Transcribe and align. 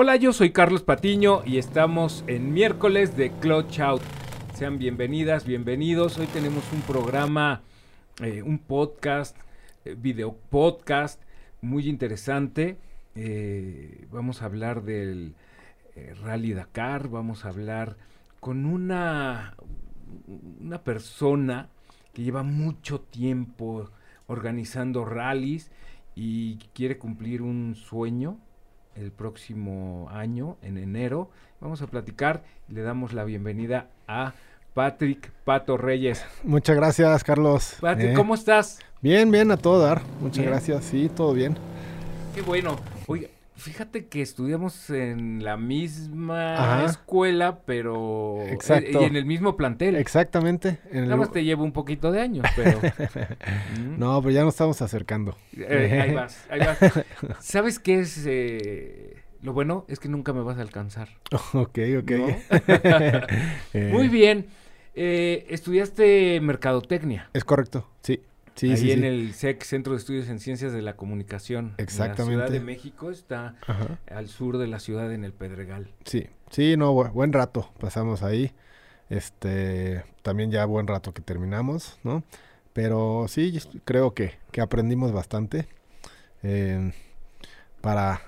Hola, 0.00 0.14
yo 0.14 0.32
soy 0.32 0.52
Carlos 0.52 0.84
Patiño 0.84 1.42
y 1.44 1.58
estamos 1.58 2.22
en 2.28 2.52
miércoles 2.52 3.16
de 3.16 3.32
Clutch 3.32 3.80
Out. 3.80 4.00
Sean 4.54 4.78
bienvenidas, 4.78 5.44
bienvenidos. 5.44 6.18
Hoy 6.18 6.28
tenemos 6.28 6.62
un 6.72 6.82
programa, 6.82 7.62
eh, 8.22 8.42
un 8.42 8.60
podcast, 8.60 9.36
eh, 9.84 9.96
video 9.98 10.36
podcast 10.50 11.20
muy 11.62 11.88
interesante. 11.88 12.78
Eh, 13.16 14.06
vamos 14.12 14.40
a 14.40 14.44
hablar 14.44 14.84
del 14.84 15.34
eh, 15.96 16.14
Rally 16.22 16.52
Dakar, 16.52 17.08
vamos 17.08 17.44
a 17.44 17.48
hablar 17.48 17.96
con 18.38 18.66
una, 18.66 19.56
una 20.60 20.84
persona 20.84 21.70
que 22.12 22.22
lleva 22.22 22.44
mucho 22.44 23.00
tiempo 23.00 23.90
organizando 24.28 25.04
rallies 25.04 25.72
y 26.14 26.58
quiere 26.72 26.98
cumplir 26.98 27.42
un 27.42 27.74
sueño 27.74 28.38
el 28.98 29.12
próximo 29.12 30.08
año, 30.12 30.56
en 30.62 30.78
enero. 30.78 31.30
Vamos 31.60 31.82
a 31.82 31.86
platicar 31.86 32.42
y 32.68 32.74
le 32.74 32.82
damos 32.82 33.12
la 33.12 33.24
bienvenida 33.24 33.86
a 34.06 34.32
Patrick 34.74 35.30
Pato 35.44 35.76
Reyes. 35.76 36.24
Muchas 36.44 36.76
gracias, 36.76 37.24
Carlos. 37.24 37.76
Patrick, 37.80 38.10
Eh, 38.10 38.14
¿cómo 38.14 38.34
estás? 38.34 38.78
Bien, 39.00 39.30
bien, 39.30 39.50
a 39.50 39.56
todo 39.56 39.80
dar. 39.80 40.02
Muchas 40.20 40.38
Bien. 40.38 40.50
gracias. 40.50 40.84
Sí, 40.84 41.08
todo 41.14 41.32
bien. 41.32 41.56
Qué 42.34 42.42
bueno. 42.42 42.76
Oye, 43.06 43.30
fíjate 43.58 44.06
que 44.06 44.22
estudiamos 44.22 44.88
en 44.90 45.44
la 45.44 45.56
misma 45.56 46.54
Ajá. 46.54 46.84
escuela, 46.86 47.60
pero 47.66 48.42
Exacto. 48.46 49.00
eh, 49.00 49.02
y 49.02 49.04
en 49.04 49.16
el 49.16 49.24
mismo 49.26 49.56
plantel. 49.56 49.96
Exactamente. 49.96 50.78
en 50.90 50.98
el- 50.98 51.04
Nada 51.04 51.16
más 51.16 51.32
te 51.32 51.44
llevo 51.44 51.64
un 51.64 51.72
poquito 51.72 52.10
de 52.12 52.20
años, 52.20 52.46
pero 52.56 52.78
Mm. 53.78 53.98
No, 53.98 54.20
pero 54.22 54.30
ya 54.32 54.44
nos 54.44 54.54
estamos 54.54 54.80
acercando. 54.82 55.36
Eh, 55.56 56.00
ahí 56.08 56.14
vas, 56.14 56.46
ahí 56.50 56.60
vas. 56.60 56.78
¿Sabes 57.40 57.78
qué 57.78 58.00
es 58.00 58.24
eh, 58.26 59.16
lo 59.42 59.52
bueno? 59.52 59.84
Es 59.88 59.98
que 60.00 60.08
nunca 60.08 60.32
me 60.32 60.40
vas 60.42 60.58
a 60.58 60.62
alcanzar. 60.62 61.08
ok, 61.52 61.78
ok. 62.02 62.10
¿No? 62.12 62.26
Eh, 63.74 63.90
Muy 63.92 64.08
bien. 64.08 64.46
Eh, 64.94 65.46
estudiaste 65.50 66.40
mercadotecnia. 66.40 67.30
Es 67.32 67.44
correcto. 67.44 67.86
Sí, 68.02 68.20
sí, 68.58 68.70
ahí 68.70 68.76
sí. 68.76 68.92
en 68.92 69.00
sí. 69.00 69.06
el 69.06 69.32
SEC, 69.34 69.62
Centro 69.62 69.92
de 69.94 69.98
Estudios 69.98 70.28
en 70.28 70.38
Ciencias 70.40 70.72
de 70.72 70.82
la 70.82 70.96
Comunicación. 70.96 71.66
En 71.66 71.74
la 71.78 71.84
Exactamente. 71.84 72.34
Ciudad 72.34 72.50
de 72.50 72.60
México 72.60 73.10
está 73.10 73.56
Ajá. 73.66 73.98
al 74.10 74.28
sur 74.28 74.58
de 74.58 74.66
la 74.66 74.78
ciudad, 74.80 75.12
en 75.12 75.24
el 75.24 75.32
Pedregal. 75.32 75.90
Sí, 76.04 76.26
sí, 76.50 76.76
no, 76.76 76.92
bu- 76.94 77.12
buen 77.12 77.32
rato 77.32 77.70
pasamos 77.80 78.22
ahí. 78.22 78.52
Este, 79.10 80.04
también 80.22 80.50
ya 80.50 80.64
buen 80.66 80.86
rato 80.86 81.14
que 81.14 81.22
terminamos, 81.22 81.98
¿no? 82.04 82.22
Pero 82.74 83.24
sí, 83.28 83.58
creo 83.84 84.12
que, 84.12 84.34
que 84.52 84.60
aprendimos 84.60 85.12
bastante 85.12 85.66
eh, 86.42 86.92
para... 87.80 88.20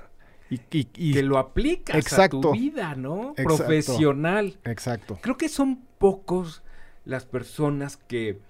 Y, 0.48 0.56
y- 0.72 0.88
y- 0.96 1.12
que 1.12 1.22
lo 1.22 1.38
aplicas 1.38 1.94
a 1.94 1.98
Exacto. 1.98 2.40
tu 2.40 2.52
vida, 2.52 2.96
¿no? 2.96 3.30
Exacto. 3.36 3.56
Profesional. 3.56 4.58
Exacto. 4.64 5.18
Creo 5.20 5.36
que 5.36 5.48
son 5.48 5.82
pocos 5.98 6.62
las 7.04 7.24
personas 7.26 7.96
que 7.96 8.40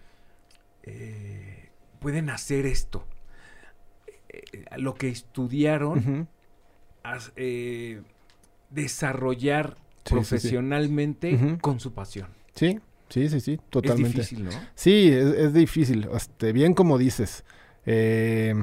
eh, 0.85 1.70
pueden 2.01 2.31
hacer 2.31 2.67
esto. 2.67 3.05
Eh, 4.29 4.65
lo 4.79 4.95
que 4.95 5.09
estudiaron, 5.09 6.29
as- 7.03 7.33
eh, 7.37 8.03
desarrollar 8.71 9.75
Sí, 9.75 9.75
sí, 9.75 10.05
sí. 10.05 10.15
profesionalmente 10.15 11.59
con 11.61 11.79
su 11.79 11.93
pasión. 11.93 12.29
Sí, 12.55 12.79
sí, 13.11 13.29
sí, 13.29 13.41
sí, 13.41 13.61
totalmente. 13.71 14.21
Es 14.23 14.31
difícil, 14.31 14.45
¿no? 14.45 14.51
Sí, 14.75 15.09
es, 15.13 15.27
es 15.27 15.55
difícil. 15.55 16.09
Este, 16.15 16.53
bien 16.53 16.75
como 16.75 16.97
dices. 16.99 17.45
Eh, 17.87 18.55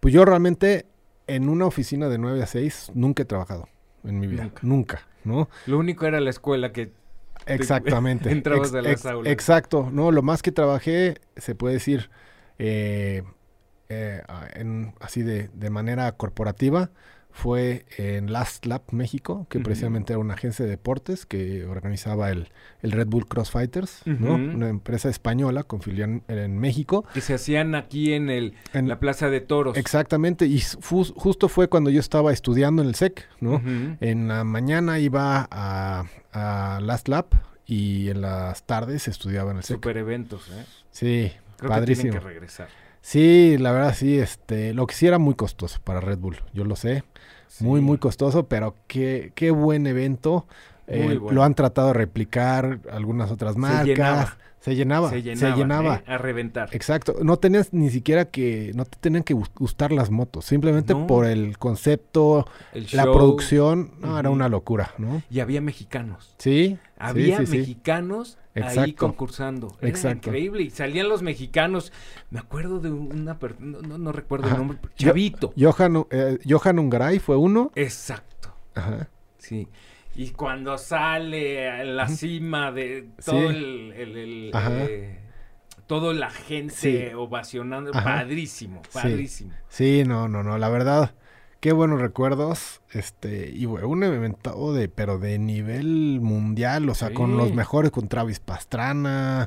pues 0.00 0.14
yo 0.14 0.24
realmente 0.24 0.86
en 1.26 1.48
una 1.48 1.66
oficina 1.66 2.08
de 2.08 2.18
9 2.18 2.42
a 2.42 2.46
6 2.46 2.92
nunca 2.94 3.22
he 3.22 3.26
trabajado 3.26 3.68
en 4.04 4.18
mi 4.20 4.26
vida. 4.28 4.44
Nunca. 4.44 4.60
Nunca, 4.62 5.08
¿no? 5.24 5.48
Lo 5.66 5.78
único 5.78 6.06
era 6.06 6.20
la 6.20 6.30
escuela 6.30 6.72
que 6.72 6.92
Exactamente. 7.46 8.30
entrabas 8.32 8.72
a 8.74 8.80
las 8.82 9.04
aulas. 9.04 9.32
Exacto. 9.32 9.90
No, 9.92 10.12
lo 10.12 10.22
más 10.22 10.42
que 10.42 10.52
trabajé, 10.52 11.18
se 11.36 11.54
puede 11.54 11.74
decir, 11.74 12.08
eh, 12.58 13.22
eh, 13.88 14.22
en- 14.54 14.94
así 15.00 15.22
de, 15.22 15.48
de 15.54 15.70
manera 15.70 16.12
corporativa, 16.12 16.90
fue 17.30 17.84
en 17.98 18.32
Last 18.32 18.66
Lap 18.66 18.90
México, 18.90 19.46
que 19.48 19.60
precisamente 19.60 20.12
era 20.12 20.18
una 20.18 20.34
agencia 20.34 20.64
de 20.64 20.72
deportes 20.72 21.24
que 21.24 21.64
organizaba 21.66 22.30
el, 22.30 22.48
el 22.82 22.90
Red 22.90 23.06
Bull 23.06 23.28
Crossfighters, 23.28 24.02
¿no? 24.06 24.34
Una 24.34 24.68
empresa 24.68 25.08
española 25.08 25.62
con 25.62 25.80
filial 25.80 26.22
en, 26.26 26.36
en 26.36 26.58
México. 26.58 27.04
que 27.14 27.20
se 27.20 27.34
hacían 27.34 27.76
aquí 27.76 28.12
en 28.12 28.28
el 28.28 28.54
En- 28.72 28.88
la 28.88 28.98
Plaza 28.98 29.30
de 29.30 29.40
Toros. 29.40 29.76
Exactamente, 29.76 30.46
y 30.46 30.58
fu- 30.60 31.04
justo 31.14 31.48
fue 31.48 31.68
cuando 31.68 31.90
yo 31.90 32.00
estaba 32.00 32.32
estudiando 32.32 32.82
en 32.82 32.88
el 32.88 32.96
SEC, 32.96 33.24
¿no? 33.40 33.56
Ujú. 33.56 33.96
En 34.00 34.26
la 34.26 34.42
mañana 34.42 34.98
iba 34.98 35.46
a, 35.50 36.06
a 36.32 36.80
Last 36.82 37.06
Lap 37.06 37.34
y 37.66 38.08
en 38.08 38.22
las 38.22 38.64
tardes 38.64 39.06
estudiaba 39.06 39.52
en 39.52 39.58
el 39.58 39.62
SEC. 39.62 39.76
Super 39.76 39.96
eventos, 39.98 40.48
¿eh? 40.48 40.64
Sí, 40.90 41.30
Creo 41.58 41.70
padrísimo. 41.70 42.04
que 42.12 42.18
tienen 42.18 42.20
que 42.28 42.34
regresar. 42.34 42.68
Sí, 43.00 43.56
la 43.58 43.72
verdad 43.72 43.94
sí, 43.94 44.18
este, 44.18 44.72
lo 44.74 44.86
que 44.86 44.94
sí 44.94 45.06
era 45.06 45.18
muy 45.18 45.34
costoso 45.34 45.78
para 45.84 46.00
Red 46.00 46.18
Bull, 46.18 46.36
yo 46.52 46.64
lo 46.64 46.74
sé, 46.76 47.04
muy 47.60 47.80
Sí. 47.80 47.86
muy 47.86 47.98
costoso, 47.98 48.46
pero 48.48 48.74
qué, 48.86 49.32
qué 49.34 49.50
buen 49.50 49.86
evento. 49.86 50.46
Eh, 50.86 51.18
bueno. 51.20 51.34
Lo 51.34 51.42
han 51.44 51.54
tratado 51.54 51.88
de 51.88 51.94
replicar 51.94 52.80
algunas 52.90 53.30
otras 53.30 53.56
marcas. 53.56 54.36
Se 54.68 54.76
llenaba. 54.76 55.10
Se 55.10 55.22
llenaba, 55.22 55.54
Se 55.54 55.58
llenaba. 55.60 55.94
¿eh? 55.96 56.02
a 56.06 56.18
reventar. 56.18 56.68
Exacto, 56.72 57.16
no 57.22 57.38
tenías 57.38 57.72
ni 57.72 57.90
siquiera 57.90 58.26
que, 58.26 58.72
no 58.74 58.84
te 58.84 58.98
tenían 58.98 59.22
que 59.24 59.34
gus- 59.34 59.50
gustar 59.56 59.92
las 59.92 60.10
motos, 60.10 60.44
simplemente 60.44 60.94
No. 60.94 61.06
por 61.06 61.26
el 61.26 61.58
concepto, 61.58 62.46
El 62.72 62.86
la 62.92 63.04
show, 63.04 63.14
producción, 63.14 63.92
no, 64.00 64.18
era 64.18 64.30
una 64.30 64.48
locura, 64.48 64.92
¿no? 64.98 65.22
Y 65.30 65.40
había 65.40 65.60
mexicanos. 65.60 66.34
Sí, 66.38 66.78
Había 66.98 67.38
sí, 67.38 67.46
sí, 67.46 67.52
sí. 67.52 67.58
mexicanos 67.58 68.38
ahí 68.54 68.62
Exacto. 68.62 68.96
concursando. 69.06 69.76
Era 69.80 69.88
Exacto. 69.88 70.28
increíble. 70.30 70.62
Y 70.64 70.70
salían 70.70 71.08
los 71.08 71.22
mexicanos. 71.22 71.92
Me 72.30 72.40
acuerdo 72.40 72.80
de 72.80 72.90
una 72.90 73.38
persona, 73.38 73.78
no, 73.86 73.98
no- 73.98 74.12
recuerdo 74.12 74.46
Ajá. 74.46 74.54
el 74.56 74.58
nombre. 74.60 74.78
Yo- 74.96 75.06
Chavito. 75.08 75.52
Johan, 75.56 76.04
eh, 76.10 76.38
Johan 76.48 76.78
Ungaray 76.80 77.18
fue 77.20 77.36
uno. 77.36 77.70
Exacto. 77.76 78.52
Ajá. 78.74 79.08
Sí. 79.38 79.68
Y 80.18 80.30
cuando 80.30 80.76
sale 80.78 81.70
a 81.70 81.84
la 81.84 82.08
cima 82.08 82.72
de 82.72 83.08
todo 83.24 83.50
Sí. 83.50 83.56
el, 83.56 83.92
el- 83.92 84.16
el, 84.16 84.50
Ajá. 84.52 84.72
eh, 84.84 85.20
toda 85.86 86.12
la 86.12 86.28
gente 86.30 86.74
Sí. 86.74 87.14
ovacionando, 87.14 87.92
Ajá. 87.94 88.02
padrísimo, 88.04 88.82
padrísimo. 88.92 89.52
Sí, 89.68 90.02
no, 90.04 90.26
no, 90.26 90.42
no, 90.42 90.58
la 90.58 90.68
verdad, 90.70 91.14
qué 91.60 91.70
buenos 91.72 92.00
recuerdos, 92.00 92.80
este, 92.90 93.48
y 93.50 93.66
fue 93.66 93.84
un 93.84 94.02
evento 94.02 94.72
de, 94.72 94.88
pero 94.88 95.18
de 95.18 95.38
nivel 95.38 96.18
mundial, 96.20 96.88
o 96.88 96.96
sea, 96.96 97.14
con 97.14 97.36
los 97.36 97.54
mejores, 97.54 97.92
con 97.92 98.08
Travis 98.08 98.40
Pastrana, 98.40 99.46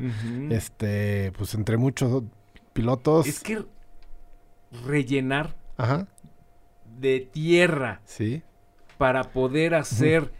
este, 0.49 1.33
pues 1.37 1.53
entre 1.53 1.75
muchos 1.75 2.23
pilotos. 2.71 3.27
Es 3.27 3.41
que 3.41 3.65
rellenar 4.85 5.53
Ajá, 5.77 6.07
de 6.97 7.19
tierra 7.19 8.01
sí, 8.05 8.41
para 8.97 9.23
poder 9.23 9.75
hacer 9.75 10.31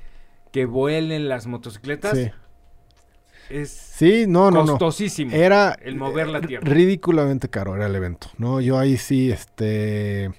que 0.51 0.65
vuelen 0.65 1.29
las 1.29 1.47
motocicletas 1.47 2.17
sí. 2.17 2.31
es 3.49 3.69
Sí, 3.71 4.25
no, 4.27 4.49
no, 4.51 4.63
no. 4.63 4.71
costosísimo. 4.73 5.31
Era 5.35 5.73
el 5.81 5.95
mover 5.95 6.27
la 6.27 6.39
eh, 6.39 6.47
tierra. 6.47 6.67
ridículamente 6.69 7.49
caro 7.49 7.75
era 7.75 7.85
el 7.87 7.95
evento, 7.95 8.27
¿no? 8.37 8.61
Yo 8.61 8.77
ahí 8.79 8.97
sí, 8.97 9.31
este, 9.31 10.31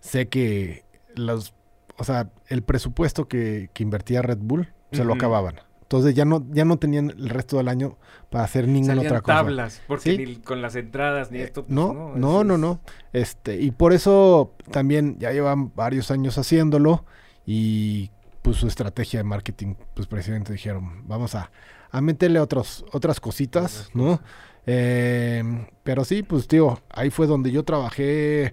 sé 0.00 0.28
que 0.28 0.84
los, 1.14 1.54
o 1.96 2.04
sea, 2.04 2.30
el 2.46 2.62
presupuesto 2.62 3.26
que, 3.28 3.70
que 3.72 3.82
invertía 3.82 4.22
Red 4.22 4.38
Bull 4.40 4.72
se 4.92 5.04
lo 5.04 5.14
acababan. 5.14 5.56
Entonces 5.82 6.14
ya 6.14 6.26
no, 6.26 6.44
ya 6.50 6.66
no 6.66 6.76
tenían 6.78 7.10
el 7.10 7.30
resto 7.30 7.56
del 7.56 7.66
año 7.68 7.96
para 8.30 8.44
hacer 8.44 8.68
ninguna 8.68 8.94
Salían 8.96 9.06
otra 9.12 9.20
cosa. 9.22 9.36
tablas, 9.38 9.82
porque 9.88 10.10
Sí. 10.16 10.18
ni 10.18 10.36
con 10.36 10.60
las 10.60 10.76
entradas 10.76 11.30
ni 11.30 11.38
Eh, 11.38 11.44
esto. 11.44 11.62
pues, 11.62 11.70
no, 11.72 12.12
no, 12.14 12.44
no, 12.44 12.54
es- 12.54 12.60
no. 12.60 12.80
Este, 13.14 13.56
y 13.60 13.70
por 13.70 13.94
eso 13.94 14.54
también 14.70 15.16
ya 15.18 15.32
llevan 15.32 15.74
varios 15.74 16.10
años 16.10 16.36
haciéndolo 16.36 17.06
y 17.46 18.10
pues 18.42 18.56
su 18.56 18.66
estrategia 18.66 19.20
de 19.20 19.24
marketing, 19.24 19.74
pues 19.94 20.06
precisamente 20.06 20.52
dijeron, 20.52 21.06
vamos 21.06 21.34
a, 21.34 21.50
a 21.90 22.00
meterle 22.00 22.40
otros, 22.40 22.84
otras 22.92 23.20
cositas, 23.20 23.90
¿no? 23.94 24.20
Eh, 24.66 25.42
pero 25.82 26.04
sí, 26.04 26.22
pues 26.22 26.46
tío, 26.46 26.78
ahí 26.90 27.10
fue 27.10 27.26
donde 27.26 27.50
yo 27.50 27.64
trabajé, 27.64 28.52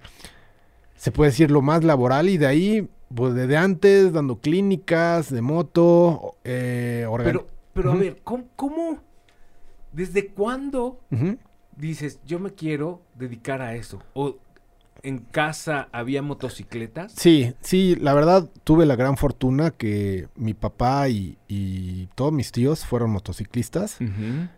se 0.96 1.12
puede 1.12 1.32
decir, 1.32 1.52
lo 1.52 1.62
más 1.62 1.84
laboral 1.84 2.30
y 2.30 2.38
de 2.38 2.48
ahí, 2.48 2.90
pues 3.14 3.34
desde 3.34 3.58
antes, 3.58 4.14
dando 4.14 4.40
clínicas 4.40 5.30
de 5.30 5.42
moto, 5.42 6.36
eh, 6.44 7.06
Pero, 7.18 7.48
pero 7.74 7.92
a 7.92 7.96
ver, 7.96 8.22
¿cómo, 8.24 8.46
cómo, 8.56 9.00
desde 9.92 10.28
cuándo 10.28 11.02
dices, 11.76 12.20
yo 12.26 12.40
me 12.40 12.52
quiero 12.52 13.02
dedicar 13.16 13.62
a 13.62 13.76
eso? 13.76 14.02
¿O 14.14 14.38
en 15.06 15.20
casa 15.20 15.88
había 15.92 16.22
motocicletas? 16.22 17.14
Sí, 17.16 17.54
sí, 17.62 17.96
la 17.96 18.14
verdad 18.14 18.50
tuve 18.64 18.86
la 18.86 18.96
gran 18.96 19.18
fortuna 19.18 19.72
que 19.72 20.28
mi 20.36 20.54
papá 20.54 21.08
y, 21.10 21.38
y 21.48 22.08
todos 22.16 22.34
mis 22.34 22.52
tíos 22.52 22.86
fueron 22.86 23.12
motociclistas. 23.12 24.00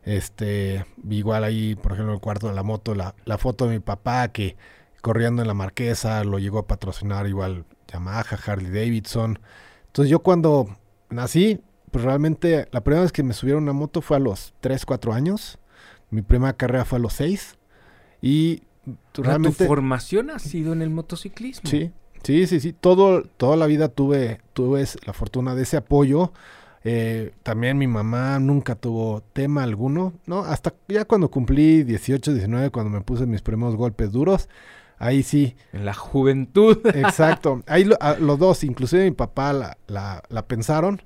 Este, 0.04 0.86
igual 1.10 1.44
ahí, 1.44 1.76
por 1.76 1.92
ejemplo, 1.92 2.14
en 2.14 2.16
el 2.16 2.22
cuarto 2.22 2.48
de 2.48 2.54
la 2.54 2.64
moto, 2.64 2.96
la, 2.96 3.14
la 3.26 3.38
foto 3.38 3.66
de 3.68 3.74
mi 3.74 3.80
papá 3.80 4.30
que 4.30 4.56
corriendo 5.02 5.42
en 5.42 5.48
la 5.48 5.54
marquesa 5.54 6.24
lo 6.24 6.40
llegó 6.40 6.60
a 6.60 6.68
patrocinar 6.68 7.28
igual 7.28 7.66
Yamaha, 7.88 8.38
Harley 8.46 8.72
Davidson. 8.72 9.40
Entonces 9.88 10.10
yo 10.10 10.20
cuando 10.20 10.78
nací, 11.10 11.62
pues 11.92 12.06
realmente 12.06 12.68
la 12.72 12.82
primera 12.82 13.04
vez 13.04 13.12
que 13.12 13.24
me 13.24 13.34
subieron 13.34 13.64
a 13.68 13.72
una 13.72 13.80
moto 13.80 14.02
fue 14.02 14.18
a 14.18 14.20
los 14.22 14.54
3, 14.62 14.86
4 14.86 15.14
años. 15.14 15.60
Mi 16.10 16.22
primera 16.22 16.54
carrera 16.54 16.86
fue 16.86 17.00
a 17.00 17.02
los 17.02 17.14
6. 17.14 17.58
Y 18.22 18.64
realmente... 19.14 19.64
¿Tu 19.64 19.68
formación 19.68 20.30
ha 20.30 20.40
sido 20.40 20.74
en 20.74 20.82
el 20.82 20.90
motociclismo? 20.90 21.70
Sí, 21.70 21.92
sí, 22.24 22.48
sí, 22.48 22.60
sí. 22.60 22.74
Todo, 22.74 23.24
toda 23.24 23.56
la 23.56 23.66
vida 23.66 23.90
tuve, 23.90 24.42
tuve 24.54 24.86
la 25.06 25.14
fortuna 25.14 25.56
de 25.56 25.64
ese 25.64 25.78
apoyo. 25.78 26.32
Eh, 26.84 27.34
también 27.44 27.78
mi 27.78 27.88
mamá 27.88 28.40
nunca 28.40 28.76
tuvo 28.76 29.22
tema 29.34 29.64
alguno, 29.64 30.14
¿no? 30.26 30.40
Hasta 30.40 30.74
ya 30.88 31.06
cuando 31.06 31.30
cumplí 31.30 31.84
18, 31.84 32.34
19, 32.34 32.70
cuando 32.70 32.90
me 32.92 33.02
puse 33.02 33.26
mis 33.26 33.42
primeros 33.42 33.76
golpes 33.76 34.12
duros, 34.12 34.48
ahí 34.98 35.24
sí. 35.24 35.56
En 35.74 35.86
la 35.86 35.94
juventud. 35.94 36.80
Exacto. 36.96 37.64
Ahí 37.68 37.90
los 38.20 38.40
dos, 38.40 38.64
inclusive 38.64 39.04
mi 39.04 39.12
papá 39.12 39.54
la, 39.54 39.78
la, 39.88 40.24
la 40.30 40.48
pensaron, 40.48 41.02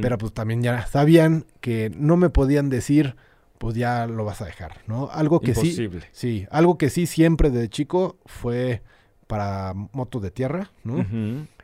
pero 0.00 0.18
pues 0.18 0.32
también 0.32 0.62
ya 0.62 0.86
sabían 0.86 1.46
que 1.60 1.90
no 1.96 2.16
me 2.16 2.30
podían 2.30 2.68
decir, 2.68 3.16
pues 3.58 3.76
ya 3.76 4.06
lo 4.06 4.24
vas 4.24 4.40
a 4.40 4.46
dejar, 4.46 4.82
¿no? 4.86 5.08
Algo 5.10 5.40
que 5.40 5.50
Imposible. 5.50 6.00
sí. 6.12 6.40
Sí, 6.40 6.46
algo 6.50 6.76
que 6.78 6.90
sí 6.90 7.06
siempre 7.06 7.50
de 7.50 7.68
chico 7.68 8.18
fue 8.26 8.82
para 9.26 9.72
motos 9.74 10.22
de 10.22 10.30
tierra, 10.30 10.70
¿no? 10.82 11.04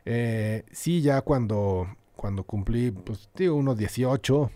Eh, 0.05 0.63
sí, 0.71 1.01
ya 1.01 1.21
cuando, 1.21 1.87
cuando 2.15 2.43
cumplí, 2.43 2.91
pues 2.91 3.29
digo, 3.35 3.55
unos 3.55 3.77
18, 3.77 4.51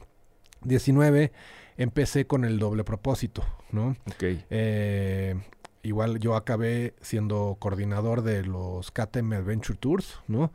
19, 0.64 1.32
empecé 1.78 2.26
con 2.26 2.46
el 2.46 2.58
doble 2.58 2.84
propósito, 2.84 3.44
¿no? 3.72 3.96
Ok. 4.08 4.24
Eh, 4.50 5.36
igual 5.84 6.20
yo 6.20 6.36
acabé 6.36 6.96
siendo 7.02 7.58
coordinador 7.60 8.24
de 8.24 8.44
los 8.44 8.92
KTM 8.92 9.34
Adventure 9.34 9.78
Tours, 9.78 10.20
¿no? 10.28 10.52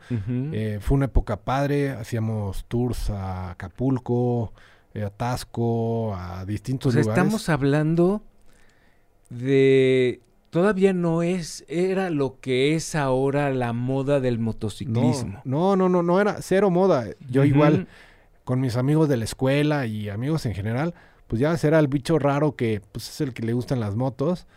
Eh, 0.51 0.79
fue 0.81 0.97
una 0.97 1.05
época 1.05 1.37
padre, 1.37 1.91
hacíamos 1.91 2.65
tours 2.67 3.09
a 3.09 3.51
Acapulco, 3.51 4.53
a 4.95 5.09
Tasco, 5.09 6.13
a 6.15 6.45
distintos 6.45 6.93
lugares. 6.93 7.17
Estamos 7.17 7.49
hablando 7.49 8.21
de 9.29 10.21
todavía 10.49 10.93
no 10.93 11.23
es 11.23 11.63
era 11.67 12.09
lo 12.09 12.39
que 12.39 12.75
es 12.75 12.95
ahora 12.95 13.51
la 13.51 13.73
moda 13.73 14.19
del 14.19 14.39
motociclismo. 14.39 15.41
No, 15.45 15.75
no, 15.75 15.89
no, 15.89 16.03
no, 16.03 16.19
era 16.19 16.41
cero 16.41 16.69
moda. 16.69 17.05
Yo 17.29 17.43
igual 17.45 17.87
con 18.43 18.59
mis 18.59 18.75
amigos 18.75 19.07
de 19.07 19.17
la 19.17 19.23
escuela 19.23 19.85
y 19.85 20.09
amigos 20.09 20.45
en 20.45 20.53
general, 20.53 20.93
pues 21.27 21.39
ya 21.39 21.55
era 21.63 21.79
el 21.79 21.87
bicho 21.87 22.19
raro 22.19 22.55
que 22.55 22.81
pues 22.91 23.09
es 23.09 23.21
el 23.21 23.33
que 23.33 23.43
le 23.43 23.53
gustan 23.53 23.79
las 23.79 23.95
motos 23.95 24.47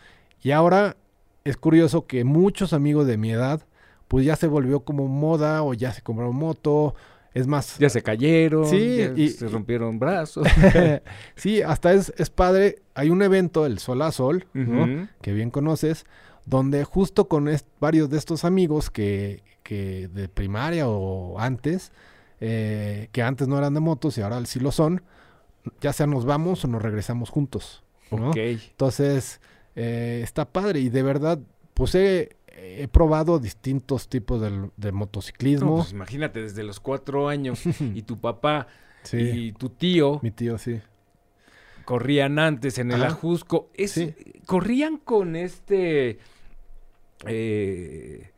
y 0.43 0.51
ahora 0.51 0.97
es 1.45 1.57
curioso 1.57 2.07
que 2.07 2.25
muchos 2.25 2.73
amigos 2.73 3.07
de 3.07 3.17
mi 3.17 3.31
edad, 3.31 3.63
pues 4.09 4.27
ya 4.27 4.35
se 4.35 4.47
volvió 4.47 4.81
como 4.81 5.07
moda 5.07 5.63
o 5.63 5.75
ya 5.75 5.93
se 5.93 6.03
compraron 6.03 6.35
moto. 6.35 6.95
Es 7.35 7.49
más. 7.49 7.79
Ya 7.79 7.91
se 7.91 8.03
cayeron. 8.03 8.67
Sí, 8.67 9.01
y, 9.17 9.29
se 9.29 9.49
rompieron 9.49 9.99
brazos. 9.99 10.47
sí, 11.35 11.61
hasta 11.63 11.93
es, 11.93 12.13
es, 12.17 12.31
padre. 12.31 12.83
Hay 12.95 13.11
un 13.11 13.23
evento, 13.23 13.67
el 13.67 13.81
Sol 13.81 14.01
a 14.03 14.13
Sol, 14.13 14.47
¿no? 14.55 15.09
que 15.21 15.33
bien 15.33 15.51
conoces, 15.51 16.07
donde 16.47 16.85
justo 16.85 17.29
con 17.29 17.51
varios 17.81 18.09
de 18.09 18.19
estos 18.19 18.45
amigos 18.45 18.89
que, 18.89 19.43
que 19.65 20.09
de 20.09 20.29
primaria 20.29 20.89
o 20.89 21.41
antes, 21.41 21.91
eh, 22.41 23.09
que 23.11 23.23
antes 23.23 23.49
no 23.49 23.59
eran 23.59 23.75
de 23.75 23.81
motos 23.81 24.17
y 24.17 24.21
ahora 24.21 24.45
sí 24.47 24.61
lo 24.61 24.71
son, 24.71 25.03
ya 25.81 25.93
sea 25.93 26.07
nos 26.07 26.25
vamos 26.25 26.65
o 26.65 26.69
nos 26.69 26.83
regresamos 26.83 27.31
juntos. 27.31 27.83
¿no? 28.13 28.31
Entonces, 28.37 29.41
eh, 29.75 30.21
está 30.23 30.45
padre 30.45 30.79
y 30.81 30.89
de 30.89 31.03
verdad, 31.03 31.41
pues 31.73 31.97
he, 31.97 32.37
probado 32.93 33.39
distintos 33.39 34.09
tipos 34.09 34.41
de, 34.41 34.93
motociclismo. 34.93 35.77
pues 35.77 35.93
imagínate, 35.93 36.43
desde 36.43 36.63
los 36.63 36.81
cuatro 36.81 37.29
años 37.29 37.63
y 37.95 38.03
tu 38.03 38.19
papá 38.19 38.67
y 39.13 39.53
tu 39.53 39.71
tío. 39.71 40.21
Mi 40.23 40.31
tío, 40.31 40.59
sí. 40.59 40.81
Corrían 41.85 42.39
antes 42.39 42.79
en 42.79 42.93
el 42.93 43.03
Ajusco. 43.03 43.71
Es, 43.75 44.01
Corrían 44.47 44.97
con 44.97 45.37
este... 45.37 46.19
Eh, 47.27 48.31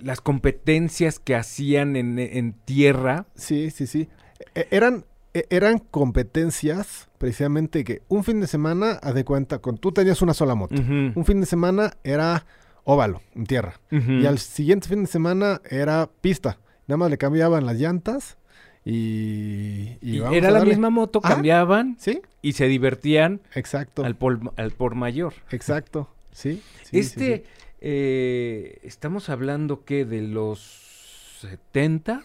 las 0.00 0.20
competencias 0.20 1.18
que 1.18 1.34
hacían 1.34 1.96
en, 1.96 2.18
en 2.18 2.54
tierra. 2.54 3.26
Sí, 3.34 3.70
sí, 3.70 3.86
sí. 3.86 4.08
E, 4.54 4.68
eran 4.70 5.04
e, 5.36 5.46
eran 5.50 5.78
competencias 5.78 7.08
precisamente 7.18 7.84
que 7.84 8.00
un 8.08 8.24
fin 8.24 8.40
de 8.40 8.46
semana, 8.46 8.92
haz 9.02 9.14
de 9.14 9.24
cuenta, 9.24 9.58
con 9.58 9.76
tú 9.76 9.92
tenías 9.92 10.22
una 10.22 10.32
sola 10.32 10.54
moto. 10.54 10.74
Un 10.74 11.24
fin 11.26 11.40
de 11.40 11.46
semana 11.46 11.92
era 12.04 12.46
óvalo, 12.86 13.20
en 13.34 13.46
tierra. 13.46 13.80
Y 13.90 14.24
al 14.26 14.38
siguiente 14.38 14.88
fin 14.88 15.02
de 15.02 15.08
semana 15.08 15.60
era 15.68 16.08
pista. 16.20 16.58
Nada 16.86 16.96
más 16.96 17.10
le 17.10 17.18
cambiaban 17.18 17.66
las 17.66 17.76
llantas 17.76 18.38
y... 18.84 19.98
y, 20.00 20.22
era 20.32 20.52
la 20.52 20.64
misma 20.64 20.90
moto, 20.90 21.20
cambiaban 21.20 21.96
¿sí? 21.98 22.22
y 22.40 22.52
se 22.52 22.68
divertían 22.68 23.40
Exacto. 23.54 24.04
al, 24.04 24.16
al 24.56 24.70
por 24.70 24.94
mayor. 24.94 25.34
Exacto, 25.50 26.08
sí. 26.30 26.62
este, 26.92 27.44
eh, 27.80 28.78
estamos 28.84 29.28
hablando 29.30 29.84
que 29.84 30.04
de 30.04 30.22
los 30.22 31.38
70 31.40 32.22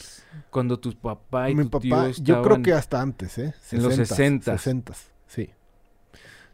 cuando 0.51 0.79
tus 0.79 0.93
papá 0.93 1.49
y 1.49 1.55
Mi 1.55 1.63
tu 1.63 1.71
papá, 1.71 2.11
tío 2.11 2.23
Yo 2.23 2.41
creo 2.43 2.61
que 2.61 2.73
hasta 2.73 3.01
antes, 3.01 3.39
¿eh? 3.39 3.55
en 3.71 3.81
los 3.81 3.95
60. 3.95 4.55
60, 4.57 4.93
sí. 5.25 5.49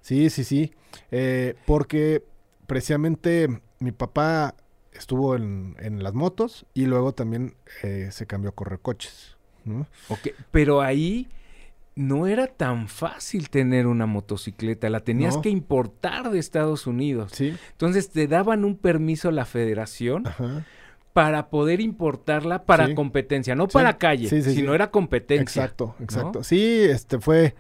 Sí, 0.01 0.30
sí, 0.30 0.45
sí. 0.45 0.74
Eh, 1.12 1.56
porque 1.65 2.24
precisamente 2.65 3.62
mi 3.79 3.91
papá 3.91 4.56
estuvo 4.91 5.35
en, 5.35 5.75
en, 5.79 6.03
las 6.03 6.13
motos 6.13 6.65
y 6.74 6.85
luego 6.85 7.13
también 7.13 7.56
eh, 7.83 8.09
se 8.12 8.25
cambió 8.25 8.50
a 8.50 8.56
correr 8.56 8.79
coches. 8.79 9.38
¿no? 9.65 9.88
Ok, 10.09 10.29
pero 10.51 10.81
ahí 10.81 11.27
no 11.95 12.27
era 12.27 12.47
tan 12.47 12.88
fácil 12.88 13.50
tener 13.50 13.88
una 13.88 14.06
motocicleta, 14.06 14.89
la 14.89 15.01
tenías 15.01 15.38
que 15.38 15.50
importar 15.50 16.29
de 16.29 16.39
Estados 16.39 16.88
Unidos. 16.88 17.31
Sí. 17.33 17.56
Entonces 17.71 18.09
te 18.09 18.27
daban 18.27 18.65
un 18.65 18.77
permiso 18.77 19.29
a 19.29 19.31
la 19.31 19.45
federación. 19.45 20.27
Ajá 20.27 20.65
para 21.18 21.50
poder 21.50 21.81
importarla 21.81 22.63
para 22.63 22.94
competencia, 22.94 23.56
no 23.56 23.68
para 23.68 23.97
calle, 23.97 24.30
sino 24.30 24.75
era 24.75 24.91
competencia. 24.91 25.63
Exacto, 25.63 25.95
exacto. 26.00 26.44
Sí, 26.44 26.81
este 26.83 27.19
fue, 27.19 27.56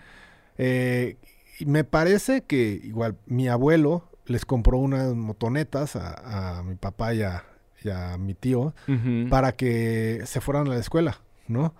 eh, 0.59 1.17
me 1.65 1.83
parece 1.83 2.43
que 2.43 2.79
igual 2.83 3.15
mi 3.25 3.47
abuelo 3.47 4.03
les 4.27 4.45
compró 4.45 4.77
unas 4.77 5.13
motonetas 5.15 5.95
a, 5.95 6.61
mi 6.65 6.75
papá 6.75 7.13
y 7.13 7.23
a, 7.23 7.43
mi 8.19 8.33
tío 8.33 8.73
para 9.29 9.53
que 9.53 10.21
se 10.25 10.41
fueran 10.41 10.67
a 10.67 10.71
la 10.71 10.79
escuela, 10.79 11.21
¿no? 11.47 11.73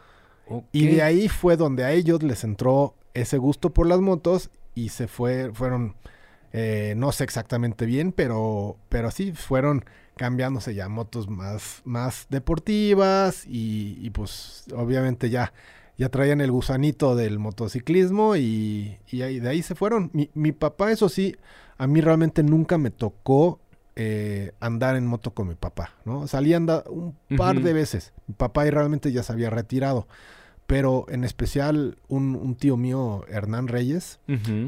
Y 0.71 0.87
de 0.87 1.01
ahí 1.01 1.27
fue 1.27 1.57
donde 1.57 1.83
a 1.83 1.91
ellos 1.91 2.23
les 2.23 2.43
entró 2.43 2.95
ese 3.13 3.37
gusto 3.37 3.73
por 3.73 3.87
las 3.87 3.99
motos 3.99 4.49
y 4.75 4.89
se 4.89 5.07
fue, 5.07 5.51
fueron, 5.53 5.95
eh, 6.53 6.93
no 6.95 7.11
sé 7.11 7.23
exactamente 7.23 7.85
bien, 7.85 8.11
pero, 8.11 8.77
pero 8.89 9.11
sí, 9.11 9.33
fueron 9.33 9.83
cambiándose 10.15 10.73
ya 10.75 10.87
motos 10.89 11.29
más, 11.29 11.81
más 11.83 12.27
deportivas 12.29 13.43
y, 13.47 14.09
pues 14.11 14.65
obviamente 14.75 15.29
ya, 15.29 15.53
ya 15.97 16.09
traían 16.09 16.41
el 16.41 16.51
gusanito 16.51 17.15
del 17.15 17.39
motociclismo 17.39 18.35
y, 18.35 18.97
y 19.09 19.21
ahí, 19.21 19.39
de 19.39 19.49
ahí 19.49 19.61
se 19.61 19.75
fueron. 19.75 20.09
Mi, 20.13 20.29
mi, 20.33 20.51
papá, 20.51 20.91
eso 20.91 21.09
sí, 21.09 21.35
a 21.77 21.87
mí 21.87 22.01
realmente 22.01 22.43
nunca 22.43 22.77
me 22.77 22.91
tocó 22.91 23.59
eh, 23.95 24.51
andar 24.59 24.95
en 24.95 25.07
moto 25.07 25.33
con 25.33 25.47
mi 25.47 25.55
papá, 25.55 25.93
¿no? 26.05 26.27
Salí 26.27 26.53
a 26.53 26.57
andar 26.57 26.83
un 26.87 27.15
par 27.35 27.61
de 27.61 27.73
veces. 27.73 28.13
Mi 28.27 28.35
papá 28.35 28.61
ahí 28.61 28.69
realmente 28.69 29.11
ya 29.11 29.23
se 29.23 29.33
había 29.33 29.49
retirado. 29.49 30.07
Pero 30.67 31.05
en 31.09 31.23
especial 31.23 31.97
un, 32.07 32.35
un 32.35 32.55
tío 32.55 32.77
mío, 32.77 33.23
Hernán 33.29 33.67
Reyes, 33.67 34.19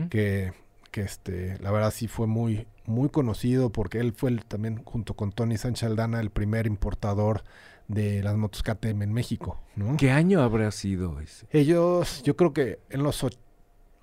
que, 0.09 0.53
que 0.91 1.01
este, 1.01 1.57
la 1.59 1.71
verdad 1.71 1.91
sí 1.91 2.07
fue 2.07 2.25
muy, 2.25 2.67
muy 2.85 3.09
conocido 3.09 3.69
porque 3.71 3.99
él 3.99 4.13
fue 4.13 4.35
también, 4.47 4.81
junto 4.83 5.13
con 5.13 5.31
Tony 5.31 5.57
Sánchez 5.57 5.89
Aldana, 5.89 6.21
el 6.21 6.29
primer 6.31 6.65
importador 6.67 7.43
de 7.87 8.23
las 8.23 8.35
motos 8.37 8.63
KTM 8.63 9.01
en 9.01 9.13
México, 9.13 9.59
¿no? 9.75 9.97
¿Qué 9.97 10.11
año 10.11 10.41
habrá 10.41 10.71
sido 10.71 11.19
ese? 11.19 11.47
Ellos, 11.51 12.23
yo 12.23 12.35
creo 12.35 12.53
que 12.53 12.79
en 12.89 13.03
los 13.03 13.23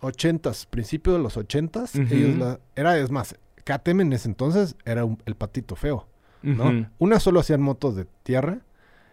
ochentas, 0.06 0.66
principio 0.66 1.12
de 1.12 1.18
los 1.18 1.36
ochentas, 1.36 1.94
ellos 1.94 2.36
la, 2.36 2.60
era, 2.74 2.98
es 2.98 3.10
más, 3.10 3.36
KTM 3.64 4.02
en 4.02 4.12
ese 4.12 4.28
entonces 4.28 4.76
era 4.84 5.06
el 5.24 5.34
patito 5.34 5.76
feo, 5.76 6.06
¿no? 6.42 6.88
Una 6.98 7.20
solo 7.20 7.40
hacían 7.40 7.60
motos 7.60 7.96
de 7.96 8.06
tierra. 8.22 8.60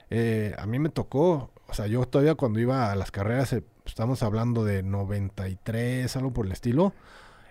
Eh, 0.09 0.53
a 0.59 0.67
mí 0.67 0.77
me 0.77 0.89
tocó, 0.89 1.51
o 1.67 1.73
sea, 1.73 1.87
yo 1.87 2.05
todavía 2.05 2.35
cuando 2.35 2.59
iba 2.59 2.91
a 2.91 2.95
las 2.95 3.09
carreras, 3.09 3.51
eh, 3.53 3.63
estamos 3.85 4.21
hablando 4.21 4.63
de 4.63 4.83
93, 4.83 6.15
algo 6.15 6.31
por 6.31 6.45
el 6.45 6.51
estilo, 6.51 6.93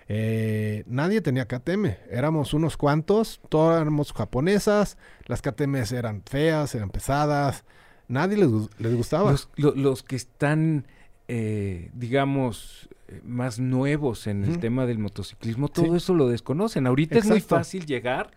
eh, 0.09 0.85
nadie 0.87 1.21
tenía 1.21 1.47
KTM, 1.47 1.97
éramos 2.11 2.55
unos 2.55 2.77
cuantos, 2.77 3.41
todos 3.49 3.81
éramos 3.81 4.13
japonesas, 4.13 4.99
las 5.27 5.43
KTM 5.43 5.77
eran 5.93 6.23
feas, 6.25 6.75
eran 6.75 6.91
pesadas, 6.91 7.65
nadie 8.09 8.37
les, 8.37 8.51
les 8.79 8.95
gustaba. 8.95 9.35
Los, 9.57 10.03
que 10.03 10.17
están, 10.17 10.87
eh, 11.35 11.91
digamos, 11.95 12.91
eh, 13.09 13.23
más 13.25 13.59
nuevos 13.59 14.27
en 14.27 14.45
el 14.45 14.59
tema 14.59 14.85
del 14.85 14.99
motociclismo, 14.99 15.69
todo 15.69 15.97
eso 15.97 16.12
lo 16.12 16.29
desconocen. 16.29 16.87
Ahorita 16.87 17.19
es 17.19 17.25
muy 17.25 17.41
fácil 17.41 17.87
llegar 17.87 18.31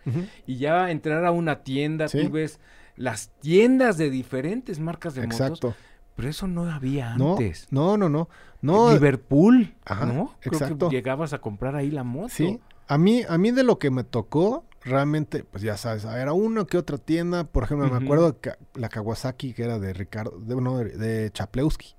y 0.46 0.56
ya 0.56 0.90
entrar 0.90 1.26
a 1.26 1.30
una 1.30 1.62
tienda, 1.62 2.08
tú 2.08 2.30
ves 2.30 2.58
las 2.96 3.28
tiendas 3.40 3.98
de 3.98 4.08
diferentes 4.08 4.80
marcas 4.80 5.14
de 5.14 5.24
Exacto. 5.24 5.68
motos. 5.68 5.74
Pero 6.14 6.30
eso 6.30 6.46
no 6.46 6.70
había 6.70 7.14
No, 7.18 7.32
antes. 7.32 7.66
no, 7.70 7.98
no, 7.98 8.08
no. 8.08 8.30
No, 8.62 8.90
Liverpool, 8.94 9.74
Ajá, 9.84 10.06
¿no? 10.06 10.34
Creo 10.40 10.54
exacto. 10.54 10.88
que 10.88 10.96
llegabas 10.96 11.34
a 11.34 11.38
comprar 11.40 11.76
ahí 11.76 11.90
la 11.90 12.04
moto. 12.04 12.30
Sí, 12.30 12.58
a 12.88 12.96
mí, 12.96 13.22
a 13.28 13.36
mí 13.36 13.50
de 13.50 13.62
lo 13.62 13.78
que 13.78 13.90
me 13.90 14.02
tocó, 14.04 14.64
realmente, 14.82 15.44
pues 15.44 15.62
ya 15.62 15.76
sabes, 15.76 16.06
era 16.06 16.32
una 16.32 16.64
que 16.64 16.78
otra 16.78 16.96
tienda, 16.96 17.44
por 17.44 17.64
ejemplo, 17.64 17.90
me 17.90 18.02
acuerdo 18.02 18.40
Ka- 18.40 18.56
la 18.74 18.88
Kawasaki 18.88 19.52
que 19.52 19.64
era 19.64 19.78
de 19.78 19.92
Ricardo, 19.92 20.38
de, 20.40 20.56
no, 20.56 20.78
de, 20.78 20.96
de 20.96 21.30
Chaplewski, 21.32 21.95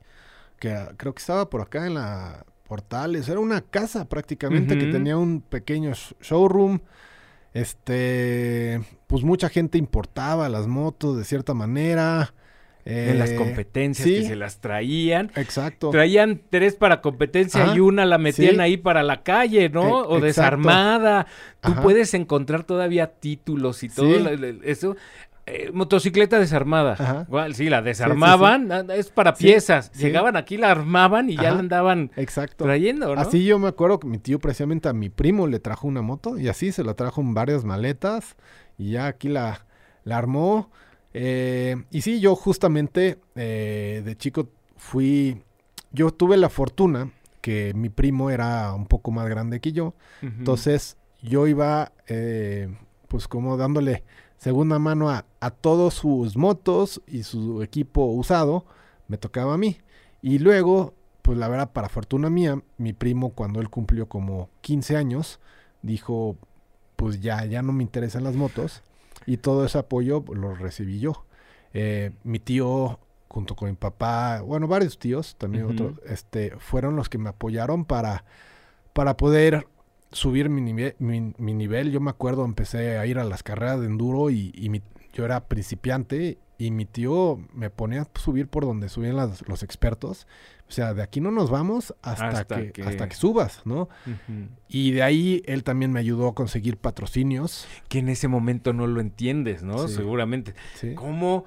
que 0.60 0.72
ah, 0.72 0.92
creo 0.98 1.14
que 1.14 1.20
estaba 1.20 1.50
por 1.50 1.62
acá 1.62 1.86
en 1.88 1.94
la 1.96 2.46
Portales, 2.68 3.30
era 3.30 3.40
una 3.40 3.62
casa 3.62 4.10
prácticamente 4.10 4.78
que 4.78 4.88
tenía 4.88 5.16
un 5.18 5.40
pequeño 5.42 5.92
sh- 5.92 6.16
showroom, 6.22 6.80
este, 7.54 8.82
pues 9.08 9.24
mucha 9.24 9.50
gente 9.50 9.78
importaba 9.78 10.50
las 10.50 10.68
motos 10.68 11.18
de 11.18 11.24
cierta 11.24 11.54
manera. 11.54 12.34
En 12.90 13.20
las 13.20 13.32
eh, 13.32 13.36
competencias 13.36 14.08
sí. 14.08 14.16
que 14.16 14.24
se 14.24 14.36
las 14.38 14.60
traían. 14.62 15.30
Exacto. 15.36 15.90
Traían 15.90 16.42
tres 16.50 16.76
para 16.76 17.02
competencia 17.02 17.64
Ajá, 17.66 17.76
y 17.76 17.82
una 17.82 18.06
la 18.06 18.18
metían 18.18 18.56
sí. 18.56 18.62
ahí 18.62 18.78
para 18.78 19.04
la 19.04 19.24
calle, 19.24 19.68
¿no? 19.68 19.82
E- 19.82 19.92
o 19.92 20.00
exacto. 20.04 20.26
desarmada. 20.26 21.28
Tú 21.60 21.74
Ajá. 21.74 21.82
puedes 21.82 22.14
encontrar 22.14 22.64
todavía 22.64 23.08
títulos 23.08 23.84
y 23.84 23.90
todo 23.90 24.08
Sí. 24.08 24.60
eso. 24.64 24.96
Eh, 25.50 25.72
motocicleta 25.72 26.40
desarmada. 26.40 26.94
Ajá. 27.00 27.26
Igual, 27.26 27.56
sí, 27.56 27.70
la 27.70 27.82
desarmaban, 27.82 28.70
es 28.92 29.10
para 29.10 29.34
piezas. 29.34 29.94
Llegaban 29.94 30.36
aquí, 30.36 30.58
la 30.58 30.72
armaban 30.72 31.30
y 31.30 31.38
ya 31.38 31.52
la 31.52 31.60
andaban 31.60 32.12
Exacto. 32.18 32.66
trayendo, 32.66 33.16
¿no? 33.16 33.22
Así 33.22 33.46
yo 33.46 33.58
me 33.58 33.70
acuerdo 33.70 33.98
que 33.98 34.08
mi 34.08 34.18
tío 34.18 34.40
precisamente 34.40 34.90
a 34.90 34.94
mi 34.94 35.10
primo 35.10 35.48
le 35.48 35.62
trajo 35.62 35.88
una 35.88 36.02
moto 36.02 36.38
y 36.38 36.50
así 36.50 36.74
se 36.74 36.84
la 36.84 36.96
trajo 36.96 37.22
en 37.22 37.34
varias 37.34 37.64
maletas 37.64 38.36
y 38.78 38.92
ya 38.92 39.08
aquí 39.08 39.30
la, 39.30 39.66
la 40.04 40.18
armó. 40.18 40.70
Eh, 41.14 41.78
y 41.92 42.02
sí, 42.02 42.20
yo 42.20 42.36
justamente 42.36 43.20
eh, 43.36 44.02
de 44.04 44.18
chico 44.18 44.50
fui, 44.76 45.42
yo 45.94 46.12
tuve 46.12 46.36
la 46.36 46.50
fortuna 46.50 47.10
que 47.40 47.72
mi 47.74 47.88
primo 47.88 48.32
era 48.32 48.74
un 48.74 48.86
poco 48.86 49.12
más 49.12 49.30
grande 49.30 49.62
que 49.62 49.72
yo, 49.72 49.94
entonces 50.22 50.98
yo 51.22 51.48
iba 51.48 51.94
pues 53.08 53.30
como 53.30 53.56
dándole 53.56 54.04
segunda 54.38 54.80
mano 54.80 55.10
a, 55.10 55.26
a 55.40 55.52
todos 55.52 55.96
sus 55.96 56.38
motos 56.38 57.02
y 57.08 57.24
su 57.24 57.62
equipo 57.62 58.06
usado, 58.06 58.66
me 59.08 59.18
tocaba 59.18 59.56
a 59.56 59.58
mí. 59.58 59.78
Y 60.22 60.40
luego, 60.40 60.94
pues 61.22 61.38
la 61.38 61.48
verdad, 61.48 61.72
para 61.72 61.90
fortuna 61.90 62.30
mía, 62.30 62.62
mi 62.78 62.94
primo 62.94 63.32
cuando 63.32 63.60
él 63.60 63.70
cumplió 63.70 64.08
como 64.08 64.50
15 64.62 64.98
años, 64.98 65.40
dijo, 65.82 66.38
pues 66.96 67.22
ya, 67.22 67.46
ya 67.46 67.62
no 67.62 67.74
me 67.74 67.84
interesan 67.84 68.24
las 68.24 68.36
motos. 68.36 68.84
Y 69.26 69.38
todo 69.38 69.66
ese 69.66 69.78
apoyo 69.78 70.24
lo 70.34 70.56
recibí 70.56 71.00
yo. 71.00 71.26
Eh, 71.74 72.12
mi 72.24 72.40
tío, 72.40 73.00
junto 73.28 73.56
con 73.56 73.70
mi 73.70 73.76
papá, 73.76 74.42
bueno, 74.42 74.68
varios 74.68 75.00
tíos, 75.00 75.36
también 75.38 75.66
otros, 75.66 76.00
este, 76.06 76.56
fueron 76.60 76.96
los 76.96 77.10
que 77.10 77.18
me 77.18 77.30
apoyaron 77.30 77.86
para, 77.86 78.24
para 78.94 79.18
poder 79.18 79.68
subir 80.12 80.50
mi 80.50 80.62
nivel, 80.62 80.96
mi, 81.00 81.34
mi 81.38 81.54
nivel. 81.54 81.92
Yo 81.92 82.00
me 82.00 82.10
acuerdo, 82.10 82.46
empecé 82.46 82.98
a 82.98 83.06
ir 83.06 83.20
a 83.20 83.24
las 83.24 83.44
carreras 83.44 83.80
de 83.82 83.88
enduro 83.88 84.30
y, 84.30 84.52
y 84.56 84.70
mi- 84.70 84.82
yo 85.14 85.26
era 85.26 85.46
principiante 85.48 86.38
y 86.60 86.72
mi 86.72 86.86
tío 86.86 87.40
me 87.54 87.70
ponía 87.70 88.02
a 88.04 88.08
subir 88.20 88.48
por 88.48 88.66
donde 88.66 88.90
subían 88.90 89.16
las- 89.16 89.48
los 89.48 89.64
expertos. 89.64 90.28
O 90.68 90.72
sea, 90.72 90.94
de 90.94 91.02
aquí 91.02 91.22
no 91.22 91.32
nos 91.32 91.50
vamos 91.50 91.94
hasta, 92.02 92.28
Hasta 92.28 92.58
que, 92.58 92.72
que- 92.72 92.84
hasta 92.84 93.08
que 93.08 93.16
subas, 93.16 93.62
¿no? 93.66 93.90
Y 94.68 94.92
de 94.92 95.04
ahí 95.04 95.44
él 95.46 95.64
también 95.64 95.92
me 95.94 96.00
ayudó 96.00 96.28
a 96.28 96.36
conseguir 96.36 96.78
patrocinios. 96.78 97.68
Que 97.88 98.00
en 98.00 98.10
ese 98.10 98.28
momento 98.28 98.74
no 98.74 98.86
lo 98.88 99.00
entiendes, 99.02 99.64
¿no? 99.64 99.88
Sí. 99.88 99.96
Seguramente. 99.96 100.56
Sí. 100.76 100.94
¿Cómo, 100.96 101.46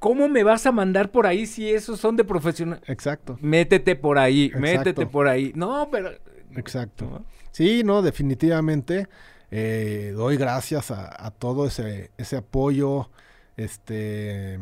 ¿Cómo 0.00 0.28
me 0.28 0.44
vas 0.44 0.66
a 0.66 0.72
mandar 0.72 1.10
por 1.10 1.26
ahí 1.26 1.46
si 1.46 1.70
esos 1.70 1.98
son 1.98 2.16
de 2.16 2.24
profesional? 2.24 2.80
Exacto, 2.86 3.38
Métete 3.40 3.96
por 3.96 4.18
ahí, 4.18 4.44
Exacto. 4.46 4.60
métete 4.60 5.06
por 5.06 5.28
ahí. 5.28 5.52
No, 5.54 5.88
pero... 5.90 6.10
exacto. 6.56 7.04
¿no? 7.06 7.24
Sí, 7.52 7.82
no, 7.84 8.02
definitivamente. 8.02 9.08
eh, 9.50 10.12
doy 10.14 10.36
gracias 10.36 10.90
a, 10.90 11.26
a 11.26 11.30
todo 11.30 11.66
ese, 11.66 12.10
ese 12.18 12.36
apoyo. 12.36 13.10
Este, 13.56 14.58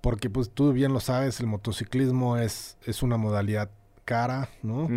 porque 0.00 0.28
pues 0.28 0.50
tú 0.50 0.72
bien 0.72 0.92
lo 0.92 1.00
sabes, 1.00 1.40
el 1.40 1.46
motociclismo 1.46 2.36
es, 2.36 2.76
es 2.84 3.02
una 3.02 3.16
modalidad 3.16 3.70
cara, 4.04 4.50
¿no? 4.62 4.88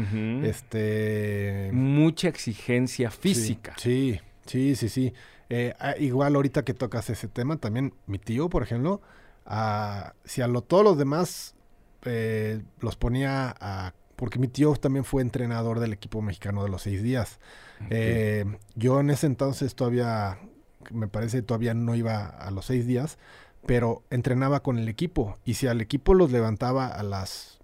Este. 0.44 1.70
Mucha 1.72 2.28
exigencia 2.28 3.10
física. 3.10 3.74
Sí, 3.78 4.20
sí, 4.46 4.76
sí, 4.76 4.90
sí. 4.90 5.14
Eh, 5.50 5.74
ah, 5.80 5.96
igual 5.98 6.36
ahorita 6.36 6.66
que 6.66 6.74
tocas 6.74 7.10
ese 7.10 7.30
tema, 7.30 7.56
también 7.56 7.94
mi 8.06 8.20
tío, 8.20 8.50
por 8.50 8.64
ejemplo, 8.64 9.02
ah, 9.46 10.14
si 10.26 10.42
a 10.42 10.48
lo, 10.50 10.62
todos 10.62 10.84
los 10.84 10.98
demás 10.98 11.56
eh, 12.04 12.62
los 12.82 12.98
ponía 12.98 13.56
a... 13.62 13.94
Porque 14.18 14.40
mi 14.40 14.50
tío 14.50 14.74
también 14.74 15.06
fue 15.06 15.22
entrenador 15.22 15.80
del 15.80 15.94
equipo 15.94 16.22
mexicano 16.22 16.64
de 16.64 16.70
los 16.70 16.82
seis 16.82 17.02
días. 17.02 17.40
Eh, 17.90 18.44
yo 18.76 19.00
en 19.00 19.10
ese 19.12 19.28
entonces 19.28 19.76
todavía, 19.76 20.40
me 20.92 21.08
parece, 21.08 21.42
todavía 21.44 21.74
no 21.74 21.96
iba 21.96 22.26
a 22.26 22.52
los 22.52 22.66
seis 22.66 22.86
días, 22.86 23.18
pero 23.66 24.04
entrenaba 24.10 24.62
con 24.64 24.80
el 24.80 24.90
equipo. 24.90 25.38
Y 25.46 25.54
si 25.54 25.68
al 25.68 25.82
equipo 25.82 26.14
los 26.16 26.32
levantaba 26.32 26.88
a 26.88 27.04
las, 27.04 27.60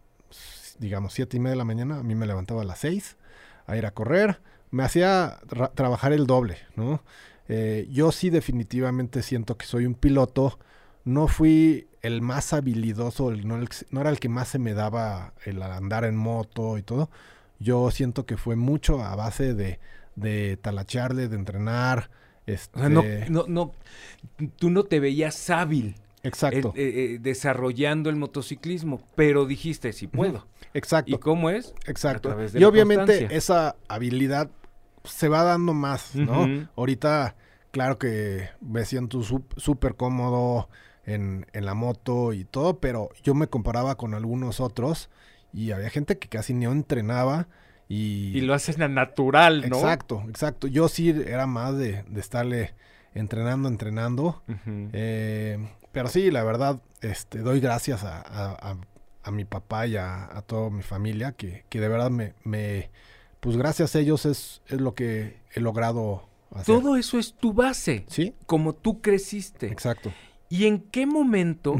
digamos, 0.79 1.13
siete 1.13 1.37
y 1.37 1.39
media 1.39 1.51
de 1.53 1.57
la 1.57 1.65
mañana, 1.65 1.97
a 1.97 2.03
mí 2.03 2.13
me 2.13 2.27
levantaba 2.27 2.61
a 2.61 2.65
las 2.65 2.79
seis 2.79 3.17
a 3.65 3.75
ir 3.75 3.85
a 3.85 3.91
correr. 3.91 4.39
Me 4.69 4.83
hacía 4.83 5.39
ra- 5.49 5.71
trabajar 5.73 6.13
el 6.13 6.27
doble, 6.27 6.57
¿no? 6.75 7.01
Eh, 7.49 7.87
yo 7.91 8.11
sí 8.11 8.29
definitivamente 8.29 9.21
siento 9.23 9.57
que 9.57 9.65
soy 9.65 9.85
un 9.85 9.95
piloto. 9.95 10.59
No 11.05 11.27
fui 11.27 11.87
el 12.01 12.21
más 12.21 12.53
habilidoso, 12.53 13.31
el- 13.31 13.47
no, 13.47 13.57
el 13.57 13.69
era 13.93 14.09
el 14.09 14.19
que 14.19 14.29
más 14.29 14.47
se 14.49 14.59
me 14.59 14.73
daba 14.73 15.33
el 15.45 15.61
andar 15.61 16.05
en 16.05 16.15
moto 16.15 16.77
y 16.77 16.81
todo. 16.83 17.09
Yo 17.59 17.91
siento 17.91 18.25
que 18.25 18.37
fue 18.37 18.55
mucho 18.55 19.01
a 19.03 19.15
base 19.15 19.53
de, 19.53 19.79
de 20.15 20.57
talachearle, 20.57 21.27
de 21.27 21.35
entrenar. 21.35 22.09
Este, 22.45 22.77
O 22.77 22.81
sea, 22.81 22.89
no, 22.89 23.03
no, 23.29 23.45
no, 23.47 23.71
tú 24.57 24.69
no 24.69 24.83
te 24.83 24.99
veías 24.99 25.49
hábil 25.49 25.95
exacto, 26.23 26.73
eh, 26.75 26.81
eh, 26.83 27.13
eh, 27.15 27.19
desarrollando 27.21 28.09
el 28.09 28.15
motociclismo, 28.15 29.01
pero 29.15 29.45
dijiste, 29.45 29.93
sí 29.93 30.07
puedo. 30.07 30.45
exacto, 30.73 31.15
¿Y 31.15 31.17
cómo 31.19 31.49
es? 31.49 31.73
exacto. 31.85 32.29
través 32.29 32.53
de 32.53 32.59
Y 32.59 32.63
la 32.63 32.69
obviamente 32.69 33.17
constancia. 33.17 33.37
esa 33.37 33.75
habilidad 33.87 34.49
se 35.03 35.27
va 35.27 35.43
dando 35.43 35.73
más, 35.73 36.15
¿no? 36.15 36.49
Ahorita, 36.75 37.35
claro 37.71 37.97
que 37.97 38.49
me 38.61 38.85
siento 38.85 39.21
súper 39.57 39.95
cómodo 39.95 40.69
en, 41.05 41.45
en 41.53 41.65
la 41.65 41.73
moto 41.73 42.33
y 42.33 42.45
todo, 42.45 42.79
pero 42.79 43.09
yo 43.23 43.33
me 43.33 43.47
comparaba 43.47 43.95
con 43.95 44.13
algunos 44.13 44.59
otros 44.59 45.09
y 45.53 45.71
había 45.71 45.89
gente 45.89 46.17
que 46.17 46.27
casi 46.29 46.53
no 46.53 46.71
entrenaba 46.71 47.47
y... 47.89 48.37
Y 48.37 48.41
lo 48.41 48.53
haces 48.53 48.77
na- 48.77 48.87
natural, 48.87 49.69
¿no? 49.69 49.75
Exacto, 49.77 50.23
exacto. 50.29 50.67
Yo 50.67 50.87
sí 50.87 51.09
era 51.09 51.45
más 51.47 51.77
de, 51.77 52.03
de 52.03 52.19
estarle 52.21 52.73
entrenando, 53.13 53.67
entrenando. 53.69 54.41
Eh, 54.93 55.57
pero 55.91 56.07
sí, 56.09 56.31
la 56.31 56.43
verdad, 56.43 56.81
este, 57.01 57.39
doy 57.39 57.59
gracias 57.59 58.03
a, 58.03 58.17
a- 58.21 58.71
a- 58.71 58.77
a 59.25 59.31
mi 59.31 59.45
papá 59.45 59.87
y 59.87 59.95
a, 59.95 60.25
a 60.35 60.41
toda 60.41 60.69
mi 60.69 60.81
familia, 60.83 61.31
que, 61.33 61.65
que 61.69 61.79
de 61.79 61.87
verdad 61.87 62.09
me, 62.11 62.33
me- 62.43 62.89
pues 63.39 63.55
gracias 63.57 63.95
a 63.95 63.99
ellos 63.99 64.25
es, 64.25 64.61
es 64.67 64.81
lo 64.81 64.95
que 64.95 65.37
he 65.53 65.59
logrado 65.59 66.27
hacer. 66.51 66.65
Todo 66.65 66.95
eso 66.97 67.19
es 67.19 67.33
tu 67.33 67.53
base, 67.53 68.05
Sí, 68.07 68.33
como 68.45 68.73
tú 68.73 69.01
creciste. 69.01 69.67
exacto. 69.67 70.11
¿Y 70.53 70.67
en 70.67 70.81
qué 70.81 71.07
momento, 71.07 71.79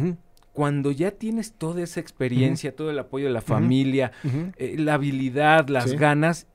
cuando 0.51 0.89
ya 0.89 1.11
tienes 1.11 1.53
toda 1.53 1.83
esa 1.83 1.99
experiencia, 1.99 2.75
todo 2.75 2.89
el 2.89 2.97
apoyo 2.97 3.27
de 3.27 3.31
la 3.33 3.41
familia, 3.41 4.11
eh, 4.57 4.75
la 4.79 4.95
habilidad, 4.95 5.67
las 5.69 5.91
Sí. 5.91 5.95
ganas, 5.95 6.47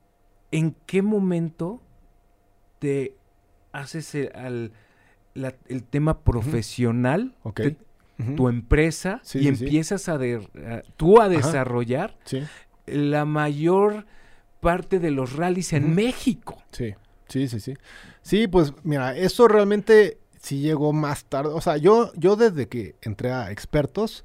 ¿en 0.51 0.75
qué 0.85 1.01
momento 1.01 1.81
te 2.79 3.13
haces 3.71 4.15
el, 4.15 4.31
al- 4.35 4.71
la- 5.33 5.55
el 5.69 5.83
tema 5.83 6.19
profesional, 6.19 7.35
Ok. 7.43 7.55
te- 7.61 7.77
Ujú, 8.19 8.35
tu 8.35 8.49
empresa, 8.49 9.21
Sí, 9.23 9.39
y 9.39 9.43
sí, 9.43 9.47
empiezas 9.47 10.09
a, 10.09 10.17
de- 10.17 10.45
a- 10.67 10.81
tú 10.97 11.21
a 11.21 11.29
desarrollar 11.29 12.17
la 12.85 13.23
mayor 13.23 14.05
parte 14.59 14.99
de 14.99 15.11
los 15.11 15.37
rallies 15.37 15.71
en. 15.71 15.95
México? 15.95 16.61
sí, 16.71 16.95
sí, 17.29 17.47
sí, 17.47 17.61
sí. 17.61 17.73
Sí, 18.21 18.47
pues 18.49 18.73
mira, 18.83 19.15
eso 19.15 19.47
realmente 19.47 20.17
sí 20.41 20.59
llegó 20.61 20.93
más 20.93 21.25
tarde. 21.25 21.51
O 21.53 21.61
sea, 21.61 21.77
yo, 21.77 22.11
yo 22.15 22.35
desde 22.35 22.67
que 22.67 22.95
entré 23.01 23.31
a 23.31 23.51
expertos, 23.51 24.23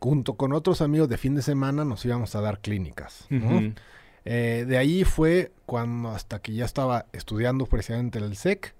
junto 0.00 0.34
con 0.34 0.52
otros 0.52 0.80
amigos 0.82 1.08
de 1.08 1.16
fin 1.16 1.34
de 1.34 1.42
semana, 1.42 1.84
nos 1.84 2.04
íbamos 2.04 2.34
a 2.34 2.40
dar 2.40 2.60
clínicas. 2.60 3.26
Eh, 4.24 4.64
de 4.66 4.76
ahí 4.76 5.04
fue 5.04 5.52
cuando 5.66 6.10
hasta 6.10 6.40
que 6.40 6.52
ya 6.52 6.64
estaba 6.64 7.06
estudiando 7.12 7.66
precisamente 7.66 8.18
el 8.18 8.36
SEC, 8.36 8.74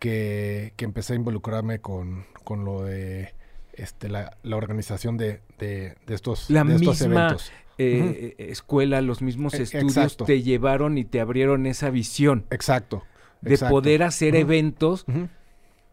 que, 0.00 0.72
que 0.76 0.84
empecé 0.84 1.12
a 1.12 1.16
involucrarme 1.16 1.78
con, 1.80 2.24
con 2.44 2.64
lo 2.64 2.82
de 2.84 3.32
este, 3.74 4.08
la, 4.08 4.36
la 4.42 4.56
organización 4.56 5.16
de, 5.16 5.40
de- 5.58 5.96
de 6.06 6.14
estos, 6.14 6.50
La 6.50 6.64
de 6.64 6.74
estos 6.76 7.00
misma 7.00 7.20
eventos. 7.26 7.52
Eh, 7.80 8.34
escuela, 8.38 9.00
los 9.02 9.22
mismos 9.22 9.54
E- 9.54 9.62
estudios 9.62 9.96
exacto. 9.96 10.24
te 10.24 10.42
llevaron 10.42 10.98
y 10.98 11.04
te 11.04 11.20
abrieron 11.20 11.64
esa 11.66 11.90
visión 11.90 12.44
Exacto. 12.50 13.04
de 13.40 13.54
exacto. 13.54 13.72
poder 13.72 14.02
hacer 14.02 14.34
eventos 14.34 15.04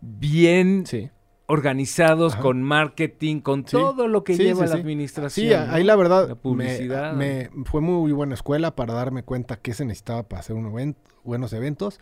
bien 0.05 0.85
Sí, 0.85 1.09
organizados 1.47 2.33
Ajá. 2.33 2.41
con 2.41 2.63
marketing, 2.63 3.39
con 3.41 3.61
Sí. 3.67 3.71
todo 3.71 4.07
lo 4.07 4.23
que 4.23 4.35
Sí, 4.35 4.43
lleva 4.43 4.65
la 4.65 4.75
administración. 4.75 5.47
Sí, 5.49 5.53
ahí 5.53 5.83
la 5.83 5.95
verdad 5.95 6.23
La 6.23 6.27
me- 6.29 6.35
publicidad. 6.35 7.13
Me, 7.13 7.49
fue 7.65 7.81
muy 7.81 8.11
buena 8.11 8.33
escuela 8.33 8.75
para 8.75 8.93
darme 8.93 9.23
cuenta 9.23 9.57
qué 9.57 9.73
se 9.73 9.85
necesitaba 9.85 10.23
para 10.23 10.39
hacer 10.39 10.55
un 10.55 10.71
event- 10.71 10.95
buenos 11.23 11.53
eventos. 11.53 11.99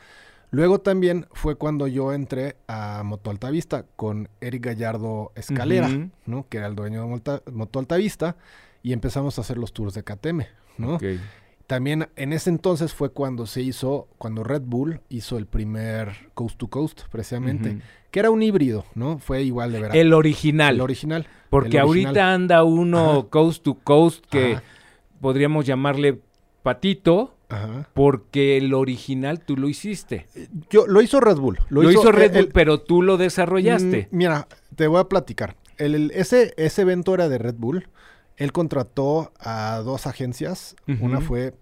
Luego 0.51 0.79
también 0.79 1.25
fue 1.33 1.55
cuando 1.55 1.88
yo 1.88 2.13
entré 2.13 2.57
a 2.67 3.01
Moto 3.03 3.31
Altavista 3.31 3.86
con 3.95 4.29
Eric 4.39 4.65
Gallardo 4.65 5.31
Escalera. 5.36 5.89
¿no? 6.25 6.45
que 6.48 6.57
era 6.60 6.67
el 6.67 6.75
dueño 6.75 7.01
de 7.07 7.41
Moto 7.51 7.79
Altavista, 7.79 8.36
y 8.83 8.93
empezamos 8.93 9.38
a 9.38 9.41
hacer 9.41 9.57
los 9.57 9.74
tours 9.74 9.93
de 9.95 10.03
KTM. 10.03 10.45
¿no? 10.77 10.95
Ok. 10.95 11.03
También 11.67 12.10
en 12.17 12.34
ese 12.34 12.50
entonces 12.50 12.93
fue 12.93 13.12
cuando 13.12 13.46
se 13.48 13.62
hizo, 13.62 14.08
cuando 14.17 14.43
Red 14.43 14.63
Bull 14.65 15.00
hizo 15.10 15.38
el 15.38 15.46
primer 15.48 16.29
Coast 16.34 16.58
to 16.58 16.67
Coast, 16.67 17.03
precisamente, 17.10 17.79
que 18.12 18.20
era 18.20 18.29
un 18.32 18.43
híbrido, 18.43 18.86
¿no? 18.96 19.17
Fue 19.17 19.43
igual 19.43 19.72
de 19.72 19.79
verdad. 19.79 19.96
El 19.98 20.13
original. 20.13 20.75
El 20.75 20.82
original. 20.82 21.27
porque 21.50 21.77
el 21.77 21.84
original. 21.84 22.08
ahorita 22.08 22.34
anda 22.34 22.63
uno 22.63 23.12
Ajá. 23.12 23.27
coast 23.29 23.63
to 23.63 23.75
coast 23.75 24.25
que 24.29 24.53
Ajá. 24.53 24.63
podríamos 25.22 25.65
llamarle 25.65 26.20
patito. 26.63 27.36
Ajá. 27.50 27.88
Porque 27.93 28.58
el 28.58 28.74
original 28.74 29.39
tú 29.39 29.55
lo 29.58 29.70
hiciste. 29.70 30.25
Yo, 30.70 30.88
lo 30.88 31.01
hizo 31.01 31.20
Red 31.20 31.38
Bull. 31.38 31.60
Lo, 31.70 31.89
hizo, 31.89 32.12
Red 32.12 32.32
Bull, 32.32 32.39
el- 32.46 32.48
pero 32.51 32.79
tú 32.82 33.01
lo 33.03 33.17
desarrollaste. 33.17 34.08
Mm, 34.12 34.15
mira, 34.17 34.48
te 34.75 34.88
voy 34.88 35.00
a 35.00 35.03
platicar. 35.05 35.55
El, 35.77 35.93
el- 35.96 36.12
ese, 36.12 36.53
ese 36.58 36.82
evento 36.82 37.13
era 37.13 37.29
de 37.29 37.38
Red 37.38 37.55
Bull. 37.58 37.88
Él 38.38 38.52
contrató 38.52 39.32
a 39.40 39.82
dos 39.84 40.08
agencias. 40.08 40.75
Una 41.00 41.22
fue 41.22 41.54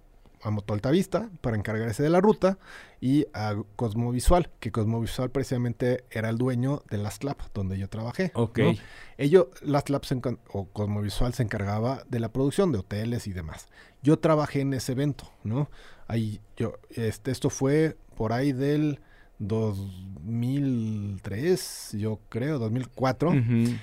a 0.43 0.49
Moto 0.49 0.73
Altavista 0.73 1.29
para 1.41 1.55
encargarse 1.55 2.01
de 2.01 2.09
la 2.09 2.19
ruta 2.19 2.57
y 2.99 3.27
a 3.33 3.55
Cosmovisual, 3.75 4.49
que 4.59 4.71
Cosmovisual 4.71 5.29
precisamente 5.29 6.03
era 6.09 6.29
el 6.29 6.37
dueño 6.37 6.81
de 6.89 6.97
Last 6.97 7.23
Lab, 7.23 7.37
donde 7.53 7.77
yo 7.77 7.87
trabajé. 7.89 8.31
ok. 8.33 8.57
¿no? 8.59 8.73
Ellos, 9.17 9.47
Last 9.61 9.89
Lab 9.89 10.05
se 10.05 10.19
o 10.51 10.65
Cosmovisual 10.65 11.33
se 11.33 11.43
encargaba 11.43 12.03
de 12.09 12.19
la 12.19 12.31
producción 12.31 12.71
de 12.71 12.79
hoteles 12.79 13.27
y 13.27 13.33
demás. 13.33 13.67
Yo 14.01 14.17
trabajé 14.17 14.61
en 14.61 14.73
ese 14.73 14.93
evento, 14.93 15.31
¿no? 15.43 15.69
Ahí 16.07 16.41
yo, 16.57 16.73
este, 16.89 17.29
esto 17.31 17.51
fue 17.51 17.97
por 18.15 18.33
ahí 18.33 18.51
del 18.51 18.99
2003, 19.39 21.95
yo 21.97 22.19
creo, 22.29 22.57
2004. 22.59 23.29
Ujú. 23.29 23.75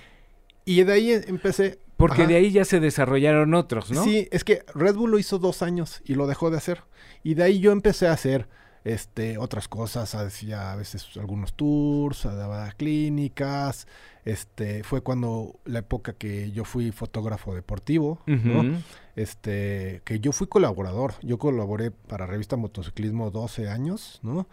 Y 0.64 0.82
de 0.82 0.92
ahí 0.92 1.12
empecé. 1.12 1.78
Porque 1.98 2.22
Ajá. 2.22 2.28
de 2.28 2.36
ahí 2.36 2.52
ya 2.52 2.64
se 2.64 2.78
desarrollaron 2.78 3.54
otros, 3.54 3.90
¿no? 3.90 4.04
Sí, 4.04 4.28
es 4.30 4.44
que 4.44 4.64
Red 4.72 4.94
Bull 4.94 5.10
lo 5.10 5.18
hizo 5.18 5.40
dos 5.40 5.62
años 5.62 6.00
y 6.04 6.14
lo 6.14 6.28
dejó 6.28 6.48
de 6.48 6.56
hacer. 6.56 6.84
Y 7.24 7.34
de 7.34 7.42
ahí 7.42 7.58
yo 7.58 7.72
empecé 7.72 8.06
a 8.06 8.12
hacer 8.12 8.48
este, 8.84 9.36
otras 9.36 9.66
cosas, 9.66 10.14
hacía 10.14 10.72
a 10.72 10.76
veces 10.76 11.08
algunos 11.16 11.54
tours, 11.54 12.22
daba 12.22 12.70
clínicas. 12.70 13.88
Este, 14.24 14.84
fue 14.84 15.00
cuando 15.00 15.58
la 15.64 15.80
época 15.80 16.12
que 16.12 16.52
yo 16.52 16.64
fui 16.64 16.92
fotógrafo 16.92 17.52
deportivo, 17.52 18.20
¿no? 18.26 18.78
Este, 19.16 20.00
que 20.04 20.20
yo 20.20 20.30
fui 20.30 20.46
colaborador. 20.46 21.14
Yo 21.22 21.36
colaboré 21.38 21.90
para 21.90 22.26
Revista 22.26 22.56
Motociclismo 22.56 23.32
12 23.32 23.68
años, 23.68 24.20
¿no? 24.22 24.46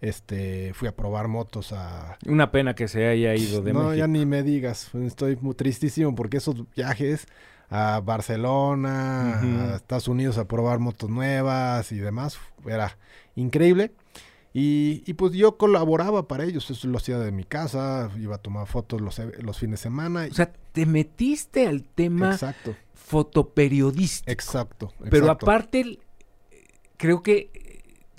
Este, 0.00 0.72
fui 0.74 0.88
a 0.88 0.96
probar 0.96 1.28
motos 1.28 1.72
a 1.72 2.16
Una 2.26 2.50
pena 2.50 2.74
que 2.74 2.88
se 2.88 3.06
haya 3.06 3.34
ido 3.34 3.60
de 3.60 3.72
no, 3.72 3.80
México. 3.80 3.94
ya 3.96 4.06
ni 4.06 4.24
me 4.24 4.42
digas. 4.42 4.94
Estoy 4.94 5.36
muy 5.36 5.54
tristísimo 5.54 6.14
porque 6.14 6.38
esos 6.38 6.70
viajes 6.74 7.26
a 7.68 8.00
Barcelona, 8.00 9.40
a 9.40 9.76
Estados 9.76 10.08
Unidos 10.08 10.38
a 10.38 10.46
probar 10.48 10.78
motos 10.78 11.08
nuevas 11.10 11.92
y 11.92 11.98
demás, 11.98 12.38
era 12.66 12.96
increíble. 13.36 13.92
Y, 14.52 15.04
y 15.06 15.14
pues 15.14 15.32
yo 15.32 15.56
colaboraba 15.56 16.26
para 16.26 16.44
ellos, 16.44 16.68
eso 16.70 16.88
lo 16.88 16.96
hacía 16.96 17.18
de 17.20 17.30
mi 17.30 17.44
casa, 17.44 18.10
iba 18.18 18.34
a 18.34 18.38
tomar 18.38 18.66
fotos 18.66 19.00
los, 19.00 19.20
los 19.40 19.58
fines 19.58 19.78
de 19.78 19.82
semana. 19.84 20.26
O 20.28 20.34
sea, 20.34 20.52
te 20.72 20.86
metiste 20.86 21.68
al 21.68 21.84
tema 21.84 22.32
exacto, 22.32 22.74
fotoperiodístico. 22.94 24.30
exacto, 24.32 24.92
Pero 25.08 25.30
aparte, 25.30 26.00
creo 26.96 27.22
que 27.22 27.69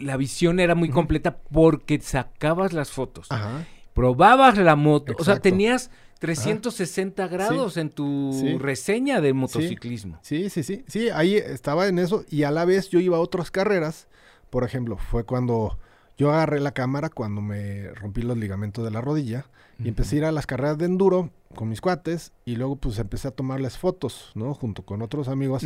la 0.02 0.18
visión 0.18 0.60
era 0.60 0.76
muy 0.76 0.90
completa 0.90 1.38
porque 1.52 2.00
sacabas 2.02 2.74
las 2.74 2.92
fotos, 2.92 3.28
Ajá, 3.32 3.66
probabas 3.94 4.58
la 4.58 4.76
moto, 4.76 5.14
o 5.18 5.24
sea, 5.24 5.40
tenías 5.40 5.92
360 6.20 7.28
grados 7.28 7.78
en 7.78 7.90
tu 7.90 8.32
Sí. 8.40 8.58
reseña 8.58 9.22
de 9.22 9.34
motociclismo. 9.34 10.20
Sí, 10.22 10.50
sí, 10.50 10.64
sí. 10.64 10.84
Sí, 10.88 11.10
ahí 11.10 11.36
estaba 11.36 11.88
en 11.88 12.00
eso 12.00 12.24
y 12.30 12.44
a 12.44 12.52
la 12.52 12.66
vez 12.66 12.90
yo 12.90 13.00
iba 13.00 13.18
a 13.18 13.20
otras 13.20 13.50
carreras. 13.52 14.08
Por 14.50 14.64
ejemplo, 14.64 14.98
fue 14.98 15.24
cuando 15.24 15.78
yo 16.18 16.32
agarré 16.32 16.60
la 16.60 16.74
cámara 16.74 17.10
cuando 17.10 17.42
me 17.42 17.90
rompí 17.96 18.22
los 18.22 18.38
ligamentos 18.38 18.84
de 18.86 18.92
la 18.92 19.02
rodilla 19.02 19.46
y 19.80 19.88
empecé 19.88 20.16
a 20.16 20.18
ir 20.20 20.26
a 20.26 20.32
las 20.32 20.46
carreras 20.46 20.78
de 20.78 20.86
enduro 20.86 21.32
con 21.56 21.70
mis 21.70 21.82
cuates 21.82 22.34
y 22.46 22.56
luego 22.56 22.76
pues 22.76 23.00
empecé 23.00 23.28
a 23.30 23.32
tomarles 23.32 23.78
fotos, 23.80 24.32
¿no? 24.36 24.54
Junto 24.54 24.84
con 24.86 25.02
otros 25.02 25.28
amigos. 25.28 25.66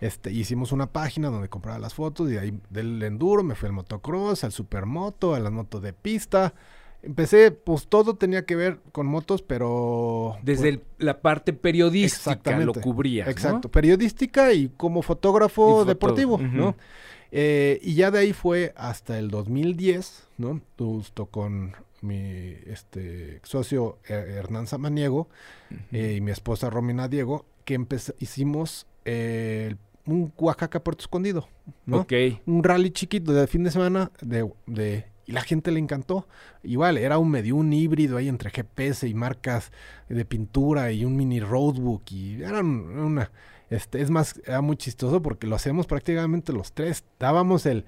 Este, 0.00 0.32
hicimos 0.32 0.72
una 0.72 0.86
página 0.86 1.28
donde 1.28 1.48
compraba 1.48 1.78
las 1.78 1.94
fotos 1.94 2.28
y 2.30 2.32
de 2.32 2.38
ahí 2.40 2.58
del 2.70 3.02
enduro 3.02 3.42
me 3.42 3.54
fui 3.54 3.66
al 3.66 3.72
motocross, 3.74 4.44
al 4.44 4.52
supermoto, 4.52 5.34
a 5.34 5.40
las 5.40 5.52
motos 5.52 5.82
de 5.82 5.92
pista. 5.92 6.54
Empecé, 7.02 7.50
pues 7.50 7.86
todo 7.86 8.14
tenía 8.14 8.44
que 8.44 8.56
ver 8.56 8.78
con 8.92 9.06
motos, 9.06 9.42
pero... 9.42 10.36
Desde 10.42 10.62
pues, 10.62 10.74
el- 10.98 11.06
la 11.06 11.20
parte 11.20 11.52
periodística 11.52 12.50
lo 12.66 12.72
¿no? 13.26 13.30
Exacto, 13.30 13.70
periodística 13.70 14.52
y 14.52 14.68
como 14.76 15.02
fotógrafo 15.02 15.82
Y 15.82 15.86
deportivo. 15.86 16.38
¿no? 16.38 16.76
Eh, 17.32 17.78
y 17.82 17.94
ya 17.94 18.10
de 18.10 18.18
ahí 18.18 18.32
fue 18.32 18.72
hasta 18.76 19.18
el 19.18 19.30
2010, 19.30 20.28
¿no? 20.38 20.60
Justo 20.78 21.26
con 21.26 21.74
mi 22.02 22.54
este, 22.66 23.40
socio 23.44 23.98
eh, 24.08 24.34
Hernán 24.38 24.66
Samaniego 24.66 25.28
eh, 25.92 26.14
y 26.16 26.20
mi 26.20 26.32
esposa 26.32 26.70
Romina 26.70 27.08
Diego, 27.08 27.44
que 27.64 27.78
hicimos 28.18 28.86
eh, 29.04 29.76
un 30.12 30.32
Oaxaca 30.36 30.82
Puerto 30.82 31.02
Escondido, 31.02 31.48
¿no? 31.86 31.98
Un 32.46 32.62
rally 32.64 32.90
chiquito 32.90 33.32
de 33.32 33.46
fin 33.46 33.62
de 33.64 33.70
semana 33.70 34.10
de, 34.20 34.48
de- 34.66 35.04
y 35.26 35.32
la 35.32 35.42
gente 35.42 35.70
le 35.70 35.78
encantó. 35.78 36.26
Igual, 36.64 36.98
era 36.98 37.18
un 37.18 37.30
medio 37.30 37.54
un 37.56 37.72
híbrido 37.72 38.16
ahí 38.16 38.28
entre 38.28 38.50
GPS 38.50 39.06
y 39.06 39.14
marcas 39.14 39.70
de 40.08 40.24
pintura 40.24 40.90
y 40.92 41.04
un 41.04 41.16
mini 41.16 41.38
roadbook 41.40 42.02
y 42.10 42.42
era 42.42 42.60
un- 42.60 42.98
una 42.98 43.30
este 43.70 44.02
es 44.02 44.10
más 44.10 44.40
era 44.44 44.60
muy 44.62 44.76
chistoso 44.76 45.22
porque 45.22 45.46
lo 45.46 45.54
hacemos 45.54 45.86
prácticamente 45.86 46.52
los 46.52 46.72
tres. 46.72 47.04
Dábamos 47.20 47.66
el 47.66 47.84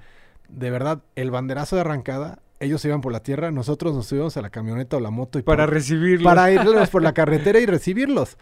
de 0.48 0.70
verdad 0.70 1.02
el 1.16 1.30
banderazo 1.32 1.74
de 1.76 1.80
arrancada, 1.80 2.40
ellos 2.60 2.80
se 2.80 2.86
iban 2.88 3.00
por 3.00 3.10
la 3.12 3.24
tierra, 3.24 3.50
nosotros 3.50 3.92
nos 3.92 4.06
subíamos 4.06 4.36
a 4.36 4.42
la 4.42 4.50
camioneta 4.50 4.96
o 4.96 5.00
la 5.00 5.10
moto 5.10 5.40
y 5.40 5.42
Para 5.42 5.64
por- 5.64 5.74
recibirlo. 5.74 6.22
para 6.24 6.52
irlos 6.52 6.88
por 6.90 7.02
la 7.02 7.12
carretera 7.12 7.58
y 7.58 7.66
recibirlos. 7.66 8.38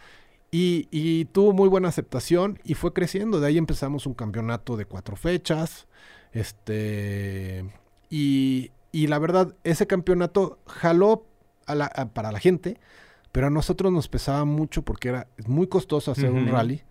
Y, 0.52 0.88
y 0.90 1.26
tuvo 1.26 1.52
muy 1.52 1.68
buena 1.68 1.88
aceptación 1.88 2.58
y 2.64 2.74
fue 2.74 2.92
creciendo. 2.92 3.38
De 3.40 3.46
ahí 3.46 3.58
empezamos 3.58 4.06
un 4.06 4.14
campeonato 4.14 4.76
de 4.76 4.84
cuatro 4.84 5.14
fechas. 5.16 5.86
Este. 6.32 7.64
Y, 8.08 8.72
y 8.92 9.06
la 9.06 9.18
verdad, 9.18 9.54
ese 9.64 9.86
campeonato 9.86 10.58
jaló 10.66 11.26
a 11.66 11.74
la- 11.74 11.86
a- 11.86 12.06
para 12.08 12.32
la 12.32 12.40
gente, 12.40 12.78
pero 13.32 13.46
a 13.46 13.50
nosotros 13.50 13.92
nos 13.92 14.08
pesaba 14.08 14.44
mucho 14.44 14.82
porque 14.82 15.08
era 15.10 15.28
muy 15.46 15.68
costoso 15.68 16.10
hacer 16.10 16.30
un 16.30 16.46
rally. 16.52 16.82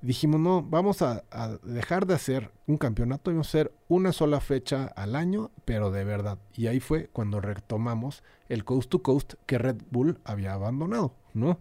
Dijimos, 0.00 0.38
no, 0.40 0.62
vamos 0.62 1.02
a, 1.02 1.24
a 1.32 1.58
dejar 1.64 2.06
de 2.06 2.14
hacer 2.14 2.52
un 2.68 2.76
campeonato 2.78 3.32
y 3.32 3.34
vamos 3.34 3.48
a 3.48 3.50
hacer 3.50 3.72
una 3.88 4.12
sola 4.12 4.38
fecha 4.38 4.84
al 4.84 5.16
año, 5.16 5.50
pero 5.64 5.90
de 5.90 6.04
verdad. 6.04 6.38
Y 6.54 6.68
ahí 6.68 6.78
fue 6.78 7.08
cuando 7.12 7.40
retomamos 7.40 8.22
el 8.48 8.64
Coast 8.64 8.90
to 8.90 9.02
Coast 9.02 9.34
que 9.46 9.58
Red 9.58 9.78
Bull 9.90 10.20
había 10.24 10.52
abandonado, 10.52 11.14
¿no? 11.34 11.58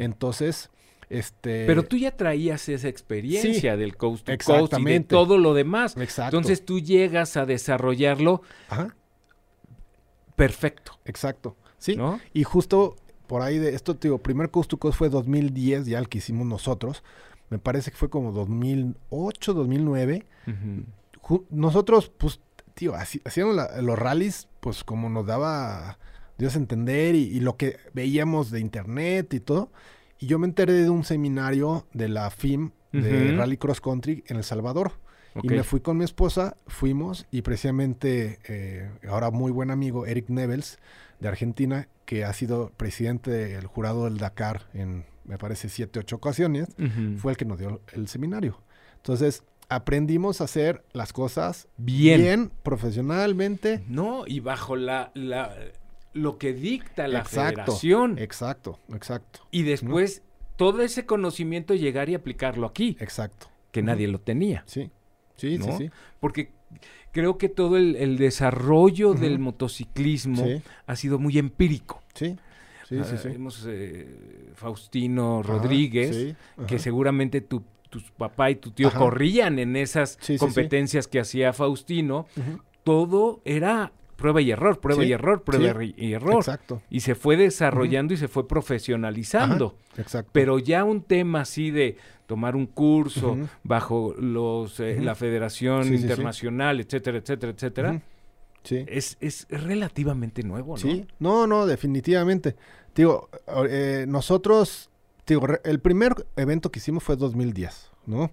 Entonces, 0.00 0.70
este... 1.18 1.66
Pero 1.66 1.82
tú 1.84 1.96
ya 1.96 2.16
traías 2.16 2.68
esa 2.68 2.88
experiencia 2.88 3.76
del 3.76 3.96
coast 3.96 4.26
to 4.26 4.32
coast 4.44 4.74
y 4.78 4.84
de 4.84 5.00
todo 5.00 5.38
lo 5.38 5.54
demás. 5.54 5.96
Exacto. 5.96 6.36
Entonces 6.36 6.64
tú 6.64 6.80
llegas 6.80 7.36
a 7.36 7.46
desarrollarlo 7.46 8.42
Ajá, 8.68 8.94
perfecto, 10.36 10.98
exacto. 11.04 11.56
Sí, 11.78 11.96
¿no? 11.96 12.20
y 12.32 12.44
justo 12.44 12.96
por 13.26 13.42
ahí 13.42 13.58
de 13.58 13.74
esto, 13.74 13.94
te 13.96 14.08
digo, 14.08 14.18
primer 14.18 14.50
Coast 14.50 14.70
to 14.70 14.78
Coast 14.78 14.98
fue 14.98 15.08
2010, 15.08 15.86
ya 15.86 15.98
el 15.98 16.08
que 16.08 16.18
hicimos 16.18 16.46
nosotros. 16.46 17.02
Me 17.50 17.58
parece 17.58 17.90
que 17.90 17.96
fue 17.96 18.10
como 18.10 18.32
2008, 18.32 19.54
2009. 19.54 20.26
Ujú. 20.46 20.84
Ju- 21.22 21.46
nosotros, 21.50 22.10
pues, 22.16 22.40
tío, 22.74 22.94
así- 22.94 23.20
hacíamos 23.24 23.54
la- 23.56 23.80
los 23.82 23.98
rallies, 23.98 24.48
pues 24.60 24.82
como 24.84 25.08
nos 25.08 25.26
daba 25.26 25.98
Dios 26.38 26.56
entender 26.56 27.14
y, 27.14 27.22
y 27.24 27.40
lo 27.40 27.56
que 27.56 27.76
veíamos 27.92 28.50
de 28.50 28.60
internet 28.60 29.32
y 29.34 29.40
todo. 29.40 29.70
Y 30.18 30.26
yo 30.26 30.38
me 30.38 30.46
enteré 30.46 30.72
de 30.74 30.90
un 30.90 31.04
seminario 31.04 31.86
de 31.92 32.08
la 32.08 32.30
FIM 32.30 32.70
de. 32.92 33.36
Rally 33.36 33.56
Cross 33.56 33.80
Country 33.80 34.24
en 34.26 34.36
El 34.36 34.44
Salvador. 34.44 34.92
Y 35.42 35.48
me 35.48 35.64
fui 35.64 35.80
con 35.80 35.96
mi 35.96 36.04
esposa, 36.04 36.56
fuimos 36.68 37.26
y 37.32 37.42
precisamente 37.42 38.38
eh, 38.46 38.88
ahora 39.08 39.32
muy 39.32 39.50
buen 39.50 39.72
amigo 39.72 40.06
Eric 40.06 40.28
Nevels 40.28 40.78
de 41.18 41.26
Argentina, 41.26 41.88
que 42.04 42.24
ha 42.24 42.32
sido 42.32 42.70
presidente 42.76 43.32
del 43.32 43.66
jurado 43.66 44.04
del 44.04 44.18
Dakar 44.18 44.68
en, 44.74 45.04
me 45.24 45.36
parece, 45.36 45.68
siete, 45.68 45.98
ocho 45.98 46.16
ocasiones, 46.16 46.68
fue 47.18 47.32
el 47.32 47.36
que 47.36 47.44
nos 47.44 47.58
dio 47.58 47.80
el 47.94 48.06
seminario. 48.06 48.60
Entonces, 48.96 49.42
aprendimos 49.68 50.40
a 50.40 50.44
hacer 50.44 50.84
las 50.92 51.12
cosas 51.12 51.68
Bien. 51.76 52.20
bien 52.20 52.52
profesionalmente. 52.62 53.82
No, 53.88 54.24
y 54.26 54.40
bajo 54.40 54.76
la, 54.76 55.10
la 55.14 55.52
lo 56.14 56.38
que 56.38 56.52
dicta 56.54 57.06
la 57.08 57.18
Exacto, 57.20 57.56
federación. 57.56 58.18
Exacto, 58.18 58.78
exacto, 58.92 59.40
y 59.50 59.62
después 59.64 60.22
todo 60.56 60.80
ese 60.82 61.04
conocimiento 61.06 61.74
llegar 61.74 62.08
y 62.08 62.14
aplicarlo 62.14 62.66
aquí, 62.66 62.96
exacto. 63.00 63.48
que 63.72 63.82
nadie 63.82 64.08
lo 64.08 64.20
tenía. 64.20 64.62
Sí, 64.66 64.90
sí, 65.36 65.58
¿no? 65.58 65.64
sí, 65.66 65.72
sí. 65.86 65.90
Porque 66.20 66.52
creo 67.12 67.36
que 67.38 67.48
todo 67.48 67.76
el, 67.76 67.96
el 67.96 68.16
desarrollo 68.16 69.14
del 69.14 69.38
motociclismo 69.40 70.44
Sí, 70.46 70.62
ha 70.86 70.96
sido 70.96 71.18
muy 71.18 71.38
empírico. 71.38 72.02
sí, 72.14 72.36
sí, 72.88 72.96
sí, 73.02 73.14
Ah, 73.14 73.18
sí. 73.20 73.28
Hemos 73.28 73.64
eh, 73.68 74.52
Faustino 74.54 75.40
Ajá, 75.40 75.52
Rodríguez, 75.54 76.14
sí, 76.14 76.36
que 76.68 76.78
seguramente 76.78 77.40
tu, 77.40 77.64
tus 77.90 78.10
papá 78.12 78.50
y 78.50 78.56
tu 78.56 78.70
tío 78.70 78.88
Ajá. 78.88 78.98
corrían 78.98 79.58
en 79.58 79.74
esas 79.76 80.18
Sí, 80.20 80.38
competencias 80.38 81.08
que 81.08 81.18
hacía 81.18 81.52
Faustino. 81.52 82.26
Todo 82.84 83.40
era 83.44 83.92
prueba 84.16 84.40
y 84.40 84.50
error, 84.50 84.80
prueba 84.80 85.02
Sí, 85.02 85.08
y 85.08 85.12
error, 85.12 85.42
prueba 85.42 85.80
sí, 85.80 85.94
y 85.96 86.12
error. 86.12 86.36
Exacto. 86.36 86.82
Y 86.90 87.00
se 87.00 87.14
fue 87.14 87.36
desarrollando 87.36 88.14
y 88.14 88.16
se 88.16 88.28
fue 88.28 88.46
profesionalizando. 88.48 89.76
Ajá, 89.92 90.02
exacto. 90.02 90.30
Pero 90.32 90.58
ya 90.58 90.84
un 90.84 91.02
tema 91.02 91.42
así 91.42 91.70
de 91.70 91.96
tomar 92.26 92.56
un 92.56 92.66
curso 92.66 93.36
bajo 93.62 94.14
los 94.18 94.80
eh, 94.80 94.98
la 95.00 95.14
Federación 95.14 95.84
Sí. 95.84 95.94
Internacional, 95.96 96.80
etcétera, 96.80 97.18
etcétera, 97.18 97.52
etcétera. 97.52 98.02
Sí. 98.62 98.82
es, 98.88 99.18
es 99.20 99.46
relativamente 99.50 100.42
nuevo, 100.42 100.72
¿no? 100.72 100.78
Sí, 100.78 101.06
no, 101.18 101.46
no, 101.46 101.66
definitivamente. 101.66 102.56
Digo, 102.94 103.28
eh, 103.68 104.06
nosotros, 104.08 104.88
digo, 105.26 105.46
el 105.64 105.80
primer 105.80 106.14
evento 106.36 106.70
que 106.72 106.78
hicimos 106.78 107.02
fue 107.04 107.16
2010, 107.16 107.90
¿no? 108.06 108.30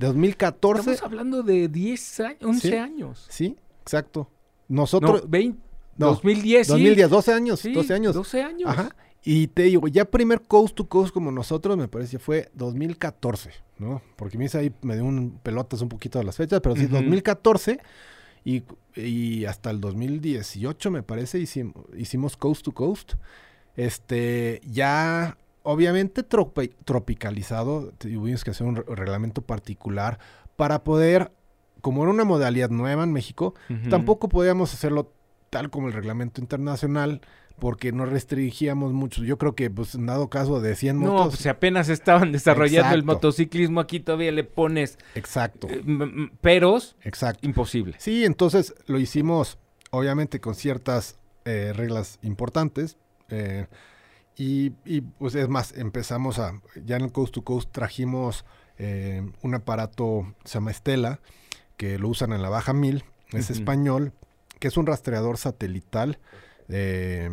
2014, 0.00 0.80
Estamos 0.92 1.02
hablando 1.02 1.42
de 1.44 1.68
10 1.68 2.20
años, 2.20 2.38
11 2.42 2.68
Sí. 2.70 2.74
años. 2.76 3.26
sí, 3.30 3.56
exacto. 3.82 4.28
No, 4.68 4.82
Nosotros, 4.82 5.28
20, 5.28 5.58
no, 5.96 6.06
2010, 6.08 6.66
sí. 6.66 6.72
2010, 6.72 7.10
12 7.10 7.32
años, 7.32 7.60
Sí, 7.60 7.72
12 7.72 7.94
años. 7.94 8.14
12 8.14 8.42
años. 8.42 8.68
Ajá. 8.70 8.94
Y 9.24 9.48
te 9.48 9.62
digo, 9.64 9.88
ya 9.88 10.04
primer 10.04 10.42
coast 10.42 10.74
to 10.76 10.88
coast 10.88 11.12
como 11.12 11.32
nosotros, 11.32 11.76
me 11.76 11.88
parece, 11.88 12.18
fue 12.18 12.50
2014, 12.54 13.50
¿no? 13.78 14.00
Porque 14.16 14.38
me 14.38 14.44
hice 14.44 14.58
ahí, 14.58 14.72
me 14.82 14.94
dio 14.94 15.04
un 15.04 15.38
pelotas 15.42 15.80
un 15.82 15.88
poquito 15.88 16.18
de 16.18 16.24
las 16.24 16.36
fechas, 16.36 16.60
pero 16.62 16.76
sí, 16.76 16.84
Ujú. 16.84 16.94
2014 16.94 17.80
y, 18.44 18.62
y 18.94 19.44
hasta 19.46 19.70
el 19.70 19.80
2018, 19.80 20.90
me 20.90 21.02
parece, 21.02 21.38
hicimos, 21.40 21.74
hicimos 21.96 22.36
coast 22.36 22.64
to 22.64 22.72
coast. 22.72 23.14
Este, 23.76 24.60
ya, 24.64 25.36
obviamente, 25.62 26.26
tropi- 26.26 26.74
tropicalizado, 26.84 27.92
tuvimos 27.98 28.44
que 28.44 28.50
hacer 28.50 28.66
un 28.66 28.76
re- 28.76 28.84
reglamento 28.88 29.42
particular 29.42 30.18
para 30.56 30.82
poder, 30.84 31.32
como 31.80 32.02
era 32.02 32.10
una 32.12 32.24
modalidad 32.24 32.70
nueva 32.70 33.04
en 33.04 33.12
México. 33.12 33.54
Tampoco 33.90 34.28
podíamos 34.28 34.72
hacerlo 34.74 35.12
tal 35.50 35.70
como 35.70 35.86
el 35.88 35.92
reglamento 35.94 36.40
internacional 36.40 37.20
porque 37.58 37.90
nos 37.90 38.08
restringíamos 38.08 38.92
mucho. 38.92 39.24
Yo 39.24 39.36
creo 39.36 39.56
que, 39.56 39.68
pues, 39.68 39.96
en 39.96 40.06
dado 40.06 40.28
caso 40.30 40.60
de 40.60 40.76
100 40.76 41.00
No, 41.00 41.12
motos... 41.12 41.28
pues 41.30 41.40
si 41.40 41.48
apenas 41.48 41.88
estaban 41.88 42.30
desarrollando 42.30 42.94
el 42.94 43.02
motociclismo, 43.02 43.80
aquí 43.80 43.98
todavía 43.98 44.30
le 44.30 44.44
pones 44.44 44.96
Exacto, 45.16 45.66
eh, 45.68 45.82
peros, 46.40 46.94
exacto. 47.02 47.44
imposible. 47.46 47.96
Sí, 47.98 48.24
entonces 48.24 48.74
lo 48.86 49.00
hicimos, 49.00 49.58
obviamente, 49.90 50.40
con 50.40 50.54
ciertas 50.54 51.18
eh, 51.44 51.72
reglas 51.74 52.18
importantes. 52.22 52.96
eh, 53.28 53.66
y, 54.36 54.72
y, 54.84 55.00
pues, 55.00 55.34
es 55.34 55.48
más, 55.48 55.76
empezamos 55.76 56.38
a... 56.38 56.52
Ya 56.84 56.94
en 56.94 57.02
el 57.06 57.12
Coast 57.12 57.34
to 57.34 57.42
Coast 57.42 57.72
trajimos 57.72 58.44
eh, 58.78 59.28
un 59.42 59.54
aparato, 59.56 60.32
se 60.44 60.54
llama 60.54 60.70
Estela, 60.70 61.18
que 61.78 61.98
lo 61.98 62.08
usan 62.08 62.34
en 62.34 62.42
la 62.42 62.50
Baja 62.50 62.74
1000. 62.74 63.04
Es 63.32 63.50
español, 63.50 64.12
que 64.58 64.68
es 64.68 64.76
un 64.76 64.86
rastreador 64.86 65.38
satelital 65.38 66.18
eh, 66.68 67.30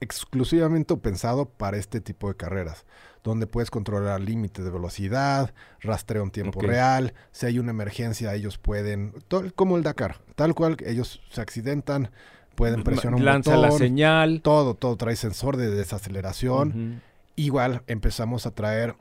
exclusivamente 0.00 0.96
pensado 0.96 1.46
para 1.46 1.76
este 1.76 2.00
tipo 2.00 2.28
de 2.28 2.34
carreras, 2.34 2.86
donde 3.22 3.46
puedes 3.46 3.70
controlar 3.70 4.20
límites 4.20 4.64
de 4.64 4.70
velocidad, 4.70 5.52
rastreo 5.80 6.22
en 6.22 6.30
tiempo 6.30 6.60
real, 6.60 7.12
si 7.32 7.46
hay 7.46 7.58
una 7.58 7.70
emergencia 7.70 8.34
ellos 8.34 8.56
pueden, 8.56 9.12
como 9.54 9.76
el 9.76 9.82
Dakar, 9.82 10.20
tal 10.36 10.54
cual, 10.54 10.78
ellos 10.86 11.20
se 11.30 11.42
accidentan, 11.42 12.10
pueden 12.54 12.82
presionar 12.82 13.18
un 13.18 13.24
Lanza 13.26 13.56
la 13.56 13.68
botón, 13.68 13.78
señal. 13.78 14.40
todo, 14.42 14.74
todo 14.74 14.96
trae 14.96 15.16
sensor 15.16 15.56
de 15.56 15.70
desaceleración. 15.70 17.02
Igual 17.36 17.82
empezamos 17.86 18.46
a 18.46 18.52
traer, 18.52 18.96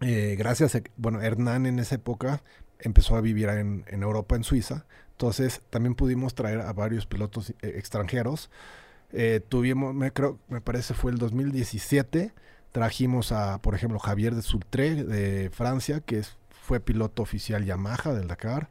eh, 0.00 0.34
gracias 0.36 0.74
a, 0.74 0.82
bueno, 0.96 1.20
Hernán 1.20 1.66
en 1.66 1.78
esa 1.78 1.94
época 1.94 2.42
empezó 2.84 3.16
a 3.16 3.20
vivir 3.20 3.48
en, 3.48 3.84
en 3.88 4.02
Europa, 4.02 4.36
en 4.36 4.44
Suiza, 4.44 4.86
entonces 5.14 5.62
también 5.70 5.94
pudimos 5.94 6.34
traer 6.34 6.60
a 6.60 6.72
varios 6.72 7.06
pilotos 7.06 7.50
eh, 7.50 7.54
extranjeros. 7.76 8.50
Eh, 9.12 9.40
tuvimos, 9.48 9.94
me 9.94 10.12
creo, 10.12 10.38
me 10.48 10.60
parece 10.60 10.94
fue 10.94 11.12
el 11.12 11.18
2017, 11.18 12.32
trajimos 12.72 13.30
a, 13.30 13.58
por 13.58 13.74
ejemplo, 13.74 13.98
Javier 14.00 14.34
de 14.34 14.42
Sultré 14.42 15.04
de 15.04 15.50
Francia, 15.50 16.00
que 16.00 16.18
es, 16.18 16.36
fue 16.50 16.80
piloto 16.80 17.22
oficial 17.22 17.64
Yamaha 17.64 18.12
del 18.12 18.26
Dakar. 18.26 18.70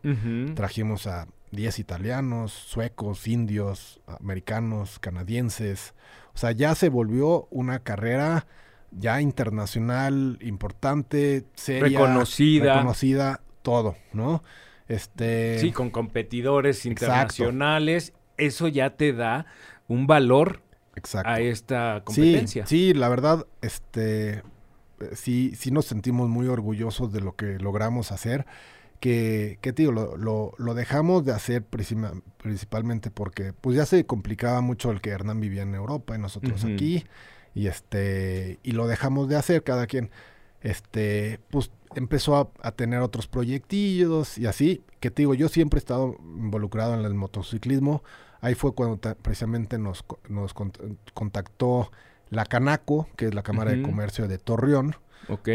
Trajimos 0.56 1.08
a 1.08 1.28
10 1.52 1.80
italianos, 1.80 2.52
suecos, 2.52 3.28
indios, 3.28 4.02
americanos, 4.19 4.99
canadienses. 4.99 5.93
O 6.34 6.38
sea, 6.38 6.52
ya 6.52 6.76
se 6.76 6.89
volvió 6.89 7.47
una 7.52 7.80
carrera 7.80 8.47
ya 8.91 9.21
internacional, 9.21 10.38
importante, 10.41 11.45
seria, 11.54 11.99
Reconocida. 11.99 12.73
reconocida, 12.73 13.41
todo, 13.63 13.95
¿no? 14.13 14.43
Este, 14.88 15.58
Sí, 15.60 15.71
con 15.71 15.89
competidores 15.89 16.86
Exacto. 16.86 17.06
internacionales, 17.06 18.13
eso 18.38 18.67
ya 18.67 18.91
te 18.91 19.13
da 19.13 19.47
un 19.88 20.06
valor 20.06 20.62
exacto. 20.95 21.30
a 21.30 21.39
esta 21.39 22.04
competencia. 22.04 22.65
sí, 22.67 22.93
la 22.93 23.10
verdad, 23.10 23.47
este, 23.62 24.34
eh, 24.34 24.43
sí, 25.13 25.54
sí 25.56 25.71
nos 25.71 25.86
sentimos 25.86 26.30
muy 26.30 26.47
orgullosos 26.47 27.12
de 27.12 27.21
lo 27.21 27.36
que 27.36 27.58
logramos 27.60 28.12
hacer. 28.12 28.45
Que, 28.99 29.58
que 29.60 29.73
te 29.73 29.82
digo, 29.82 29.91
lo, 29.91 30.15
lo, 30.15 30.54
lo 30.58 30.73
dejamos 30.76 31.26
de 31.26 31.34
hacer 31.34 31.62
principalmente 31.62 32.23
principalmente 32.38 33.12
porque 33.12 33.52
pues 33.52 33.76
ya 33.76 33.86
se 33.86 34.06
complicaba 34.06 34.62
mucho 34.62 34.91
el 34.91 35.02
que 35.02 35.10
Hernán 35.10 35.41
vivía 35.41 35.63
en 35.63 35.76
Europa 35.76 36.15
y 36.15 36.19
nosotros 36.19 36.63
aquí. 36.63 37.04
Y 37.54 37.67
este, 37.67 38.60
y 38.63 38.71
lo 38.71 38.88
dejamos 38.88 39.28
de 39.28 39.36
hacer, 39.36 39.63
cada 39.63 39.88
quien, 39.88 40.10
este, 40.62 41.41
pues 41.52 41.69
empezó 41.95 42.36
a, 42.38 42.49
a 42.62 42.71
tener 42.71 42.99
otros 42.99 43.27
proyectillos 43.27 44.38
y 44.38 44.45
así, 44.45 44.84
que 44.99 45.12
te 45.12 45.21
digo, 45.23 45.34
yo 45.34 45.49
siempre 45.49 45.77
he 45.77 45.82
estado 45.82 46.15
involucrado 46.21 46.93
en 46.99 47.06
el 47.06 47.13
motociclismo. 47.13 48.03
Ahí 48.41 48.56
fue 48.56 48.73
cuando 48.73 48.97
ta- 48.97 49.15
precisamente 49.15 49.77
nos, 49.77 50.03
nos 50.29 50.53
cont- 50.53 50.97
contactó 51.13 51.91
la 52.29 52.45
Canaco, 52.45 53.08
que 53.15 53.27
es 53.27 53.34
la 53.34 53.43
Cámara 53.43 53.71
de. 53.71 53.82
Comercio 53.84 54.27
de 54.27 54.38
Torreón, 54.38 54.95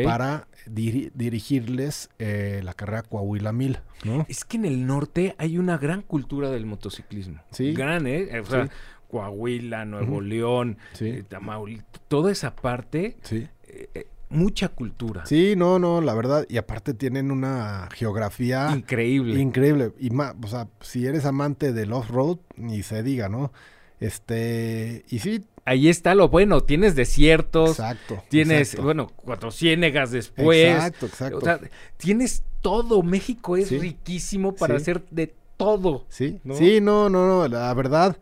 para 0.05 0.47
diri- 0.67 1.11
dirigirles 1.15 2.09
eh, 2.19 2.61
la 2.65 2.73
carrera 2.75 3.03
Coahuila 3.03 3.53
1000, 3.53 3.79
¿no? 4.05 4.25
Es 4.29 4.45
que 4.45 4.57
en 4.57 4.65
el 4.65 4.87
norte 4.87 5.35
hay 5.39 5.59
una 5.59 5.77
gran 5.77 6.01
cultura 6.03 6.51
del 6.51 6.65
motociclismo. 6.67 7.43
Sí. 7.51 7.75
Gran, 7.75 8.07
¿eh? 8.07 8.41
O 8.41 8.47
sea, 8.47 8.65
Sí. 8.65 8.71
Coahuila, 9.11 9.85
Nuevo. 9.85 10.21
León, 10.21 10.79
Sí. 10.93 11.09
eh, 11.09 11.25
Tamaulipas, 11.29 11.87
toda 12.09 12.31
esa 12.33 12.55
parte, 12.55 13.17
Sí. 13.23 13.49
eh, 13.67 13.89
eh, 13.95 14.07
mucha 14.31 14.69
cultura. 14.69 15.25
Sí, 15.27 15.55
no, 15.57 15.79
no, 15.79 16.01
la 16.01 16.15
verdad, 16.15 16.45
y 16.49 16.57
aparte 16.59 16.95
tienen 16.95 17.31
una 17.31 17.89
geografía 17.95 18.71
Increíble. 18.75 19.41
increíble. 19.41 19.93
Y 19.99 20.11
más, 20.11 20.35
o 20.43 20.47
sea, 20.49 20.69
si 20.81 21.07
eres 21.07 21.25
amante 21.25 21.73
del 21.73 21.93
off-road, 21.93 22.39
ni 22.57 22.83
se 22.83 23.03
diga, 23.03 23.29
¿no? 23.29 23.53
Este, 24.01 25.05
y 25.09 25.19
sí, 25.19 25.45
Ahí 25.65 25.89
está 25.91 26.15
lo 26.15 26.31
bueno, 26.31 26.63
tienes 26.63 26.95
desiertos, 26.95 27.71
exacto. 27.79 28.23
tienes, 28.31 28.61
exacto. 28.69 28.85
bueno, 28.85 29.07
cuatro 29.17 29.51
ciénegas 29.51 30.11
después. 30.11 30.65
Exacto, 30.67 31.05
exacto. 31.07 31.37
O 31.39 31.41
sea, 31.43 31.61
tienes 31.99 32.43
todo. 32.63 33.03
México 33.03 33.55
es 33.59 33.69
Sí. 33.69 33.79
riquísimo 33.79 34.55
para 34.55 34.77
Sí. 34.77 34.83
hacer 34.83 35.05
de 35.11 35.35
todo. 35.59 36.07
Sí, 36.09 36.41
¿no? 36.43 36.55
sí, 36.55 36.81
no, 36.81 37.11
no, 37.11 37.27
no, 37.29 37.47
la 37.49 37.75
verdad, 37.75 38.17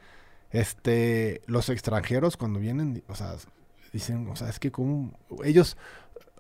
este, 0.51 1.41
los 1.47 1.69
extranjeros 1.69 2.37
cuando 2.37 2.59
vienen, 2.59 3.05
o 3.09 3.15
sea, 3.15 3.35
dicen, 3.97 4.29
o 4.29 4.37
sea, 4.37 4.49
es 4.49 4.59
que 4.59 4.71
como 4.71 5.13
ellos, 5.45 5.77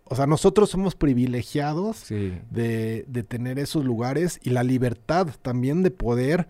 o 0.04 0.14
sea, 0.14 0.26
nosotros 0.26 0.70
somos 0.70 0.94
privilegiados 0.94 1.96
Sí. 1.96 2.38
de, 2.50 3.04
de 3.08 3.22
tener 3.22 3.58
esos 3.58 3.84
lugares 3.84 4.38
y 4.42 4.50
la 4.50 4.62
libertad 4.62 5.28
también 5.42 5.82
de 5.82 5.90
poder 5.90 6.48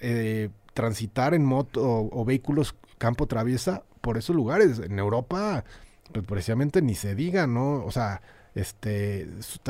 eh, 0.00 0.50
transitar 0.74 1.34
en 1.34 1.44
moto 1.44 1.82
o, 1.82 2.20
o 2.20 2.24
vehículos 2.24 2.74
campo 2.98 3.26
traviesa 3.26 3.82
por 4.00 4.18
esos 4.18 4.36
lugares. 4.36 4.78
En 4.78 4.98
Europa, 4.98 5.64
pues 6.12 6.24
precisamente 6.26 6.82
ni 6.82 6.94
se 6.94 7.14
diga, 7.14 7.46
¿no? 7.46 7.84
O 7.84 7.90
sea, 7.90 8.20
este, 8.54 9.22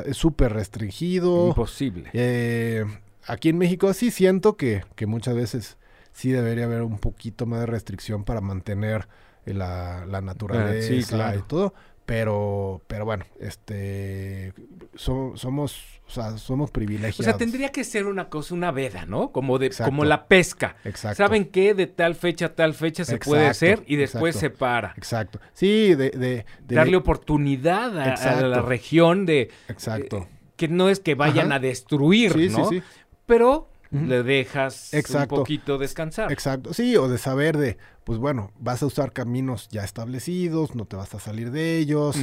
es 0.06 0.16
súper 0.16 0.52
restringido. 0.52 1.48
Imposible. 1.48 2.10
Eh, 2.12 2.84
aquí 3.26 3.48
en 3.50 3.58
México 3.58 3.92
sí 3.94 4.10
siento 4.10 4.56
que, 4.56 4.82
que 4.96 5.06
muchas 5.06 5.34
veces 5.34 5.76
sí 6.12 6.30
debería 6.30 6.64
haber 6.64 6.82
un 6.82 6.98
poquito 6.98 7.46
más 7.46 7.60
de 7.60 7.66
restricción 7.66 8.24
para 8.24 8.40
mantener 8.40 9.08
la, 9.52 10.06
la 10.06 10.20
naturaleza 10.22 10.88
Ah, 10.94 11.02
sí, 11.02 11.04
claro. 11.06 11.38
y 11.38 11.42
todo. 11.42 11.74
pero, 12.06 12.80
pero 12.86 13.04
bueno, 13.04 13.24
este, 13.40 14.52
so- 14.94 15.32
somos, 15.36 16.00
o 16.06 16.10
sea, 16.10 16.36
somos 16.38 16.70
O 16.70 16.72
privilegiados. 16.72 17.24
sea, 17.24 17.36
tendría 17.36 17.70
que 17.72 17.82
ser 17.84 18.06
una 18.06 18.28
cosa, 18.28 18.54
una 18.54 18.70
veda, 18.70 19.06
¿no? 19.06 19.32
Como 19.32 19.58
de, 19.58 19.66
Exacto. 19.66 19.90
como 19.90 20.04
la 20.04 20.26
pesca. 20.26 20.76
Exacto. 20.84 21.16
¿Saben 21.16 21.46
qué? 21.46 21.74
De 21.74 21.86
tal 21.86 22.14
fecha 22.14 22.46
a 22.46 22.54
tal 22.54 22.74
fecha 22.74 23.04
se 23.04 23.18
puede 23.18 23.46
hacer 23.46 23.82
y 23.86 23.96
después 23.96 24.36
se 24.36 24.50
para. 24.50 24.94
Exacto. 24.96 25.40
Sí, 25.54 25.94
de, 25.94 26.10
de, 26.10 26.44
de- 26.66 26.74
Darle 26.76 26.96
oportunidad 26.96 27.98
a, 27.98 28.40
la 28.42 28.62
región 28.62 29.26
de 29.26 29.50
Exacto. 29.68 30.18
eh, 30.18 30.28
que 30.56 30.68
no 30.68 30.88
es 30.88 31.00
que 31.00 31.14
vayan 31.14 31.46
Ajá. 31.48 31.56
a 31.56 31.58
destruir, 31.60 32.32
sí, 32.32 32.48
¿no? 32.50 32.68
sí, 32.68 32.80
sí. 32.80 32.82
Pero 33.26 33.68
Le 33.94 34.22
dejas 34.22 34.92
Exacto. 34.92 35.36
un 35.36 35.40
poquito 35.42 35.78
descansar. 35.78 36.32
Exacto, 36.32 36.74
sí, 36.74 36.96
o 36.96 37.08
de 37.08 37.16
saber 37.18 37.56
de, 37.56 37.78
pues 38.02 38.18
bueno, 38.18 38.50
vas 38.58 38.82
a 38.82 38.86
usar 38.86 39.12
caminos 39.12 39.68
ya 39.70 39.84
establecidos, 39.84 40.74
no 40.74 40.84
te 40.84 40.96
vas 40.96 41.14
a 41.14 41.20
salir 41.20 41.50
de 41.52 41.78
ellos, 41.78 42.16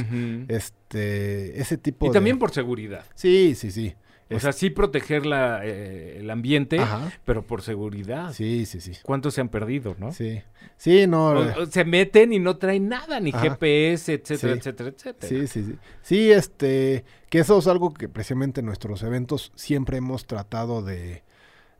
este, 0.48 1.60
ese 1.60 1.78
tipo 1.78 2.06
Y 2.06 2.08
de... 2.10 2.12
también 2.14 2.38
por 2.38 2.50
seguridad. 2.52 3.04
Sí, 3.14 3.54
sí, 3.54 3.70
sí. 3.70 3.94
O 4.30 4.36
Es- 4.36 4.42
sea, 4.42 4.52
sí 4.52 4.70
proteger 4.70 5.26
la, 5.26 5.60
eh, 5.62 6.18
el 6.20 6.30
ambiente, 6.30 6.78
Ajá. 6.78 7.12
pero 7.24 7.42
por 7.46 7.60
seguridad. 7.60 8.32
Sí, 8.32 8.64
sí, 8.64 8.80
sí. 8.80 8.92
¿Cuántos 9.02 9.34
se 9.34 9.42
han 9.42 9.48
perdido, 9.50 9.94
no? 9.98 10.12
Sí, 10.12 10.40
sí, 10.78 11.06
no. 11.06 11.30
O- 11.30 11.44
eh, 11.44 11.54
o 11.58 11.66
se 11.66 11.84
meten 11.84 12.32
y 12.32 12.38
no 12.38 12.56
traen 12.56 12.88
nada, 12.88 13.20
ni 13.20 13.30
Ajá. 13.30 13.40
GPS, 13.42 14.14
etcétera, 14.14 14.54
Sí. 14.54 14.58
etcétera, 14.58 14.88
etcétera. 14.90 15.28
Sí, 15.28 15.46
sí, 15.46 15.64
sí. 15.64 15.76
Sí, 16.00 16.30
este, 16.32 17.04
que 17.28 17.40
eso 17.40 17.58
es 17.58 17.66
algo 17.66 17.92
que 17.92 18.08
precisamente 18.08 18.60
en 18.60 18.66
nuestros 18.66 19.02
eventos 19.02 19.52
siempre 19.54 19.98
hemos 19.98 20.26
tratado 20.26 20.80
de, 20.82 21.24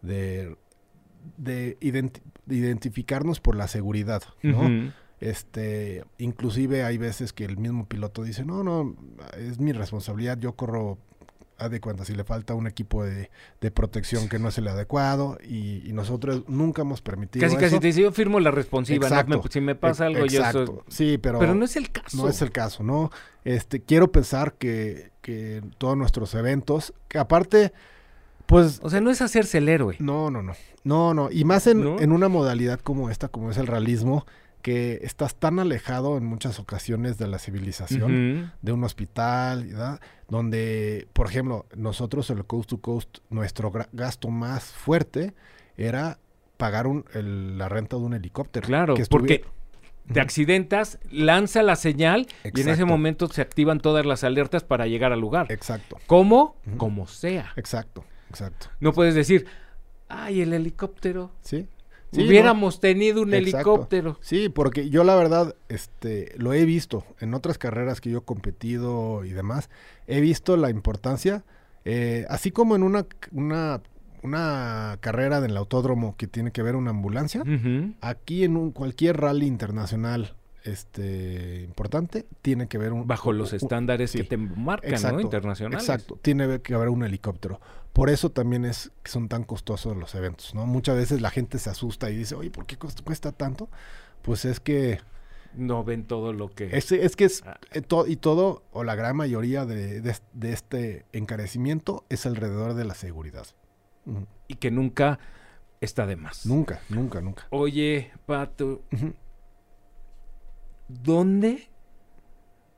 de, 0.02 0.56
de, 1.38 1.78
identi- 1.80 2.20
de 2.46 2.56
identificarnos 2.56 3.40
por 3.40 3.56
la 3.56 3.68
seguridad, 3.68 4.22
¿no? 4.42 4.92
Este, 5.20 6.04
inclusive 6.18 6.82
hay 6.82 6.98
veces 6.98 7.32
que 7.32 7.44
el 7.44 7.56
mismo 7.56 7.86
piloto 7.86 8.24
dice, 8.24 8.44
no, 8.44 8.64
no, 8.64 8.96
es 9.38 9.60
mi 9.60 9.72
responsabilidad, 9.72 10.36
yo 10.38 10.54
corro, 10.56 10.98
de 11.70 11.80
cuenta, 11.80 12.04
si 12.04 12.12
le 12.16 12.24
falta 12.24 12.54
un 12.54 12.66
equipo 12.66 13.04
de, 13.04 13.30
de 13.60 13.70
protección 13.70 14.28
que 14.28 14.40
no 14.40 14.48
es 14.48 14.58
el 14.58 14.66
adecuado 14.66 15.38
y, 15.48 15.88
y 15.88 15.92
nosotros 15.92 16.42
nunca 16.48 16.82
hemos 16.82 17.02
permitido 17.02 17.46
Casi, 17.46 17.56
casi 17.56 17.78
te 17.78 17.86
dice, 17.86 18.00
yo 18.02 18.10
firmo 18.10 18.40
la 18.40 18.50
responsiva, 18.50 19.08
¿no? 19.08 19.14
Exacto. 19.14 19.42
Me- 19.44 19.48
si 19.48 19.60
me 19.60 19.74
pasa 19.76 20.06
algo, 20.06 20.26
yo 20.26 20.42
soy... 20.50 20.66
Sí, 20.88 21.18
pero, 21.18 21.38
Pero 21.38 21.54
no 21.54 21.64
es 21.64 21.76
el 21.76 21.92
caso. 21.92 22.16
no 22.16 22.28
es 22.28 22.42
el 22.42 22.50
caso, 22.50 22.82
¿no? 22.82 23.12
Este, 23.44 23.80
quiero 23.80 24.10
pensar 24.10 24.54
que, 24.54 25.12
que 25.20 25.62
todos 25.78 25.96
nuestros 25.96 26.34
eventos, 26.34 26.94
que 27.06 27.18
aparte, 27.20 27.72
pues, 28.46 28.80
O 28.82 28.90
sea, 28.90 29.00
no 29.00 29.10
es 29.10 29.22
hacerse 29.22 29.58
el 29.58 29.68
héroe. 29.68 29.96
no, 29.98 30.30
no, 30.30 30.42
no, 30.42 30.52
no, 30.84 31.14
no, 31.14 31.30
y 31.30 31.44
más 31.44 31.66
en, 31.66 31.82
¿No? 31.82 32.00
en 32.00 32.12
una 32.12 32.28
modalidad 32.28 32.80
como 32.80 33.10
esta, 33.10 33.28
como 33.28 33.50
es 33.50 33.56
el 33.58 33.66
realismo, 33.66 34.26
que 34.62 35.00
estás 35.02 35.34
tan 35.34 35.58
alejado 35.58 36.16
en 36.16 36.24
muchas 36.24 36.60
ocasiones 36.60 37.18
de 37.18 37.26
la 37.26 37.38
civilización, 37.40 38.52
de 38.62 38.72
un 38.72 38.84
hospital, 38.84 39.66
¿verdad? 39.66 40.00
donde, 40.28 41.08
por 41.12 41.26
ejemplo, 41.28 41.66
nosotros 41.76 42.30
en 42.30 42.38
el 42.38 42.44
Coast 42.44 42.70
to 42.70 42.78
Coast, 42.78 43.18
nuestro 43.28 43.72
gasto 43.92 44.28
más 44.28 44.64
fuerte 44.64 45.34
era 45.76 46.18
pagar 46.56 46.86
un- 46.86 47.04
el- 47.14 47.58
la 47.58 47.68
renta 47.68 47.96
de 47.96 48.02
un 48.02 48.14
helicóptero. 48.14 48.66
Claro, 48.66 48.94
que 48.94 49.04
porque 49.06 49.44
te 50.12 50.20
accidentas, 50.20 50.98
lanza 51.10 51.62
la 51.62 51.74
señal 51.76 52.26
y 52.44 52.60
en 52.60 52.68
ese 52.68 52.84
momento 52.84 53.26
se 53.28 53.42
activan 53.42 53.80
todas 53.80 54.06
las 54.06 54.22
alertas 54.24 54.62
para 54.64 54.86
llegar 54.86 55.12
al 55.12 55.20
lugar. 55.20 55.50
Exacto, 55.50 55.98
¿Cómo? 56.06 56.56
Como 56.76 57.06
sea. 57.08 57.52
exacto, 57.56 58.04
exacto. 58.32 58.68
No 58.80 58.92
puedes 58.92 59.14
decir, 59.14 59.46
ay, 60.08 60.40
el 60.40 60.52
helicóptero. 60.52 61.30
¿Sí? 61.42 61.68
Sí, 62.12 62.26
Hubiéramos 62.26 62.78
tenido 62.80 63.22
un 63.22 63.32
Exacto. 63.32 63.56
helicóptero. 63.56 64.18
Sí, 64.20 64.50
porque 64.50 64.90
yo 64.90 65.02
la 65.02 65.14
verdad, 65.16 65.54
este, 65.68 66.34
lo 66.36 66.52
he 66.52 66.64
visto 66.66 67.04
en 67.20 67.32
otras 67.32 67.56
carreras 67.56 68.00
que 68.02 68.10
yo 68.10 68.18
he 68.18 68.22
competido 68.22 69.24
y 69.24 69.30
demás, 69.32 69.70
he 70.06 70.20
visto 70.20 70.56
la 70.58 70.68
importancia, 70.68 71.42
eh, 71.86 72.26
así 72.28 72.50
como 72.50 72.76
en 72.76 72.82
una, 72.82 73.06
una, 73.32 73.80
una 74.22 74.98
carrera 75.00 75.40
del 75.40 75.56
autódromo 75.56 76.14
que 76.18 76.26
tiene 76.26 76.52
que 76.52 76.62
ver 76.62 76.76
una 76.76 76.90
ambulancia, 76.90 77.42
aquí 78.02 78.44
en 78.44 78.58
un, 78.58 78.72
cualquier 78.72 79.16
rally 79.18 79.46
internacional 79.46 80.34
este 80.64 81.62
importante 81.62 82.26
tiene 82.42 82.68
que 82.68 82.78
ver 82.78 82.92
un 82.92 83.06
Bajo 83.06 83.32
los 83.32 83.52
un- 83.52 83.56
estándares 83.56 84.12
que 84.12 84.24
te 84.24 84.36
marcan, 84.36 84.90
Exacto, 84.92 85.16
¿no? 85.16 85.20
Internacionales. 85.22 85.82
Exacto, 85.88 86.18
tiene 86.22 86.60
que 86.60 86.74
haber 86.74 86.88
un 86.88 87.02
helicóptero. 87.04 87.60
Por 87.92 88.08
eso 88.10 88.30
también 88.30 88.64
es 88.64 88.90
que 89.02 89.10
son 89.10 89.28
tan 89.28 89.44
costosos 89.44 89.96
los 89.96 90.14
eventos, 90.14 90.54
¿no? 90.54 90.66
Muchas 90.66 90.96
veces 90.96 91.20
la 91.20 91.30
gente 91.30 91.58
se 91.58 91.70
asusta 91.70 92.10
y 92.10 92.16
dice, 92.16 92.34
oye, 92.34 92.50
¿por 92.50 92.66
qué 92.66 92.76
cuesta, 92.76 93.32
tanto? 93.32 93.68
Pues 94.22 94.44
es 94.44 94.60
que 94.60 95.00
No 95.54 95.84
ven 95.84 96.04
todo 96.04 96.32
lo 96.32 96.48
que... 96.48 96.74
es, 96.76 96.90
es 96.92 97.14
que 97.16 97.24
es 97.26 97.42
Ah. 97.44 97.58
eh, 97.72 97.82
to- 97.82 98.06
y 98.06 98.16
todo 98.16 98.62
o 98.72 98.84
la 98.84 98.94
gran 98.94 99.16
mayoría 99.16 99.66
de, 99.66 100.00
de 100.00 100.10
es- 100.10 100.22
de 100.32 100.52
este 100.52 101.04
encarecimiento 101.12 102.04
es 102.08 102.24
alrededor 102.24 102.72
de 102.74 102.84
la 102.84 102.94
seguridad. 102.94 103.46
Y 104.48 104.54
que 104.54 104.70
nunca 104.70 105.18
está 105.82 106.06
de 106.06 106.16
más. 106.16 106.46
Nunca, 106.46 106.80
nunca, 106.88 107.20
nunca. 107.20 107.46
Oye, 107.50 108.10
Pato, 108.24 108.82
Ujú. 108.92 109.12
¿Dónde 111.02 111.68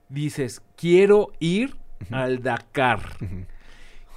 dices, 0.09 0.63
quiero 0.77 1.33
ir 1.41 1.77
al 2.11 2.43
Dakar? 2.43 3.01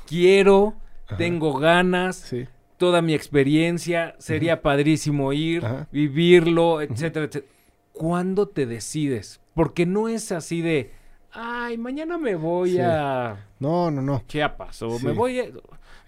Quiero, 0.05 0.75
Ajá. 1.07 1.17
tengo 1.17 1.53
ganas, 1.57 2.15
Sí, 2.17 2.47
toda 2.77 3.01
mi 3.01 3.13
experiencia, 3.13 4.15
sería 4.19 4.61
padrísimo 4.61 5.33
ir, 5.33 5.65
Ajá. 5.65 5.87
vivirlo, 5.91 6.81
etcétera, 6.81 7.25
etcétera. 7.25 7.51
¿Cuándo 7.93 8.47
te 8.47 8.65
decides? 8.65 9.41
Porque 9.55 9.85
no 9.85 10.07
es 10.07 10.31
así 10.31 10.61
de, 10.61 10.91
ay, 11.31 11.77
mañana 11.77 12.17
me 12.17 12.35
voy 12.35 12.73
Sí. 12.73 12.79
a 12.81 13.47
no, 13.59 13.89
no, 13.89 14.01
no. 14.01 14.23
Chiapas 14.27 14.81
o 14.83 14.99
Sí. 14.99 15.05
me 15.05 15.11
voy 15.13 15.39
a, 15.39 15.45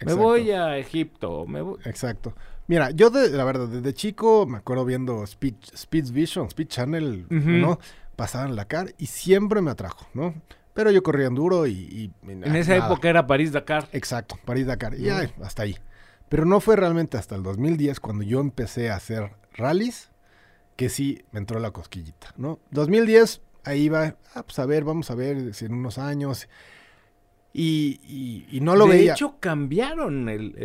me 0.06 0.14
voy 0.14 0.52
a 0.52 0.78
Egipto, 0.78 1.32
o 1.32 1.48
me 1.48 1.62
voy... 1.62 1.80
Exacto. 1.86 2.34
Mira, 2.70 2.92
yo 2.92 3.10
de, 3.10 3.30
la 3.32 3.44
verdad, 3.44 3.68
desde 3.68 3.94
chico 3.94 4.46
me 4.46 4.60
acuerdo 4.60 4.86
viendo 4.86 5.24
Speed, 5.24 5.56
Speed 5.74 6.12
Vision, 6.12 6.46
Speed 6.48 6.68
Channel. 6.68 7.26
¿no? 7.30 7.80
Pasaban 8.16 8.56
la 8.56 8.66
car 8.66 8.94
y 8.98 9.08
siempre 9.08 9.60
me 9.62 9.72
atrajo, 9.72 10.08
¿no? 10.14 10.36
Pero 10.76 10.92
yo 10.92 11.02
corría 11.04 11.28
enduro 11.28 11.66
y... 11.68 11.72
y- 11.74 12.12
y 12.28 12.32
En 12.32 12.56
esa 12.56 12.76
nada. 12.78 12.86
época 12.88 13.10
era 13.10 13.26
París-Dakar. 13.28 13.90
Exacto, 13.92 14.38
París-Dakar. 14.46 14.98
Y 15.00 15.10
hasta 15.10 15.64
ahí. 15.64 15.76
Pero 16.30 16.46
no 16.46 16.60
fue 16.62 16.76
realmente 16.76 17.18
hasta 17.18 17.36
el 17.36 17.42
2010 17.44 18.00
cuando 18.00 18.24
yo 18.24 18.40
empecé 18.40 18.92
a 18.92 18.96
hacer 18.98 19.32
rallies 19.56 20.12
que 20.76 20.90
sí 20.90 21.24
me 21.32 21.40
entró 21.40 21.60
la 21.60 21.72
cosquillita, 21.72 22.34
¿no? 22.38 22.60
2010, 22.72 23.42
ahí 23.64 23.82
iba, 23.86 24.16
ah, 24.36 24.44
pues 24.44 24.60
a 24.60 24.66
ver, 24.68 24.84
vamos 24.84 25.10
a 25.10 25.16
ver 25.16 25.54
si 25.56 25.66
en 25.66 25.74
unos 25.74 25.98
años. 25.98 26.48
Y, 27.52 28.00
y- 28.08 28.58
y 28.58 28.62
no 28.62 28.76
lo 28.76 28.86
de 28.88 28.98
veía. 28.98 29.14
hecho, 29.14 29.38
cambiaron 29.40 30.30
el. 30.30 30.56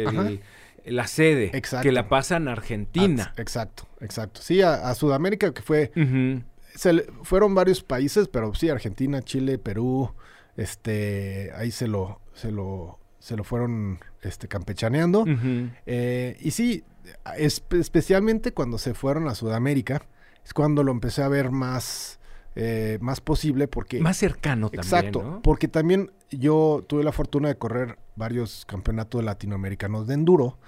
La 0.86 1.06
sede, 1.06 1.50
Exacto. 1.56 1.82
que 1.84 1.92
la 1.92 2.08
pasan 2.08 2.48
a 2.48 2.52
Argentina. 2.52 3.32
Exacto, 3.36 3.86
exacto. 4.00 4.40
Sí, 4.42 4.62
a, 4.62 4.88
a 4.88 4.94
Sudamérica, 4.94 5.52
que 5.54 5.62
fue 5.62 5.90
se 6.74 6.92
le- 6.92 7.06
fueron 7.22 7.54
varios 7.54 7.82
países, 7.82 8.28
pero 8.28 8.54
sí, 8.54 8.68
Argentina, 8.68 9.22
Chile, 9.22 9.58
Perú, 9.58 10.12
este, 10.56 11.50
ahí 11.56 11.70
se 11.70 11.86
lo, 11.88 12.20
se 12.32 12.50
lo, 12.50 12.98
se 13.18 13.36
lo 13.36 13.44
fueron, 13.44 14.00
este, 14.22 14.48
campechaneando. 14.48 15.24
Eh, 15.86 16.36
y 16.40 16.50
sí, 16.50 16.84
espe- 17.38 17.78
especialmente 17.80 18.52
cuando 18.52 18.78
se 18.78 18.94
fueron 18.94 19.28
a 19.28 19.34
Sudamérica, 19.34 20.02
es 20.44 20.52
cuando 20.52 20.82
lo 20.82 20.92
empecé 20.92 21.22
a 21.22 21.28
ver 21.28 21.50
más, 21.50 22.18
eh, 22.56 22.98
más 23.00 23.20
posible 23.20 23.68
porque... 23.68 24.00
Más 24.00 24.16
cercano 24.16 24.68
también, 24.68 24.82
Exacto, 24.84 25.22
¿no? 25.22 25.42
porque 25.42 25.68
también 25.68 26.10
yo 26.30 26.84
tuve 26.86 27.04
la 27.04 27.12
fortuna 27.12 27.48
de 27.48 27.56
correr 27.56 27.98
varios 28.16 28.64
campeonatos 28.66 29.22
latinoamericanos 29.24 30.06
de 30.06 30.14
enduro, 30.14 30.58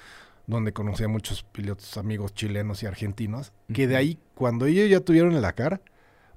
donde 0.46 0.72
conocí 0.72 1.04
a 1.04 1.08
muchos 1.08 1.42
pilotos 1.42 1.96
amigos 1.96 2.34
chilenos 2.34 2.82
y 2.82 2.86
argentinos, 2.86 3.52
que 3.72 3.86
de 3.86 3.96
ahí, 3.96 4.18
cuando 4.34 4.66
ellos 4.66 4.88
ya 4.88 5.00
tuvieron 5.00 5.34
el 5.34 5.42
Dakar, 5.42 5.82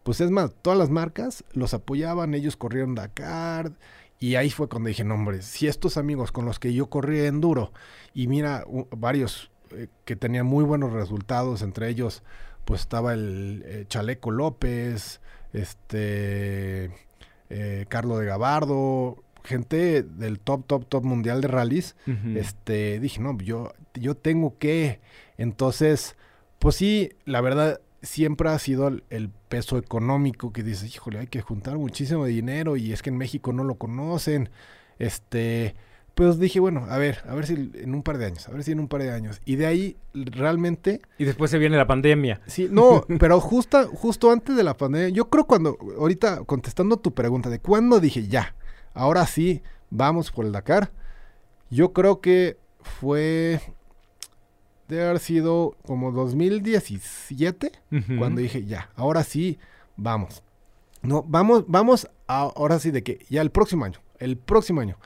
pues 0.03 0.21
es 0.21 0.31
más, 0.31 0.51
todas 0.61 0.79
las 0.79 0.89
marcas 0.89 1.43
los 1.53 1.73
apoyaban, 1.73 2.33
ellos 2.33 2.57
corrieron 2.57 2.95
Dakar, 2.95 3.73
y 4.19 4.35
ahí 4.35 4.49
fue 4.49 4.67
cuando 4.67 4.89
dije, 4.89 5.03
no 5.03 5.15
hombre, 5.15 5.41
si 5.41 5.67
estos 5.67 5.97
amigos 5.97 6.31
con 6.31 6.45
los 6.45 6.59
que 6.59 6.73
yo 6.73 6.89
corrí 6.89 7.21
enduro, 7.21 7.71
y 8.13 8.27
mira, 8.27 8.65
varios 8.91 9.51
eh, 9.71 9.87
que 10.05 10.15
tenían 10.15 10.45
muy 10.45 10.63
buenos 10.63 10.91
resultados, 10.91 11.61
entre 11.61 11.89
ellos, 11.89 12.23
pues 12.65 12.81
estaba 12.81 13.13
el 13.13 13.63
eh, 13.65 13.85
Chaleco 13.87 14.31
López, 14.31 15.21
este, 15.53 16.91
eh, 17.49 17.85
Carlos 17.87 18.19
de 18.19 18.25
Gabardo, 18.25 19.23
gente 19.43 20.03
del 20.03 20.39
top, 20.39 20.65
top, 20.65 20.85
top 20.87 21.03
mundial 21.03 21.41
de 21.41 21.47
rallies, 21.47 21.95
este, 22.35 22.99
dije, 22.99 23.21
no, 23.21 23.37
yo, 23.37 23.73
yo 23.93 24.15
tengo 24.15 24.57
que, 24.57 24.99
entonces, 25.37 26.15
pues 26.59 26.75
sí, 26.75 27.11
la 27.25 27.41
verdad, 27.41 27.81
siempre 28.01 28.49
ha 28.49 28.59
sido 28.59 28.87
el, 28.87 29.03
el 29.09 29.29
peso 29.29 29.77
económico 29.77 30.53
que 30.53 30.63
dices, 30.63 30.95
híjole, 30.95 31.19
hay 31.19 31.27
que 31.27 31.41
juntar 31.41 31.77
muchísimo 31.77 32.25
dinero 32.25 32.77
y 32.77 32.93
es 32.93 33.01
que 33.01 33.09
en 33.09 33.17
México 33.17 33.53
no 33.53 33.63
lo 33.63 33.75
conocen, 33.75 34.49
este, 34.99 35.75
Pues 36.19 36.37
dije, 36.37 36.59
bueno, 36.59 36.85
a 36.89 36.97
ver, 36.97 37.19
a 37.29 37.33
ver 37.33 37.45
si 37.45 37.71
en 37.75 37.95
un 37.95 38.03
par 38.03 38.17
de 38.17 38.25
años, 38.25 38.45
a 38.49 38.51
ver 38.51 38.63
si 38.63 38.73
en 38.73 38.81
un 38.81 38.89
par 38.89 39.01
de 39.01 39.09
años. 39.09 39.39
Y 39.45 39.55
de 39.55 39.67
ahí 39.67 39.95
realmente... 40.13 41.01
Y 41.17 41.23
después 41.23 41.49
se 41.49 41.57
viene 41.57 41.77
la 41.77 41.87
pandemia. 41.87 42.41
Sí, 42.45 42.67
no, 42.69 43.05
pero 43.19 43.39
justo, 43.39 43.87
justo 43.87 44.29
antes 44.29 44.57
de 44.57 44.63
la 44.63 44.75
pandemia, 44.75 45.07
yo 45.15 45.29
creo 45.29 45.45
cuando, 45.45 45.77
ahorita 45.97 46.43
contestando 46.43 46.97
tu 46.97 47.13
pregunta 47.13 47.49
de 47.49 47.59
cuándo 47.59 48.01
dije, 48.01 48.27
ya, 48.27 48.53
ahora 48.93 49.25
sí, 49.25 49.61
vamos 49.89 50.31
por 50.31 50.45
el 50.45 50.51
Dakar, 50.51 50.91
yo 51.69 51.93
creo 51.93 52.19
que 52.21 52.57
fue, 52.81 53.59
debe 54.87 55.05
haber 55.05 55.19
sido 55.19 55.75
como 55.85 56.11
2017, 56.11 57.71
Ujú. 57.91 58.17
cuando 58.17 58.41
dije, 58.41 58.65
ya, 58.65 58.89
ahora 58.95 59.23
sí, 59.23 59.59
vamos. 59.95 60.43
No, 61.01 61.23
vamos, 61.23 61.63
vamos, 61.67 62.09
a- 62.27 62.51
ahora 62.55 62.79
sí 62.79 62.91
de 62.91 63.03
que 63.03 63.25
ya 63.29 63.41
el 63.41 63.51
próximo 63.51 63.85
año, 63.85 63.99
el 64.17 64.37
próximo 64.37 64.81
año. 64.81 64.97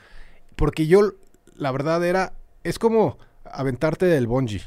Porque 0.56 0.88
yo, 0.88 1.14
la 1.56 1.72
verdad 1.72 2.04
era, 2.06 2.34
es 2.64 2.80
como 2.80 3.18
aventarte 3.46 4.06
del 4.06 4.26
bungee, 4.28 4.62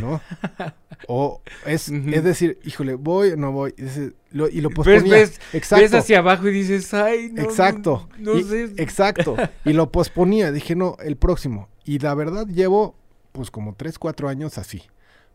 ¿no? 0.00 0.20
o 1.08 1.42
es, 1.66 1.88
es 1.88 2.24
decir, 2.24 2.58
híjole, 2.64 2.94
voy, 2.94 3.34
no 3.36 3.52
voy, 3.52 3.74
y, 3.76 3.82
dices, 3.82 4.12
lo, 4.30 4.48
y 4.48 4.60
lo 4.60 4.68
Ves, 4.70 4.76
posponía. 4.76 5.14
ves, 5.14 5.40
exacto, 5.52 5.82
ves 5.82 5.94
hacia 5.94 6.18
abajo 6.18 6.48
y 6.48 6.52
dices, 6.52 6.92
ay, 6.94 7.30
no. 7.32 7.42
exacto, 7.42 8.08
No, 8.18 8.32
no 8.34 8.38
y- 8.38 8.44
sé. 8.44 8.64
exacto. 8.78 9.36
Y 9.64 9.72
lo 9.72 9.90
posponía, 9.92 10.52
dije, 10.52 10.74
no, 10.76 10.96
el 11.02 11.16
próximo. 11.16 11.68
Y 11.84 11.98
la 12.00 12.14
verdad 12.14 12.46
llevo, 12.46 12.96
pues 13.32 13.50
como 13.50 13.74
3, 13.74 13.98
4 13.98 14.28
años 14.28 14.58
así. 14.58 14.82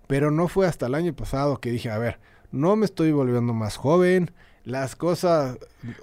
Pero 0.08 0.32
no 0.32 0.48
fue 0.48 0.68
hasta 0.68 0.86
el 0.88 0.96
año 0.96 1.14
pasado 1.16 1.60
que 1.60 1.72
dije, 1.72 1.90
a 1.90 1.98
ver, 1.98 2.20
no 2.52 2.76
me 2.76 2.86
estoy 2.86 3.12
volviendo 3.12 3.54
más 3.54 3.78
joven, 3.78 4.32
las 4.66 4.96
cosas... 4.96 5.58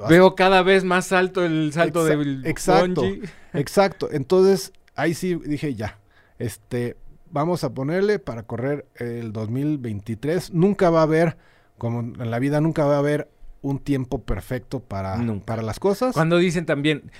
Veo 0.09 0.35
cada 0.35 0.63
vez 0.63 0.85
más 0.85 1.13
alto 1.13 1.45
el 1.45 1.71
salto 1.73 2.07
Exa- 2.07 2.19
del 2.19 2.47
exacto. 2.47 3.03
bungee. 3.03 3.23
Exacto, 3.55 4.09
entonces 4.11 4.73
ahí 4.97 5.15
sí 5.15 5.35
dije 5.45 5.75
ya, 5.75 5.99
este, 6.39 6.97
vamos 7.31 7.65
a 7.65 7.73
ponerle 7.75 8.19
para 8.19 8.43
correr 8.45 8.87
el 8.97 9.33
2023. 9.33 10.53
Nunca 10.53 10.91
va 10.91 11.01
a 11.01 11.05
haber, 11.05 11.37
como 11.79 12.01
en 12.01 12.31
la 12.31 12.39
vida, 12.39 12.61
nunca 12.61 12.85
va 12.85 12.97
a 12.97 12.99
haber 12.99 13.29
un 13.63 13.79
tiempo 13.79 14.23
perfecto 14.23 14.81
para, 14.81 15.17
Nunca. 15.17 15.47
para 15.47 15.63
las 15.63 15.79
cosas. 15.79 16.15
Cuando 16.15 16.39
dicen 16.39 16.65
también, 16.67 17.11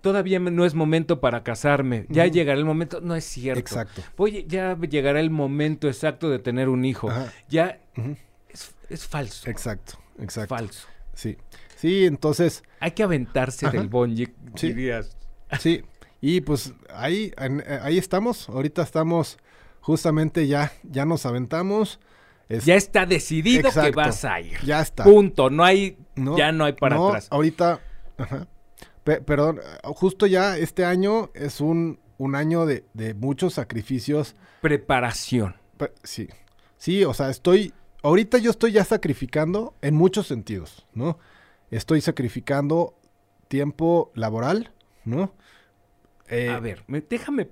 todavía 0.00 0.38
no 0.38 0.64
es 0.64 0.74
momento 0.74 1.20
para 1.20 1.42
casarme, 1.42 2.06
ya 2.08 2.26
llegará 2.26 2.58
el 2.58 2.64
momento, 2.64 3.00
no 3.00 3.14
es 3.14 3.24
cierto. 3.24 3.60
Exacto. 3.60 4.02
Oye, 4.16 4.44
ya 4.48 4.76
llegará 4.78 5.20
el 5.20 5.30
momento 5.30 5.88
exacto 5.88 6.30
de 6.30 6.38
tener 6.38 6.68
un 6.68 6.84
hijo. 6.84 7.10
Ajá, 7.10 7.32
Ya 7.48 7.80
es, 8.48 8.74
es 8.88 9.06
falso. 9.06 9.50
Exacto, 9.50 9.98
exacto. 10.18 10.54
Falso. 10.54 10.86
Sí, 11.12 11.36
sí, 11.76 12.04
entonces, 12.06 12.62
Hay 12.80 12.92
que 12.92 13.02
aventarse 13.02 13.66
Ajá. 13.66 13.76
del 13.76 13.88
bungee, 13.88 14.34
Sí. 14.54 14.68
dirías. 14.68 15.16
sí. 15.60 15.82
Y 16.20 16.40
pues 16.40 16.72
ahí, 16.94 17.32
en- 17.36 17.60
eh, 17.60 17.78
ahí 17.82 17.98
estamos, 17.98 18.48
ahorita 18.48 18.82
estamos, 18.82 19.38
justamente 19.80 20.46
ya, 20.46 20.72
ya 20.82 21.04
nos 21.04 21.26
aventamos. 21.26 22.00
Es- 22.48 22.64
Ya 22.64 22.74
está 22.76 23.06
decidido 23.06 23.70
que 23.70 23.90
vas 23.90 24.24
a 24.24 24.40
ir. 24.40 24.58
ya 24.64 24.80
está. 24.80 25.04
Punto. 25.04 25.50
No 25.50 25.64
hay, 25.64 25.98
No, 26.14 26.36
ya 26.36 26.52
no 26.52 26.64
hay 26.64 26.72
para 26.74 26.96
no, 26.96 27.08
atrás. 27.08 27.28
Ahorita, 27.30 27.80
ajá. 28.16 28.46
Pe- 29.04 29.20
perdón, 29.20 29.60
justo 29.84 30.26
ya 30.26 30.56
este 30.58 30.84
año 30.84 31.30
es 31.34 31.60
un, 31.60 32.00
un 32.18 32.34
año 32.34 32.66
de, 32.66 32.84
de 32.94 33.14
muchos 33.14 33.54
sacrificios. 33.54 34.34
Preparación. 34.62 35.56
Pe- 35.76 35.92
sí, 36.02 36.28
sí, 36.76 37.04
o 37.04 37.14
sea, 37.14 37.30
estoy, 37.30 37.72
ahorita 38.02 38.38
yo 38.38 38.50
estoy 38.50 38.72
ya 38.72 38.84
sacrificando 38.84 39.74
en 39.82 39.94
muchos 39.94 40.26
sentidos, 40.26 40.86
¿no? 40.94 41.18
Estoy 41.70 42.00
sacrificando 42.00 42.94
tiempo 43.48 44.10
laboral, 44.14 44.72
¿no? 45.04 45.32
Eh, 46.28 46.48
a 46.50 46.58
ver, 46.60 46.84
me- 46.86 47.00
déjame 47.00 47.48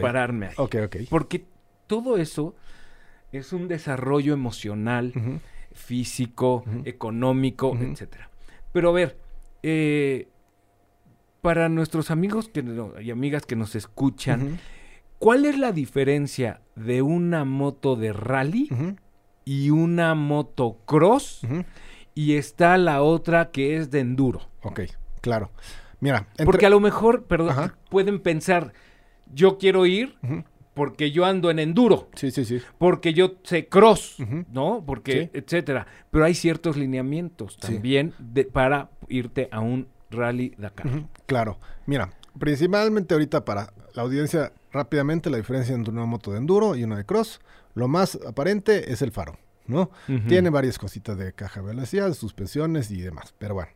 pararme 0.00 0.46
ahí. 0.48 0.54
ok, 0.56 0.74
ok. 0.86 0.96
Porque 1.08 1.44
todo 1.86 2.16
eso 2.16 2.54
es 3.32 3.52
un 3.52 3.68
desarrollo 3.68 4.32
emocional, 4.34 5.12
físico, 5.72 6.64
económico, 6.84 7.70
Ujú. 7.70 7.84
etcétera. 7.84 8.30
Pero 8.72 8.90
a 8.90 8.92
ver, 8.92 9.18
eh, 9.62 10.28
para 11.42 11.68
nuestros 11.68 12.10
amigos 12.10 12.48
que 12.48 12.62
no- 12.62 13.00
y 13.00 13.10
amigas 13.10 13.46
que 13.46 13.56
nos 13.56 13.74
escuchan, 13.74 14.58
¿cuál 15.18 15.44
es 15.44 15.58
la 15.58 15.72
diferencia 15.72 16.60
de 16.74 17.02
una 17.02 17.44
moto 17.44 17.94
de 17.96 18.12
rally 18.12 18.68
y 19.44 19.70
una 19.70 20.14
motocross? 20.14 21.42
Y 22.14 22.36
está 22.36 22.78
la 22.78 23.02
otra 23.02 23.50
que 23.50 23.76
es 23.76 23.90
de 23.90 24.00
enduro. 24.00 24.40
Ok, 24.62 24.80
claro. 25.20 25.50
Mira, 26.00 26.26
entre- 26.32 26.44
Porque 26.46 26.66
a 26.66 26.70
lo 26.70 26.80
mejor, 26.80 27.24
perdón, 27.24 27.50
Ajá. 27.50 27.74
pueden 27.90 28.20
pensar, 28.20 28.72
yo 29.32 29.58
quiero 29.58 29.86
ir 29.86 30.16
porque 30.74 31.10
yo 31.10 31.24
ando 31.24 31.50
en 31.50 31.58
enduro. 31.58 32.10
Sí, 32.14 32.30
sí, 32.30 32.44
sí. 32.44 32.60
porque 32.78 33.14
yo 33.14 33.36
sé 33.44 33.66
cross. 33.68 34.16
¿no? 34.52 34.82
Porque, 34.86 35.30
Sí. 35.32 35.38
etcétera. 35.38 35.86
Pero 36.10 36.24
hay 36.24 36.34
ciertos 36.34 36.76
lineamientos 36.76 37.54
Sí. 37.60 37.72
también 37.72 38.12
de- 38.18 38.44
para 38.44 38.90
irte 39.08 39.48
a 39.50 39.60
un 39.60 39.88
rally 40.10 40.54
Dakar. 40.58 40.86
Ujú, 40.86 41.08
Claro. 41.26 41.58
Mira, 41.86 42.10
principalmente 42.38 43.14
ahorita 43.14 43.44
para 43.44 43.72
la 43.94 44.02
audiencia, 44.02 44.52
rápidamente 44.72 45.30
la 45.30 45.38
diferencia 45.38 45.74
entre 45.74 45.92
una 45.92 46.04
moto 46.04 46.30
de 46.32 46.38
enduro 46.38 46.76
y 46.76 46.84
una 46.84 46.96
de 46.98 47.04
cross, 47.06 47.40
lo 47.74 47.88
más 47.88 48.18
aparente 48.26 48.92
es 48.92 49.00
el 49.02 49.10
faro, 49.12 49.38
¿no? 49.66 49.90
Tiene 50.28 50.50
varias 50.50 50.78
cositas 50.78 51.16
de 51.16 51.32
caja 51.32 51.60
de 51.60 51.66
velocidad, 51.68 52.12
suspensiones 52.12 52.90
y 52.90 53.00
demás, 53.00 53.34
pero 53.38 53.54
bueno. 53.54 53.70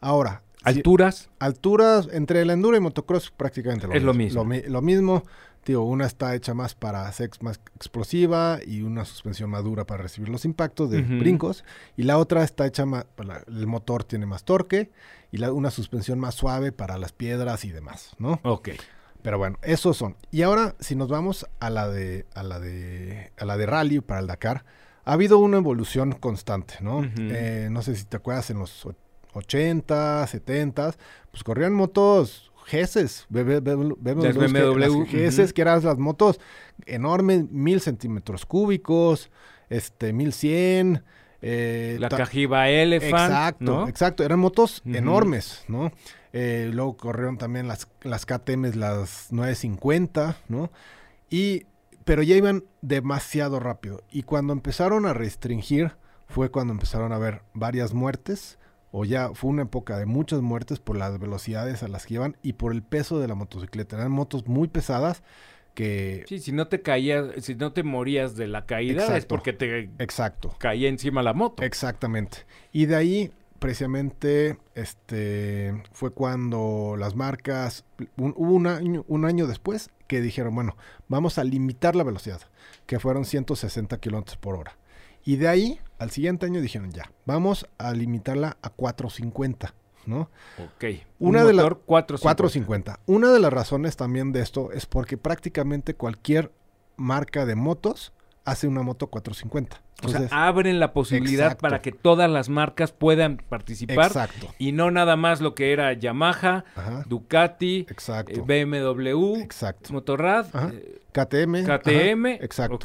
Ahora, 0.00 0.42
Alturas, 0.64 1.30
alturas 1.38 2.08
entre 2.12 2.40
el 2.42 2.50
enduro 2.50 2.76
y 2.76 2.80
motocross 2.80 3.30
prácticamente 3.30 3.86
Es 3.92 4.02
lo 4.02 4.14
mismo. 4.14 4.42
Lo, 4.42 4.44
mi- 4.48 4.62
lo 4.62 4.82
mismo, 4.82 5.22
digo, 5.66 5.84
una 5.84 6.06
está 6.06 6.34
hecha 6.34 6.54
más 6.54 6.74
para 6.74 7.10
ser 7.12 7.30
más 7.40 7.60
explosiva 7.76 8.58
y 8.66 8.82
una 8.82 9.04
suspensión 9.04 9.50
más 9.50 9.62
dura 9.64 9.86
para 9.86 10.02
recibir 10.02 10.28
los 10.28 10.44
impactos 10.44 10.90
de 10.90 11.02
brincos. 11.02 11.64
Y 11.96 12.02
la 12.04 12.18
otra 12.18 12.42
está 12.44 12.66
hecha 12.66 12.86
más, 12.86 13.04
para- 13.16 13.42
el 13.46 13.66
motor 13.66 14.04
tiene 14.04 14.26
más 14.26 14.44
torque 14.44 14.90
y 15.32 15.38
la- 15.38 15.52
una 15.52 15.70
suspensión 15.70 16.18
más 16.18 16.34
suave 16.34 16.72
para 16.72 16.98
las 16.98 17.12
piedras 17.12 17.64
y 17.64 17.70
demás, 17.70 18.14
¿no? 18.18 18.40
ok. 18.42 18.70
Pero 19.22 19.38
bueno, 19.38 19.56
esos 19.62 19.96
son. 19.96 20.16
Y 20.30 20.42
ahora, 20.42 20.74
si 20.80 20.96
nos 20.96 21.08
vamos 21.08 21.46
a 21.58 21.70
la 21.70 21.88
de, 21.88 22.26
a 22.34 22.42
la 22.42 22.60
de, 22.60 23.32
a 23.38 23.46
la 23.46 23.56
de 23.56 23.64
rally 23.64 24.00
para 24.00 24.20
el 24.20 24.26
Dakar, 24.26 24.66
ha 25.06 25.12
habido 25.14 25.38
una 25.38 25.56
evolución 25.56 26.12
constante, 26.12 26.74
¿no? 26.82 27.02
Eh, 27.16 27.68
no 27.70 27.80
sé 27.80 27.96
si 27.96 28.04
te 28.04 28.18
acuerdas 28.18 28.50
en 28.50 28.58
los 28.58 28.86
80, 29.34 30.26
70, 30.26 30.94
pues 31.30 31.44
corrían 31.44 31.72
motos 31.72 32.52
GS, 32.70 33.26
BMW, 33.28 33.58
BMW, 33.60 35.04
que, 35.04 35.60
eran 35.60 35.84
las 35.84 35.98
motos 35.98 36.40
enormes, 36.86 37.50
mil 37.50 37.80
centímetros 37.80 38.46
cúbicos, 38.46 39.30
este, 39.68 40.12
1100. 40.12 41.02
Eh, 41.42 41.98
La 42.00 42.08
Cajiba 42.08 42.70
Elephant, 42.70 43.12
Exacto, 43.12 43.64
¿no? 43.64 43.88
exacto. 43.88 44.24
Eran 44.24 44.38
motos 44.38 44.82
enormes, 44.86 45.64
¿no? 45.68 45.92
Eh, 46.32 46.70
luego 46.72 46.96
corrieron 46.96 47.36
también 47.36 47.68
las, 47.68 47.86
las 48.02 48.24
KTM, 48.24 48.74
las 48.76 49.28
950, 49.30 50.38
¿no? 50.48 50.72
Y, 51.28 51.66
pero 52.04 52.22
ya 52.22 52.34
iban 52.34 52.64
demasiado 52.80 53.60
rápido. 53.60 54.02
Y 54.10 54.22
cuando 54.22 54.52
empezaron 54.54 55.04
a 55.04 55.12
restringir, 55.12 55.92
fue 56.26 56.50
cuando 56.50 56.72
empezaron 56.72 57.12
a 57.12 57.16
haber 57.16 57.42
varias 57.52 57.92
muertes, 57.92 58.58
o 58.96 59.04
ya 59.04 59.30
fue 59.34 59.50
una 59.50 59.62
época 59.62 59.98
de 59.98 60.06
muchas 60.06 60.40
muertes 60.40 60.78
por 60.78 60.96
las 60.96 61.18
velocidades 61.18 61.82
a 61.82 61.88
las 61.88 62.06
que 62.06 62.14
iban 62.14 62.36
y 62.42 62.52
por 62.52 62.70
el 62.72 62.82
peso 62.84 63.18
de 63.18 63.26
la 63.26 63.34
motocicleta. 63.34 63.96
Eran 63.96 64.12
motos 64.12 64.46
muy 64.46 64.68
pesadas 64.68 65.24
que... 65.74 66.24
Sí, 66.28 66.38
si 66.38 66.52
no 66.52 66.68
te 66.68 66.80
caías, 66.80 67.26
si 67.44 67.56
no 67.56 67.72
te 67.72 67.82
morías 67.82 68.36
de 68.36 68.46
la 68.46 68.66
caída 68.66 69.02
es 69.02 69.08
Exacto. 69.08 69.28
porque 69.28 69.52
te 69.52 69.90
Exacto. 69.98 70.54
caía 70.58 70.88
encima 70.88 71.24
la 71.24 71.32
moto. 71.32 71.64
Exactamente. 71.64 72.38
Y 72.70 72.86
de 72.86 72.94
ahí, 72.94 73.32
precisamente, 73.58 74.58
este, 74.76 75.82
fue 75.90 76.10
cuando 76.12 76.94
las 76.96 77.16
marcas, 77.16 77.84
un- 78.16 78.34
hubo 78.36 78.52
un 78.54 78.68
año, 78.68 79.04
un 79.08 79.24
año 79.24 79.48
después 79.48 79.90
que 80.06 80.20
dijeron, 80.20 80.54
bueno, 80.54 80.76
vamos 81.08 81.38
a 81.38 81.42
limitar 81.44 81.96
la 81.96 82.04
velocidad, 82.04 82.40
que 82.86 83.00
fueron 83.00 83.24
160 83.24 83.98
kilómetros 83.98 84.36
por 84.36 84.54
hora. 84.54 84.76
Y 85.24 85.36
de 85.36 85.48
ahí, 85.48 85.80
al 85.98 86.10
siguiente 86.10 86.46
año 86.46 86.60
dijeron, 86.60 86.90
ya, 86.92 87.10
vamos 87.24 87.66
a 87.78 87.92
limitarla 87.92 88.56
a 88.62 88.70
450, 88.70 89.74
¿no? 90.06 90.28
ok. 90.58 90.84
Una 91.18 91.40
Un 91.42 91.46
de 91.46 91.52
la- 91.54 91.62
motor 91.62 91.82
450. 91.86 92.22
450. 92.22 93.00
Una 93.06 93.30
de 93.32 93.40
las 93.40 93.52
razones 93.52 93.96
también 93.96 94.32
de 94.32 94.40
esto 94.42 94.70
es 94.72 94.86
porque 94.86 95.16
prácticamente 95.16 95.94
cualquier 95.94 96.52
marca 96.96 97.46
de 97.46 97.54
motos 97.54 98.12
hace 98.44 98.68
una 98.68 98.82
moto 98.82 99.06
450. 99.06 99.76
O 100.02 100.08
sea, 100.08 100.18
Entonces, 100.18 100.30
abren 100.32 100.78
la 100.80 100.92
posibilidad 100.92 101.46
Exacto. 101.46 101.62
para 101.62 101.80
que 101.80 101.92
todas 101.92 102.28
las 102.30 102.50
marcas 102.50 102.92
puedan 102.92 103.38
participar 103.48 104.08
exacto. 104.08 104.48
y 104.58 104.72
no 104.72 104.90
nada 104.90 105.16
más 105.16 105.40
lo 105.40 105.54
que 105.54 105.72
era 105.72 105.92
Yamaha, 105.94 106.64
Ajá. 106.76 107.04
Ducati, 107.06 107.86
Exacto. 107.88 108.32
eh, 108.32 108.42
BMW, 108.46 109.36
Exacto. 109.40 109.92
Motorrad, 109.94 110.46
eh, 110.74 111.00
KTM. 111.12 111.64
KTM. 111.64 112.26
ajá, 112.34 112.44
exacto. 112.44 112.78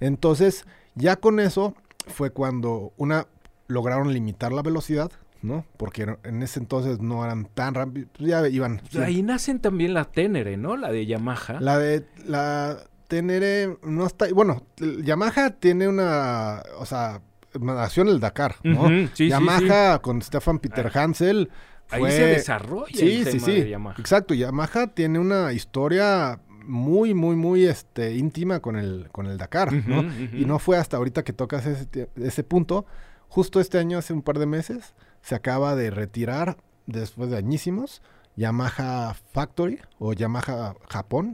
Entonces, 0.00 0.64
ya 0.94 1.16
con 1.16 1.40
eso 1.40 1.74
fue 2.06 2.30
cuando 2.30 2.92
una 2.96 3.26
lograron 3.68 4.12
limitar 4.12 4.52
la 4.52 4.62
velocidad, 4.62 5.10
¿no? 5.40 5.64
Porque 5.76 6.16
en- 6.24 6.42
ese 6.42 6.60
entonces 6.60 7.00
no 7.00 7.24
eran 7.24 7.46
tan 7.46 7.74
rápidos, 7.74 8.08
pues 8.16 8.28
ya 8.28 8.46
iban. 8.48 8.80
Pues 8.90 8.96
Ahí 9.04 9.22
nacen 9.22 9.60
también 9.60 9.94
la 9.94 10.04
Ténere, 10.04 10.56
¿no? 10.56 10.76
La 10.76 10.90
de 10.92 11.06
Yamaha. 11.06 11.60
La 11.60 11.78
de 11.78 12.04
la 12.26 12.78
Tenere 13.08 13.76
no 13.82 14.06
está, 14.06 14.26
bueno, 14.32 14.62
Yamaha 14.78 15.50
tiene 15.50 15.86
una, 15.88 16.62
o 16.78 16.86
sea, 16.86 17.20
nació 17.60 18.02
en 18.04 18.08
el 18.08 18.20
Dakar, 18.20 18.56
¿no? 18.62 18.82
Ujú, 18.84 18.88
sí, 19.08 19.10
sí, 19.14 19.28
Yamaha 19.28 19.98
con 20.00 20.22
Stefan 20.22 20.58
Peter 20.58 20.90
Hansel 20.96 21.50
Ahí 21.90 22.00
fue- 22.00 22.10
se 22.10 22.24
desarrolla 22.26 22.96
Sí, 22.96 23.16
el 23.18 23.24
sí, 23.26 23.30
tema 23.32 23.44
sí. 23.46 23.52
de 23.60 23.68
Yamaha. 23.70 23.96
Exacto, 23.98 24.32
Yamaha 24.32 24.86
tiene 24.88 25.18
una 25.18 25.52
historia 25.52 26.38
muy, 26.64 27.14
muy, 27.14 27.36
muy 27.36 27.64
este, 27.64 28.14
íntima 28.14 28.60
con 28.60 28.76
el, 28.76 29.08
con 29.12 29.26
el 29.26 29.38
Dakar, 29.38 29.72
¿no? 29.72 30.00
Ujú, 30.00 30.08
ujú. 30.08 30.36
Y 30.36 30.44
no 30.44 30.58
fue 30.58 30.76
hasta 30.78 30.96
ahorita 30.96 31.22
que 31.24 31.32
tocas 31.32 31.66
ese, 31.66 32.08
ese 32.16 32.44
punto. 32.44 32.86
Justo 33.28 33.60
este 33.60 33.78
año, 33.78 33.98
hace 33.98 34.12
un 34.12 34.22
par 34.22 34.38
de 34.38 34.46
meses, 34.46 34.94
se 35.22 35.34
acaba 35.34 35.74
de 35.76 35.90
retirar, 35.90 36.56
después 36.86 37.30
de 37.30 37.36
añísimos, 37.38 38.02
Yamaha 38.36 39.14
Factory 39.32 39.78
o 39.98 40.12
Yamaha 40.14 40.74
Japón 40.88 41.32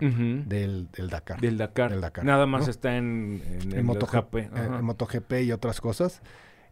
del, 0.48 0.88
del 0.90 1.08
Dakar. 1.10 1.40
Del 1.40 1.56
Dakar. 1.56 1.90
del 1.90 2.00
Dakar, 2.00 2.24
Nada 2.24 2.44
más 2.46 2.64
¿no? 2.64 2.70
está 2.70 2.96
en, 2.96 3.42
en, 3.46 3.62
en, 3.72 3.78
el 3.78 3.84
MotoGP, 3.84 4.34
GP. 4.34 4.36
eh, 4.36 4.50
en 4.54 4.84
MotoGP 4.84 5.32
y 5.44 5.52
otras 5.52 5.80
cosas. 5.80 6.20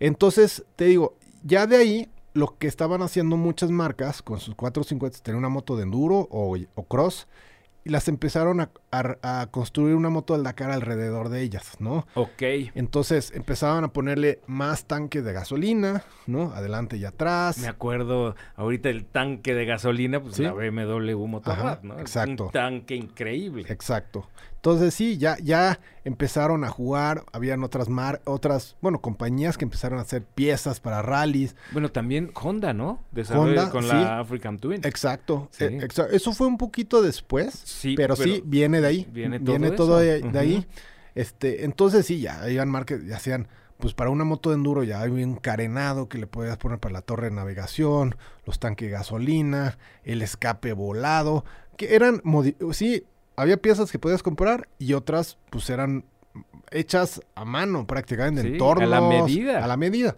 Entonces, 0.01 0.65
te 0.77 0.87
digo, 0.87 1.17
ya 1.43 1.67
de 1.67 1.77
ahí, 1.77 2.09
lo 2.35 2.59
que 2.59 2.67
estaban 2.67 3.03
haciendo 3.03 3.37
muchas 3.37 3.71
marcas 3.71 4.21
con 4.21 4.41
sus 4.41 4.55
450, 4.55 5.21
tener 5.23 5.39
una 5.39 5.49
moto 5.49 5.77
de 5.77 5.85
enduro 5.85 6.29
o, 6.31 6.57
o 6.75 6.83
cross, 6.85 7.29
y 7.87 7.91
las 7.91 8.09
empezaron 8.09 8.61
a, 8.61 8.71
a- 8.91 9.41
a 9.43 9.47
construir 9.47 9.95
una 9.95 10.11
moto 10.11 10.35
del 10.35 10.43
Dakar 10.43 10.71
alrededor 10.73 11.29
de 11.29 11.43
ellas, 11.43 11.77
¿no? 11.79 12.07
Ok. 12.15 12.43
Entonces 12.75 13.31
empezaban 13.35 13.85
a 13.85 13.93
ponerle 13.93 14.41
más 14.47 14.87
tanques 14.87 15.25
de 15.25 15.33
gasolina, 15.33 16.03
¿no? 16.27 16.53
Adelante 16.53 16.97
y 16.97 17.05
atrás. 17.05 17.59
Me 17.59 17.69
acuerdo 17.69 18.35
ahorita 18.57 18.89
el 18.91 19.05
tanque 19.07 19.55
de 19.55 19.65
gasolina, 19.67 20.21
pues 20.21 20.35
Sí. 20.37 20.43
la 20.43 20.53
BMW 20.53 21.27
Motorrad, 21.27 21.83
¿no? 21.83 21.99
exacto. 22.01 22.47
Un 22.47 22.51
tanque 22.53 22.97
increíble. 22.97 23.65
Exacto. 23.69 24.29
Entonces 24.57 24.95
sí, 24.95 25.17
ya, 25.17 25.37
ya 25.43 25.79
empezaron 26.05 26.65
a 26.65 26.69
jugar, 26.71 27.25
habían 27.33 27.63
otras 27.63 27.89
mar, 27.89 28.21
otras, 28.25 28.77
bueno, 28.81 29.01
compañías 29.01 29.57
que 29.57 29.65
empezaron 29.65 29.99
a 29.99 30.03
hacer 30.03 30.23
piezas 30.25 30.81
para 30.81 31.03
rallies. 31.03 31.55
Bueno, 31.71 31.91
también 31.93 32.33
Honda, 32.35 32.73
¿no? 32.73 33.01
Desarrolló 33.13 33.51
Honda, 33.61 33.71
con 33.71 33.83
sí. 33.85 33.89
la 33.91 34.19
African 34.19 34.59
Twin. 34.59 34.81
Exacto. 34.85 35.49
Sí. 35.53 35.65
eh, 35.65 35.79
exa- 35.83 36.09
Eso 36.11 36.33
fue 36.33 36.49
un 36.49 36.59
poquito 36.59 37.01
después, 37.01 37.55
Sí, 37.65 37.95
pero, 37.97 38.17
sí, 38.17 38.43
viene 38.45 38.81
de 38.81 38.87
ahí. 38.89 39.07
viene 39.13 39.39
todo 39.39 39.47
Viene 39.59 39.71
todo 39.71 39.99
de, 39.99 40.21
de 40.23 40.39
ahí. 40.39 40.67
Este, 41.15 41.65
entonces 41.65 42.05
sí, 42.05 42.21
ya 42.21 42.49
iban 42.51 42.69
marcas, 42.69 43.05
ya 43.05 43.17
hacían, 43.17 43.49
pues 43.79 43.95
para 43.95 44.11
una 44.11 44.25
moto 44.25 44.51
de 44.51 44.57
enduro 44.57 44.83
ya 44.83 45.01
había 45.01 45.25
un 45.27 45.37
carenado 45.37 46.09
que 46.09 46.19
le 46.19 46.27
podías 46.27 46.57
poner 46.59 46.79
para 46.79 46.93
la 46.93 47.03
torre 47.03 47.29
de 47.31 47.37
navegación, 47.37 48.17
los 48.45 48.59
tanques 48.59 48.89
de 48.89 48.93
gasolina, 48.93 49.79
el 50.03 50.23
escape 50.23 50.73
volado, 50.73 51.45
que 51.77 51.95
eran, 51.95 52.21
sí, 52.73 53.05
había 53.37 53.57
piezas 53.59 53.91
que 53.93 53.99
podías 53.99 54.23
comprar 54.23 54.69
y 54.79 54.95
otras 54.95 55.39
pues 55.51 55.69
eran 55.71 56.05
hechas 56.71 57.21
a 57.35 57.45
mano 57.45 57.87
prácticamente, 57.87 58.43
Sí, 58.43 58.49
en 58.49 58.55
a 58.55 58.59
tornos. 58.59 58.89
la 58.89 59.01
medida. 59.01 59.65
A 59.65 59.67
la 59.67 59.77
medida. 59.77 60.17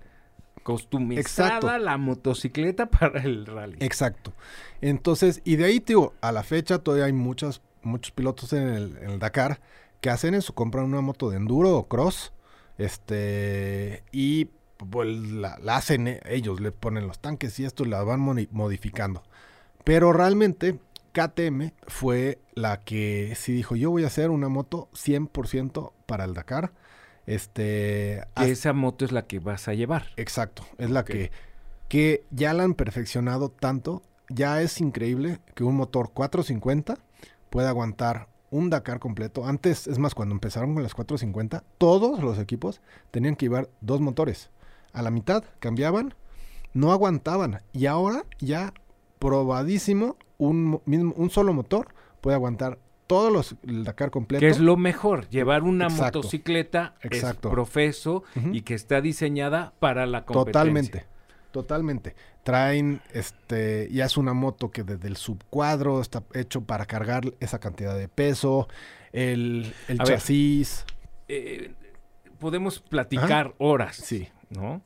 Costumizada 0.63 1.57
Exacto. 1.57 1.79
la 1.79 1.97
motocicleta 1.97 2.87
para 2.91 3.23
el 3.23 3.47
rally. 3.47 3.77
Exacto. 3.81 4.33
Entonces, 4.81 5.41
y 5.45 5.57
de 5.57 5.65
ahí, 5.67 5.81
tío, 5.81 6.15
a 6.21 6.33
la 6.33 6.43
fecha 6.43 6.79
todavía 6.79 7.07
hay 7.07 7.13
muchos, 7.13 7.63
muchos 7.83 8.13
pilotos 8.13 8.53
en 8.53 8.69
el, 8.69 8.97
en 8.99 9.11
el 9.11 9.19
Dakar 9.19 9.61
que 10.01 10.11
hacen 10.11 10.35
eso, 10.35 10.55
compran 10.55 10.85
una 10.85 11.01
moto 11.01 11.31
de 11.31 11.37
enduro 11.39 11.77
o 11.77 11.89
cross, 11.89 12.33
este, 12.77 14.05
y 14.13 14.47
pues 14.77 15.09
la, 15.09 15.59
la 15.61 15.77
hacen 15.77 16.07
e- 16.07 16.21
ellos, 16.27 16.61
le 16.61 16.71
ponen 16.73 17.07
los 17.09 17.19
tanques 17.19 17.59
y 17.59 17.65
esto 17.65 17.85
la 17.85 18.03
van 18.03 18.21
modificando. 18.21 19.23
Pero 19.85 20.13
realmente 20.13 20.79
KTM 21.13 21.73
fue 21.87 22.41
la 22.55 22.81
que 22.81 23.35
sí 23.37 23.53
dijo, 23.53 23.77
yo 23.77 23.91
voy 23.91 24.05
a 24.05 24.09
hacer 24.09 24.31
una 24.31 24.49
moto 24.49 24.89
100% 24.93 25.93
para 26.07 26.25
el 26.25 26.35
Dakar. 26.35 26.73
Este, 27.27 28.25
esa 28.37 28.73
moto 28.73 29.05
es 29.05 29.13
la 29.13 29.27
que 29.27 29.39
vas 29.39 29.69
a 29.69 29.75
llevar. 29.75 30.07
Exacto, 30.17 30.65
es 30.79 30.91
la 30.91 31.05
que, 31.05 31.31
que 31.89 32.25
ya 32.31 32.55
la 32.55 32.65
han 32.65 32.75
perfeccionado 32.75 33.51
tanto. 33.51 34.03
Ya 34.31 34.61
es 34.63 34.81
increíble 34.81 35.41
que 35.55 35.65
un 35.65 35.77
motor 35.77 36.13
450 36.13 36.99
pueda 37.51 37.71
aguantar 37.71 38.29
un 38.51 38.71
Dakar 38.71 38.99
completo. 38.99 39.47
Antes, 39.47 39.87
es 39.87 39.99
más, 39.99 40.15
cuando 40.15 40.35
empezaron 40.35 40.75
con 40.75 40.83
las 40.83 40.95
450, 40.95 41.65
todos 41.79 42.23
los 42.23 42.39
equipos 42.39 42.81
tenían 43.11 43.37
que 43.37 43.47
llevar 43.47 43.69
dos 43.81 44.01
motores. 44.01 44.51
A 44.93 45.03
la 45.03 45.11
mitad 45.11 45.45
cambiaban, 45.59 46.15
no 46.73 46.93
aguantaban. 46.93 47.61
Y 47.73 47.87
ahora 47.87 48.25
ya 48.39 48.73
probadísimo, 49.19 50.17
un, 50.39 50.65
mo- 50.65 50.83
mismo, 50.87 51.13
un 51.17 51.31
solo 51.31 51.53
motor 51.53 51.95
puede 52.21 52.35
aguantar 52.37 52.79
todos 53.07 53.33
los 53.33 53.57
el 53.67 53.85
Dakar 53.85 54.11
completo. 54.11 54.41
Que 54.41 54.49
es 54.49 54.59
lo 54.59 54.77
mejor, 54.77 55.29
llevar 55.29 55.63
una 55.63 55.87
Exacto. 55.87 56.19
motocicleta 56.19 56.95
Exacto. 57.03 57.49
es 57.49 57.53
profeso 57.53 58.23
y 58.53 58.63
que 58.63 58.75
está 58.75 59.01
diseñada 59.01 59.73
para 59.79 60.05
la 60.07 60.25
competencia. 60.25 60.53
Totalmente. 60.53 61.07
Totalmente. 61.51 62.15
Traen, 62.43 63.01
este, 63.15 63.89
ya 63.91 64.05
es 64.05 64.17
una 64.19 64.35
moto 64.35 64.71
que 64.71 64.85
desde 64.85 65.09
el 65.09 65.17
subcuadro 65.17 66.01
está 66.03 66.23
hecho 66.35 66.61
para 66.61 66.85
cargar 66.85 67.23
esa 67.41 67.59
cantidad 67.59 67.97
de 67.97 68.09
peso, 68.09 68.69
el, 69.13 69.73
el 69.89 69.97
ver. 69.99 70.07
chasis. 70.07 70.85
Eh, 71.29 71.73
podemos 72.39 72.81
platicar 72.81 73.55
horas, 73.59 73.97
Sí. 73.97 74.29
¿no? 74.51 74.83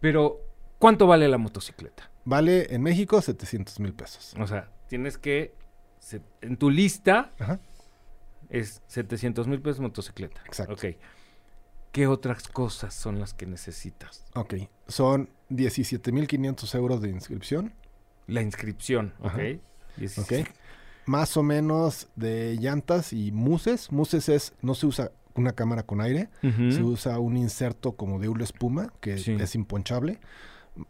Pero, 0.00 0.40
¿cuánto 0.78 1.06
vale 1.06 1.28
la 1.28 1.38
motocicleta? 1.38 2.10
Vale 2.28 2.74
en 2.74 2.82
México 2.82 3.22
700 3.22 3.80
mil 3.80 3.94
pesos. 3.94 4.34
O 4.38 4.46
sea, 4.46 4.70
tienes 4.86 5.16
que, 5.16 5.54
se- 5.98 6.20
en 6.42 6.58
tu 6.58 6.68
lista 6.68 7.32
Ajá. 7.38 7.58
es 8.50 8.82
700 8.86 9.46
mil 9.48 9.62
pesos 9.62 9.80
motocicleta. 9.80 10.42
Exacto. 10.46 10.74
Ok. 10.74 10.84
¿Qué 11.92 12.06
otras 12.06 12.46
cosas 12.48 12.92
son 12.92 13.18
las 13.18 13.32
que 13.32 13.46
necesitas? 13.46 14.26
Ok. 14.34 14.54
Son 14.88 15.30
17 15.48 16.12
mil 16.12 16.26
500 16.28 16.74
euros 16.74 17.00
de 17.00 17.08
inscripción. 17.08 17.72
La 18.26 18.42
inscripción, 18.42 19.14
¿ok? 19.20 19.26
Ajá. 19.26 19.38
Dieciséis- 19.96 20.42
Ok. 20.48 20.54
Más 21.06 21.38
o 21.38 21.42
menos 21.42 22.08
de 22.14 22.56
llantas 22.60 23.14
y 23.14 23.32
muses. 23.32 23.90
Muses 23.90 24.28
es, 24.28 24.52
no 24.60 24.74
se 24.74 24.84
usa 24.84 25.12
una 25.34 25.52
cámara 25.52 25.82
con 25.82 26.02
aire. 26.02 26.28
Se 26.42 26.82
usa 26.82 27.18
un 27.18 27.38
inserto 27.38 27.92
como 27.92 28.18
de 28.18 28.28
hule 28.28 28.44
espuma 28.44 28.92
que 29.00 29.16
Sí. 29.16 29.34
es 29.40 29.54
imponchable. 29.54 30.20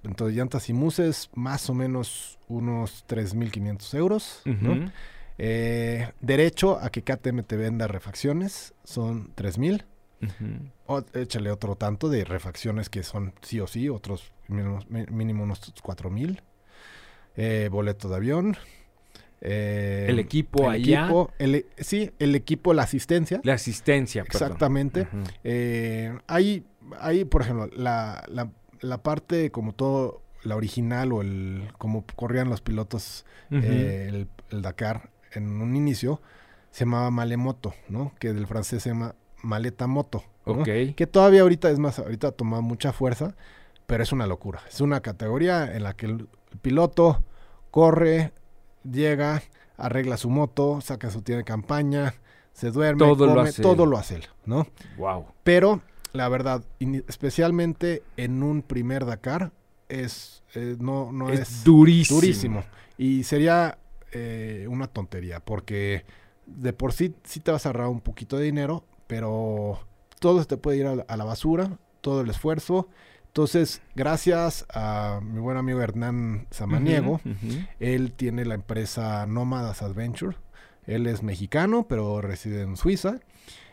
Entonces, 0.04 0.36
llantas 0.36 0.68
y 0.68 0.72
muses, 0.72 1.30
más 1.34 1.68
o 1.70 1.74
menos 1.74 2.38
unos 2.48 3.04
3.500 3.06 3.94
euros. 3.94 4.42
¿no? 4.44 4.72
Ujú. 4.72 4.90
Eh, 5.38 6.10
derecho 6.20 6.78
a 6.80 6.90
que 6.90 7.02
KTM 7.02 7.42
te 7.44 7.56
venda 7.56 7.86
refacciones 7.86 8.74
son 8.84 9.32
3.000. 9.36 9.84
Ujú. 10.20 10.70
O, 10.86 11.04
échale 11.14 11.50
otro 11.50 11.76
tanto 11.76 12.08
de 12.08 12.24
refacciones 12.24 12.88
que 12.90 13.02
son 13.04 13.32
sí 13.42 13.60
o 13.60 13.66
sí, 13.68 13.88
otros 13.88 14.32
mínimo, 14.48 15.44
unos 15.44 15.72
4.000. 15.82 16.40
Eh, 17.36 17.68
boleto 17.70 18.08
de 18.08 18.16
avión. 18.16 18.56
eh, 19.40 20.06
El 20.08 20.18
equipo 20.18 20.64
el 20.72 20.82
allá. 20.82 21.02
equipo, 21.04 21.30
el 21.38 21.54
e- 21.54 21.66
sí, 21.78 22.10
el 22.18 22.34
equipo, 22.34 22.74
la 22.74 22.82
asistencia. 22.82 23.40
La 23.44 23.54
asistencia. 23.54 24.22
Exactamente. 24.22 25.06
Eh, 25.44 26.18
hay, 26.26 26.64
hay, 26.98 27.24
por 27.24 27.42
ejemplo, 27.42 27.68
la, 27.76 28.24
la, 28.28 28.50
la 28.80 29.02
parte 29.02 29.50
como 29.50 29.72
todo, 29.72 30.22
la 30.42 30.56
original 30.56 31.12
o 31.12 31.22
el 31.22 31.68
como 31.78 32.04
corrían 32.16 32.48
los 32.48 32.60
pilotos 32.60 33.24
eh, 33.50 34.06
el, 34.08 34.28
el 34.50 34.62
Dakar 34.62 35.10
en 35.32 35.60
un 35.60 35.76
inicio, 35.76 36.20
se 36.70 36.84
llamaba 36.84 37.10
Malemoto, 37.10 37.74
¿no? 37.88 38.12
Que 38.18 38.32
del 38.32 38.46
francés 38.46 38.82
se 38.82 38.90
llama 38.90 39.14
Maleta 39.42 39.86
Moto. 39.86 40.24
Que 40.96 41.06
todavía 41.06 41.42
ahorita, 41.42 41.70
es 41.70 41.78
más, 41.78 41.98
ahorita 41.98 42.32
toma 42.32 42.60
mucha 42.62 42.92
fuerza, 42.92 43.34
pero 43.86 44.02
es 44.02 44.12
una 44.12 44.26
locura. 44.26 44.62
Es 44.68 44.80
una 44.80 45.00
categoría 45.00 45.74
en 45.74 45.82
la 45.82 45.92
que 45.94 46.06
el, 46.06 46.28
el 46.52 46.58
piloto 46.58 47.22
corre, 47.70 48.32
llega, 48.90 49.42
arregla 49.76 50.16
su 50.16 50.30
moto, 50.30 50.80
saca 50.80 51.10
su 51.10 51.20
tienda 51.20 51.38
de 51.38 51.44
campaña, 51.44 52.14
se 52.52 52.70
duerme, 52.70 52.98
Todo 53.00 53.26
lo 53.26 53.34
come, 53.34 53.48
hace 53.50 53.62
todo 53.62 53.84
él. 53.84 53.90
lo 53.90 53.98
hace 53.98 54.16
él, 54.16 54.24
¿no? 54.46 54.66
Wow. 54.96 55.26
Pero 55.44 55.82
la 56.12 56.28
verdad, 56.28 56.64
especialmente 57.08 58.02
en 58.16 58.42
un 58.42 58.62
primer 58.62 59.04
Dakar, 59.04 59.52
es 59.88 60.42
eh, 60.54 60.76
no, 60.78 61.12
no 61.12 61.30
es, 61.30 61.40
es, 61.40 61.64
durísimo. 61.64 62.20
durísimo. 62.20 62.64
Y 62.96 63.24
sería 63.24 63.78
eh, 64.12 64.66
una 64.68 64.86
tontería, 64.86 65.40
porque 65.40 66.04
de 66.46 66.72
por 66.72 66.92
sí 66.92 67.14
sí 67.24 67.40
te 67.40 67.50
vas 67.50 67.66
a 67.66 67.70
ahorrar 67.70 67.88
un 67.88 68.00
poquito 68.00 68.36
de 68.36 68.44
dinero, 68.44 68.84
pero 69.06 69.80
todo 70.18 70.40
se 70.40 70.46
te 70.46 70.56
puede 70.56 70.78
ir 70.78 70.86
a 70.86 70.96
la, 70.96 71.02
a 71.08 71.16
la 71.16 71.24
basura, 71.24 71.78
todo 72.00 72.22
el 72.22 72.30
esfuerzo. 72.30 72.88
Entonces, 73.26 73.82
gracias 73.94 74.66
a 74.72 75.20
mi 75.22 75.38
buen 75.38 75.56
amigo 75.58 75.80
Hernán 75.80 76.46
Samaniego, 76.50 77.20
él 77.78 78.12
tiene 78.14 78.44
la 78.44 78.54
empresa 78.54 79.26
Nómadas 79.26 79.82
Adventure. 79.82 80.36
Él 80.86 81.06
es 81.06 81.22
mexicano, 81.22 81.86
pero 81.86 82.20
reside 82.20 82.62
en 82.62 82.76
Suiza. 82.76 83.20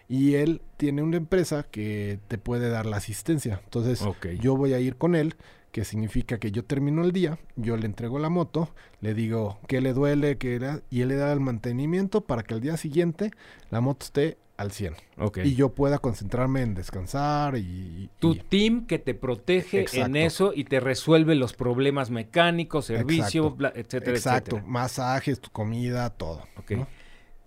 Y 0.07 0.35
él 0.35 0.61
tiene 0.77 1.01
una 1.01 1.17
empresa 1.17 1.63
que 1.63 2.19
te 2.27 2.37
puede 2.37 2.69
dar 2.69 2.85
la 2.85 2.97
asistencia. 2.97 3.59
Entonces, 3.63 4.03
yo 4.39 4.55
voy 4.55 4.73
a 4.73 4.79
ir 4.79 4.97
con 4.97 5.15
él, 5.15 5.35
que 5.71 5.83
significa 5.83 6.37
que 6.39 6.51
yo 6.51 6.63
termino 6.63 7.03
el 7.03 7.11
día, 7.11 7.37
yo 7.55 7.75
le 7.75 7.85
entrego 7.85 8.17
la 8.19 8.29
moto, 8.29 8.69
le 9.01 9.13
digo 9.13 9.59
qué 9.67 9.81
le 9.81 9.93
duele, 9.93 10.37
qué 10.37 10.55
era, 10.55 10.81
y 10.89 11.01
él 11.01 11.09
le 11.09 11.15
da 11.15 11.33
el 11.33 11.39
mantenimiento 11.41 12.21
para 12.21 12.43
que 12.43 12.53
al 12.53 12.61
día 12.61 12.77
siguiente 12.77 13.31
la 13.71 13.81
moto 13.81 14.05
esté 14.05 14.37
al 14.57 14.71
100. 14.71 14.93
Ok. 15.17 15.39
Y 15.43 15.55
yo 15.55 15.73
pueda 15.75 15.97
concentrarme 15.99 16.61
en 16.61 16.75
descansar 16.75 17.57
y... 17.57 18.09
tu 18.19 18.35
y- 18.35 18.39
team 18.39 18.85
que 18.87 18.99
te 18.99 19.13
protege 19.15 19.85
en 19.99 20.15
eso 20.15 20.53
y 20.55 20.63
te 20.63 20.79
resuelve 20.79 21.35
los 21.35 21.51
problemas 21.51 22.09
mecánicos, 22.09 22.85
servicio, 22.85 23.47
Exacto. 23.47 23.57
bla- 23.57 23.73
etcétera, 23.75 24.15
Exacto, 24.15 24.51
etcétera. 24.57 24.71
masajes, 24.71 25.41
tu 25.41 25.49
comida, 25.49 26.09
todo. 26.11 26.43
Ok. 26.57 26.71
¿no? 26.71 26.87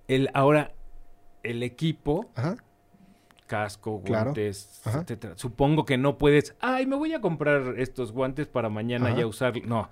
El, 0.07 0.29
ahora, 0.35 0.73
el 1.51 1.63
equipo, 1.63 2.27
Ajá. 2.35 2.57
casco, 3.47 4.03
Claro. 4.05 4.27
guantes, 4.27 4.81
Ajá. 4.85 5.01
etcétera. 5.03 5.35
Supongo 5.37 5.85
que 5.85 5.97
no 5.97 6.19
puedes, 6.19 6.55
ay, 6.61 6.87
me 6.87 6.97
voy 6.97 7.15
a 7.15 7.21
comprar 7.21 7.75
estos 7.79 8.13
guantes 8.13 8.47
para 8.47 8.69
mañana 8.69 9.09
Ajá. 9.09 9.19
ya 9.19 9.27
usar. 9.27 9.55
No. 9.67 9.89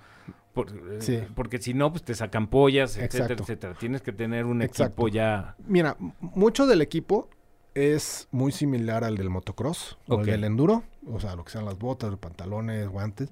por- 0.52 0.70
eh, 0.70 1.02
Sí. 1.02 1.20
Porque 1.34 1.59
si 1.59 1.74
no, 1.74 1.90
pues 1.92 2.02
te 2.02 2.14
sacan 2.14 2.46
pollas, 2.46 2.96
etcétera, 2.96 3.24
Exacto. 3.24 3.42
etcétera. 3.42 3.74
Tienes 3.78 4.00
que 4.00 4.11
tener 4.12 4.46
un 4.46 4.62
Exacto. 4.62 4.84
equipo 5.07 5.09
ya. 5.09 5.54
Mira, 5.66 5.98
mucho 6.20 6.66
del 6.66 6.80
equipo 6.80 7.28
es 7.74 8.26
muy 8.30 8.52
similar 8.52 9.04
al 9.04 9.18
del 9.18 9.28
motocross 9.28 9.98
o 10.09 10.14
Ok. 10.14 10.20
el 10.20 10.26
del 10.28 10.44
enduro, 10.44 10.82
o 11.12 11.20
sea, 11.20 11.36
lo 11.36 11.44
que 11.44 11.50
sean 11.52 11.66
las 11.66 11.76
botas, 11.78 12.09
los 12.09 12.18
pantalones, 12.18 12.88
guantes. 12.88 13.28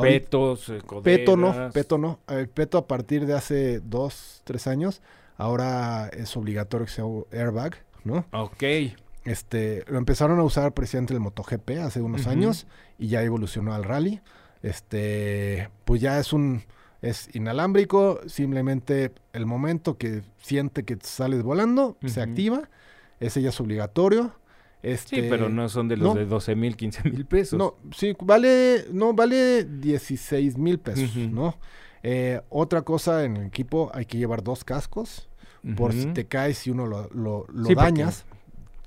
Petos, 0.00 0.70
eh, 0.70 0.80
Peto 1.04 1.36
no, 1.36 1.48
coderas. 1.48 1.74
Peto 1.74 1.98
no. 1.98 2.20
El 2.26 2.48
Peto 2.48 2.78
a 2.78 2.86
partir 2.86 3.26
de 3.26 3.34
hace 3.34 3.80
dos, 3.80 4.40
tres 4.44 4.66
años, 4.66 5.02
ahora 5.36 6.08
es 6.08 6.36
obligatorio 6.36 6.86
que 6.86 6.92
sea 6.92 7.04
airbag, 7.32 7.84
¿no? 8.04 8.26
Ok. 8.32 8.62
Este, 9.24 9.84
lo 9.86 9.98
empezaron 9.98 10.38
a 10.40 10.42
usar 10.42 10.72
precisamente 10.74 11.14
el 11.14 11.20
MotoGP 11.20 11.70
hace 11.82 12.00
unos 12.00 12.26
años 12.26 12.66
y 12.98 13.08
ya 13.08 13.22
evolucionó 13.22 13.72
al 13.72 13.84
rally. 13.84 14.20
Este, 14.62 15.68
pues 15.84 16.00
ya 16.00 16.18
es 16.18 16.32
un, 16.32 16.62
es 17.02 17.34
inalámbrico, 17.34 18.20
simplemente 18.26 19.12
el 19.32 19.46
momento 19.46 19.96
que 19.98 20.22
siente 20.38 20.84
que 20.84 20.98
sales 21.02 21.42
volando, 21.42 21.96
se 22.06 22.20
activa, 22.20 22.68
ese 23.20 23.42
ya 23.42 23.50
es 23.50 23.60
obligatorio. 23.60 24.32
Este, 24.82 25.22
Sí, 25.22 25.26
pero 25.30 25.48
no 25.48 25.68
son 25.68 25.86
de 25.86 25.96
los 25.96 26.08
no. 26.08 26.14
de 26.18 26.26
12 26.26 26.56
mil, 26.56 26.76
15 26.76 27.08
mil 27.10 27.24
pesos. 27.26 27.56
no, 27.56 27.76
sí, 27.94 28.16
vale, 28.20 28.86
no, 28.92 29.12
vale 29.14 29.62
16 29.64 30.58
mil 30.58 30.80
pesos. 30.80 31.16
¿no? 31.16 31.56
Eh, 32.02 32.40
otra 32.48 32.82
cosa 32.82 33.24
en 33.24 33.36
el 33.36 33.46
equipo, 33.46 33.90
hay 33.94 34.06
que 34.06 34.18
llevar 34.18 34.42
dos 34.42 34.64
cascos, 34.64 35.28
por 35.76 35.92
si 35.92 36.06
te 36.06 36.26
caes 36.26 36.66
y 36.66 36.70
uno 36.70 36.86
lo, 36.86 37.08
lo- 37.10 37.46
lo 37.52 37.66
Sí, 37.68 37.74
porque- 37.74 37.90
dañas. 37.92 38.24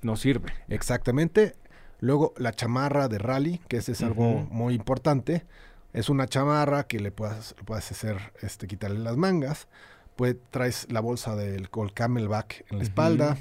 No 0.02 0.18
sirve. 0.18 0.52
Exactamente. 0.68 1.56
Luego 2.02 2.34
la 2.38 2.52
chamarra 2.52 3.08
de 3.08 3.18
rally, 3.18 3.60
que 3.70 3.78
ese 3.78 3.94
es 3.94 4.04
algo 4.04 4.46
muy 4.52 4.74
importante. 4.76 5.46
Es 5.94 6.10
una 6.10 6.28
chamarra 6.28 6.84
que 6.86 7.00
le 7.00 7.12
puedes, 7.12 7.56
le 7.58 7.64
puedes 7.64 7.90
hacer, 7.90 8.18
este, 8.42 8.68
quitarle 8.68 9.00
las 9.00 9.16
mangas. 9.16 9.68
Pues 10.18 10.36
traes 10.52 10.86
la 10.92 11.00
bolsa 11.00 11.36
del 11.38 11.70
col 11.70 11.94
camelback 11.94 12.66
en 12.70 12.78
la 12.80 12.84
espalda. 12.84 13.38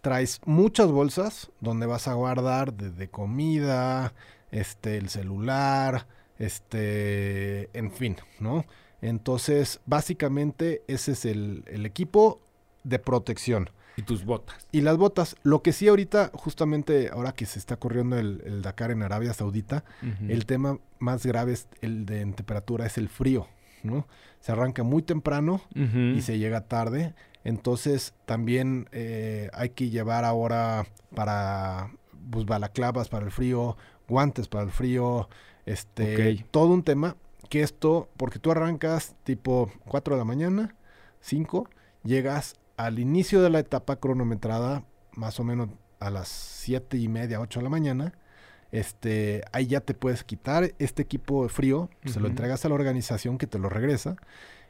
Traes 0.00 0.40
muchas 0.46 0.90
bolsas 0.90 1.50
donde 1.60 1.84
vas 1.86 2.08
a 2.08 2.14
guardar 2.14 2.72
desde 2.72 3.08
comida, 3.10 4.14
este, 4.50 4.96
el 4.96 5.10
celular, 5.10 6.06
este, 6.38 7.68
en 7.78 7.90
fin, 7.92 8.16
¿no? 8.40 8.64
Entonces, 9.02 9.80
básicamente 9.86 10.82
ese 10.88 11.12
es 11.12 11.24
el, 11.24 11.64
el 11.66 11.86
equipo 11.86 12.40
de 12.84 12.98
protección. 12.98 13.70
Y 13.96 14.02
tus 14.02 14.24
botas. 14.24 14.66
Y 14.72 14.80
las 14.82 14.96
botas, 14.96 15.36
lo 15.42 15.62
que 15.62 15.72
sí 15.72 15.88
ahorita, 15.88 16.30
justamente 16.32 17.10
ahora 17.12 17.32
que 17.32 17.44
se 17.44 17.58
está 17.58 17.76
corriendo 17.76 18.18
el, 18.18 18.40
el 18.44 18.62
Dakar 18.62 18.90
en 18.92 19.02
Arabia 19.02 19.34
Saudita, 19.34 19.84
el 20.28 20.46
tema 20.46 20.78
más 20.98 21.26
grave 21.26 21.52
es 21.52 21.68
el 21.80 22.06
de 22.06 22.20
en 22.20 22.34
temperatura, 22.34 22.86
es 22.86 22.98
el 22.98 23.08
frío, 23.08 23.48
¿no? 23.82 24.06
Se 24.40 24.52
arranca 24.52 24.84
muy 24.84 25.02
temprano 25.02 25.60
y 25.74 26.22
se 26.22 26.38
llega 26.38 26.62
tarde, 26.62 27.14
entonces 27.44 28.14
también 28.26 28.88
eh, 28.92 29.50
hay 29.52 29.70
que 29.70 29.90
llevar 29.90 30.24
ahora 30.24 30.86
para, 31.14 31.90
pues, 32.30 32.46
balaclavas 32.46 33.08
para 33.08 33.26
el 33.26 33.32
frío, 33.32 33.76
guantes 34.08 34.48
para 34.48 34.64
el 34.64 34.70
frío, 34.70 35.28
este, 35.66 36.44
todo 36.50 36.72
un 36.72 36.84
tema, 36.84 37.16
que 37.50 37.62
esto, 37.62 38.08
porque 38.16 38.38
tú 38.38 38.50
arrancas 38.50 39.14
tipo 39.24 39.70
4 39.86 40.14
de 40.14 40.18
la 40.18 40.24
mañana, 40.24 40.74
5, 41.20 41.68
llegas 42.04 42.54
al 42.78 42.98
inicio 42.98 43.42
de 43.42 43.50
la 43.50 43.58
etapa 43.58 43.96
cronometrada, 43.96 44.84
más 45.14 45.38
o 45.40 45.44
menos 45.44 45.68
a 45.98 46.08
las 46.08 46.28
7 46.28 46.96
y 46.96 47.08
media, 47.08 47.40
8 47.40 47.60
de 47.60 47.64
la 47.64 47.68
mañana, 47.68 48.14
este, 48.72 49.42
ahí 49.52 49.66
ya 49.66 49.80
te 49.80 49.94
puedes 49.94 50.22
quitar 50.22 50.72
este 50.78 51.02
equipo 51.02 51.46
frío, 51.48 51.90
se 52.06 52.20
lo 52.20 52.28
entregas 52.28 52.64
a 52.64 52.68
la 52.68 52.76
organización 52.76 53.36
que 53.36 53.48
te 53.48 53.58
lo 53.58 53.68
regresa 53.68 54.16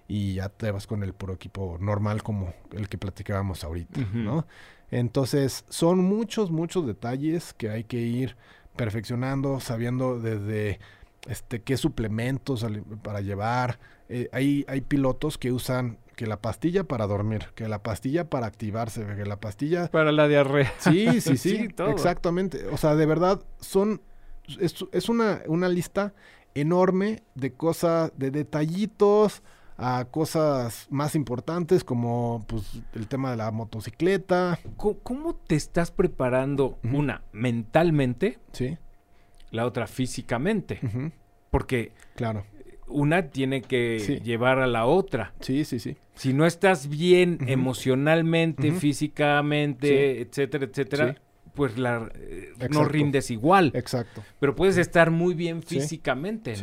y 0.08 0.34
ya 0.34 0.48
te 0.48 0.70
vas 0.70 0.86
con 0.86 1.02
el 1.02 1.12
puro 1.12 1.34
equipo 1.34 1.76
normal 1.80 2.22
como 2.22 2.54
el 2.72 2.88
que 2.88 2.96
platicábamos 2.96 3.62
ahorita. 3.62 4.00
¿no? 4.14 4.46
Entonces, 4.90 5.66
son 5.68 5.98
muchos, 5.98 6.50
muchos 6.50 6.86
detalles 6.86 7.52
que 7.52 7.68
hay 7.68 7.84
que 7.84 7.98
ir 7.98 8.36
perfeccionando, 8.74 9.60
sabiendo 9.60 10.18
desde 10.18 10.80
este 11.28 11.62
qué 11.62 11.76
suplementos 11.76 12.66
para 13.02 13.20
llevar. 13.20 13.78
Eh, 14.08 14.28
hay, 14.32 14.64
hay 14.68 14.80
pilotos 14.80 15.38
que 15.38 15.52
usan 15.52 15.98
que 16.16 16.26
la 16.26 16.40
pastilla 16.40 16.84
para 16.84 17.06
dormir, 17.06 17.46
que 17.54 17.66
la 17.68 17.82
pastilla 17.82 18.28
para 18.28 18.46
activarse, 18.46 19.06
que 19.16 19.24
la 19.24 19.40
pastilla 19.40 19.90
Para 19.90 20.12
la 20.12 20.28
diarrea. 20.28 20.72
Sí, 20.78 21.20
sí, 21.20 21.36
sí, 21.36 21.56
Sí, 21.56 21.68
todo. 21.68 21.90
exactamente. 21.90 22.66
O 22.68 22.76
sea, 22.76 22.94
de 22.94 23.06
verdad, 23.06 23.42
son, 23.60 24.02
es, 24.58 24.74
es 24.92 25.08
una, 25.08 25.42
una 25.46 25.68
lista 25.68 26.12
enorme 26.54 27.22
de 27.34 27.52
cosas, 27.52 28.12
de 28.16 28.30
detallitos 28.30 29.42
a 29.78 30.04
cosas 30.10 30.86
más 30.90 31.14
importantes 31.14 31.84
como 31.84 32.44
pues 32.46 32.64
el 32.92 33.08
tema 33.08 33.30
de 33.30 33.38
la 33.38 33.50
motocicleta, 33.50 34.58
¿Cómo, 34.76 35.34
te 35.46 35.54
estás 35.54 35.90
preparando, 35.90 36.78
una, 36.82 37.22
mentalmente, 37.32 38.38
sí, 38.52 38.76
la 39.50 39.66
otra 39.66 39.86
físicamente? 39.86 40.80
Porque 41.50 41.92
claro, 42.16 42.44
una 42.86 43.30
tiene 43.30 43.62
que 43.62 44.00
Sí. 44.00 44.20
llevar 44.20 44.58
a 44.60 44.66
la 44.66 44.86
otra. 44.86 45.32
sí, 45.40 45.64
sí, 45.64 45.78
sí, 45.78 45.96
Si 46.14 46.32
no 46.34 46.44
estás 46.46 46.88
bien 46.88 47.38
emocionalmente, 47.46 48.72
físicamente, 48.72 50.20
etcétera, 50.20 50.64
etcétera, 50.66 51.12
Sí. 51.14 51.18
pues 51.54 51.78
la, 51.78 52.10
eh, 52.14 52.52
no 52.70 52.84
rindes 52.84 53.30
igual. 53.30 53.72
exacto. 53.74 54.22
Pero 54.38 54.54
puedes 54.54 54.76
estar 54.76 55.10
muy 55.10 55.34
bien 55.34 55.62
físicamente. 55.62 56.54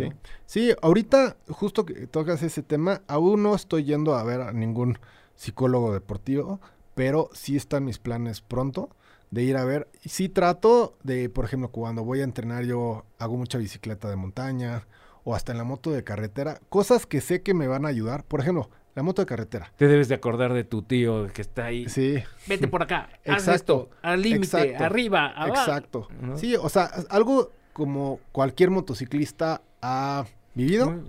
Sí, 0.46 0.72
ahorita, 0.82 1.38
justo 1.50 1.86
que 1.86 2.08
tocas 2.08 2.44
ese 2.44 2.64
tema, 2.64 3.02
aún 3.08 3.44
no 3.44 3.56
estoy 3.56 3.84
yendo 3.84 4.16
a 4.16 4.24
ver 4.24 4.42
a 4.42 4.54
ningún 4.54 4.98
psicólogo 5.36 5.94
deportivo, 5.94 6.60
pero 6.96 7.30
sí 7.34 7.56
están 7.56 7.86
mis 7.86 8.00
planes 8.00 8.42
pronto 8.42 8.90
de 9.32 9.44
ir 9.44 9.58
a 9.58 9.66
ver. 9.66 9.88
Sí 10.06 10.30
trato 10.30 10.98
de, 11.04 11.30
por 11.30 11.46
ejemplo, 11.46 11.70
cuando 11.70 12.04
voy 12.04 12.22
a 12.22 12.24
entrenar 12.24 12.64
yo 12.66 13.06
hago 13.20 13.38
mucha 13.38 13.58
bicicleta 13.58 14.10
de 14.10 14.16
montaña 14.16 14.88
o 15.24 15.36
hasta 15.36 15.52
en 15.52 15.58
la 15.58 15.64
moto 15.64 15.92
de 15.92 16.04
carretera, 16.04 16.60
cosas 16.70 17.06
que 17.06 17.20
sé 17.22 17.42
que 17.42 17.54
me 17.54 17.68
van 17.68 17.86
a 17.86 17.90
ayudar. 17.90 18.24
Por 18.24 18.40
ejemplo, 18.40 18.70
la 18.96 19.04
moto 19.04 19.22
de 19.22 19.26
carretera. 19.26 19.72
Te 19.76 19.88
debes 19.88 20.08
de 20.08 20.16
acordar 20.16 20.54
de 20.54 20.64
tu 20.64 20.82
tío 20.82 21.28
que 21.34 21.42
está 21.42 21.66
ahí. 21.66 21.88
Sí, 21.90 22.24
Vete 22.48 22.68
por 22.68 22.82
acá, 22.82 23.10
haz 23.28 23.40
Exacto. 23.48 23.54
esto, 23.54 23.90
al 24.02 24.22
límite, 24.22 24.76
arriba, 24.78 25.28
abajo. 25.28 25.62
exacto. 25.62 26.08
¿no? 26.22 26.38
Sí, 26.38 26.56
o 26.56 26.70
sea, 26.70 26.86
algo 27.10 27.52
como 27.74 28.20
cualquier 28.32 28.72
motociclista 28.72 29.62
ha 29.82 30.26
vivido. 30.56 31.04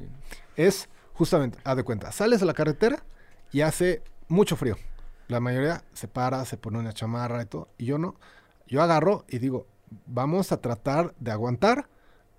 Es 0.57 0.89
justamente, 1.15 1.59
haz 1.65 1.77
de 1.77 1.83
cuenta, 1.85 2.13
sales 2.13 2.43
a 2.43 2.45
la 2.45 2.53
carretera 2.55 3.03
y 3.53 3.63
hace 3.63 4.03
mucho 4.29 4.57
frío. 4.57 4.77
La 5.29 5.41
mayoría 5.41 5.85
se 5.93 6.09
para, 6.09 6.45
se 6.45 6.57
pone 6.57 6.79
una 6.79 6.93
chamarra 6.93 7.43
y 7.43 7.47
todo, 7.47 7.69
y 7.79 7.85
yo 7.87 7.99
no. 7.99 8.17
Yo 8.67 8.83
agarro 8.83 9.25
y 9.29 9.39
digo, 9.39 9.67
vamos 10.07 10.53
a 10.53 10.61
tratar 10.61 11.15
de 11.21 11.31
aguantar. 11.31 11.89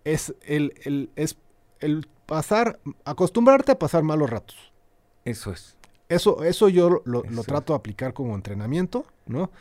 Es 0.03 0.35
el, 0.43 0.73
el, 0.83 1.11
es 1.15 1.37
el 1.79 2.07
pasar, 2.25 2.79
acostumbrarte 3.05 3.71
a 3.71 3.79
pasar 3.79 4.03
malos 4.03 4.29
ratos. 4.29 4.71
Eso 5.25 5.51
es. 5.51 5.77
Eso, 6.07 6.43
eso 6.43 6.69
yo 6.69 7.01
lo, 7.05 7.23
lo 7.23 7.43
trato 7.43 7.73
de 7.73 7.77
aplicar 7.77 8.13
como 8.13 8.33
entrenamiento, 8.35 9.05
¿no? 9.27 9.51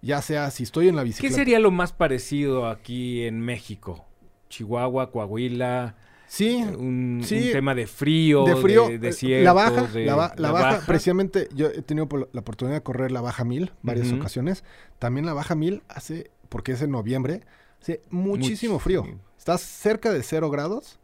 Ya 0.00 0.20
sea 0.20 0.50
si 0.50 0.64
estoy 0.64 0.88
en 0.88 0.96
la 0.96 1.02
¿Qué 1.02 1.06
bicicleta. 1.06 1.36
sería 1.36 1.60
lo 1.60 1.70
más 1.70 1.92
parecido 1.92 2.66
aquí 2.68 3.24
en 3.24 3.40
México? 3.40 4.04
Chihuahua, 4.48 5.12
Coahuila, 5.12 5.94
Sí, 6.34 6.62
un, 6.62 7.20
sí, 7.22 7.48
un 7.48 7.52
tema 7.52 7.74
de 7.74 7.86
frío, 7.86 8.44
de 8.46 8.56
frío, 8.56 8.88
de, 8.88 8.94
eh, 8.94 8.98
desiertos, 8.98 9.44
la 9.44 9.52
baja, 9.52 9.82
de- 9.88 10.06
la, 10.06 10.14
ba- 10.14 10.32
la 10.36 10.48
la 10.48 10.50
baja, 10.52 10.66
baja. 10.76 10.86
precisamente 10.86 11.46
yo 11.54 11.66
he 11.66 11.82
tenido 11.82 12.08
la 12.32 12.40
oportunidad 12.40 12.78
de 12.78 12.82
correr 12.82 13.12
la 13.12 13.20
baja 13.20 13.44
mil 13.44 13.72
varias 13.82 14.10
ocasiones. 14.12 14.64
También 14.98 15.26
la 15.26 15.34
baja 15.34 15.54
mil 15.54 15.82
hace, 15.88 16.30
porque 16.48 16.72
es 16.72 16.80
en 16.80 16.90
noviembre, 16.90 17.42
hace 17.82 18.00
muchísimo 18.08 18.78
frío. 18.78 19.04
Estás 19.36 19.60
cerca 19.60 20.10
de 20.10 20.22
cero 20.22 20.48
grados. 20.48 20.98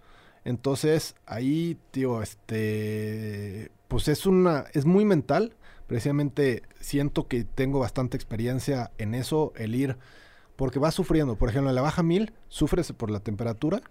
Entonces 0.46 1.14
ahí, 1.26 1.76
tío, 1.90 2.22
este, 2.22 3.70
pues 3.88 4.08
es 4.08 4.24
una, 4.24 4.64
es 4.72 4.86
muy 4.86 5.04
mental. 5.04 5.54
Precisamente 5.86 6.62
siento 6.80 7.28
que 7.28 7.44
tengo 7.44 7.80
bastante 7.80 8.16
experiencia 8.16 8.92
en 8.96 9.14
eso, 9.14 9.52
el 9.56 9.74
ir, 9.74 9.98
porque 10.56 10.78
vas 10.78 10.94
sufriendo. 10.94 11.36
Por 11.36 11.50
ejemplo, 11.50 11.68
en 11.68 11.76
la 11.76 11.82
baja 11.82 12.02
mil 12.02 12.32
sufres 12.48 12.92
por 12.92 13.10
la 13.10 13.20
temperatura 13.20 13.82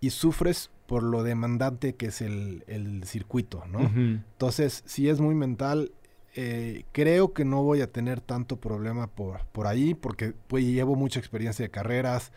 y 0.00 0.10
sufres 0.10 0.70
por 0.86 1.02
lo 1.02 1.22
demandante 1.22 1.94
que 1.94 2.06
es 2.06 2.20
el, 2.20 2.64
el 2.66 3.04
circuito, 3.04 3.64
¿no? 3.66 3.80
Entonces, 3.80 4.82
si 4.86 5.08
es 5.08 5.20
muy 5.20 5.34
mental, 5.34 5.92
eh, 6.34 6.84
creo 6.92 7.32
que 7.32 7.44
no 7.44 7.62
voy 7.62 7.80
a 7.80 7.90
tener 7.90 8.20
tanto 8.20 8.56
problema 8.56 9.06
por, 9.06 9.46
por 9.46 9.66
ahí, 9.66 9.94
porque 9.94 10.34
pues, 10.48 10.64
llevo 10.64 10.96
mucha 10.96 11.20
experiencia 11.20 11.64
de 11.64 11.70
carreras, 11.70 12.32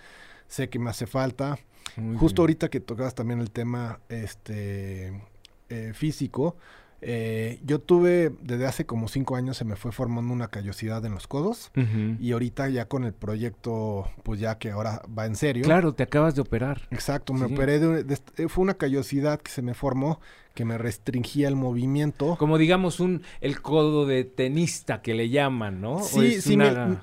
sé 0.48 0.70
que 0.70 0.80
me 0.80 0.89
hace 0.89 1.08
falta. 1.08 1.58
Muy 1.95 2.16
Justo 2.18 2.41
bien. 2.41 2.43
ahorita 2.43 2.70
que 2.70 2.80
tocabas 2.80 3.16
también 3.16 3.39
el 3.39 3.50
tema 3.52 4.00
este, 4.10 5.22
eh, 5.70 5.91
físico, 5.93 6.56
eh, 7.02 7.60
yo 7.64 7.80
tuve, 7.80 8.32
desde 8.41 8.66
hace 8.66 8.86
como 8.86 9.08
cinco 9.08 9.36
años 9.36 9.58
se 9.58 9.66
me 9.66 9.76
fue 9.76 9.91
formando 9.91 10.34
una 10.34 10.48
callosidad 10.48 11.06
en 11.06 11.14
los 11.14 11.28
codos. 11.28 11.72
Y 12.20 12.32
ahorita 12.32 12.70
ya 12.70 12.88
con 12.88 13.04
el 13.04 13.14
proyecto, 13.14 14.10
pues 14.24 14.39
ya 14.39 14.58
que 14.58 14.72
ahora 14.72 15.02
va 15.18 15.26
en 15.26 15.36
serio. 15.36 15.64
Claro, 15.64 15.93
te 15.93 16.04
acabas 16.04 16.36
de 16.36 16.41
operar. 16.41 16.88
Exacto, 16.91 17.34
me 17.34 17.48
Sí. 17.48 17.54
operé 17.54 17.80
de, 17.80 18.18
eh, 18.38 18.48
fue 18.48 18.64
una 18.64 18.74
callosidad 18.76 19.39
que 19.39 19.52
se 19.52 19.62
me 19.62 19.74
formó 19.74 20.20
que 20.56 20.66
me 20.66 20.80
restringía 20.80 21.48
el 21.50 21.56
movimiento. 21.56 22.36
Como 22.39 22.58
digamos 22.58 23.00
un 23.00 23.22
el 23.41 23.62
codo 23.62 24.08
de 24.08 24.24
tenista 24.24 25.04
que 25.04 25.14
le 25.14 25.30
llaman, 25.30 25.82
¿no? 25.82 25.98
¿O 25.98 26.02
Sí, 26.04 26.41
sí, 26.41 26.56
una- 26.56 27.00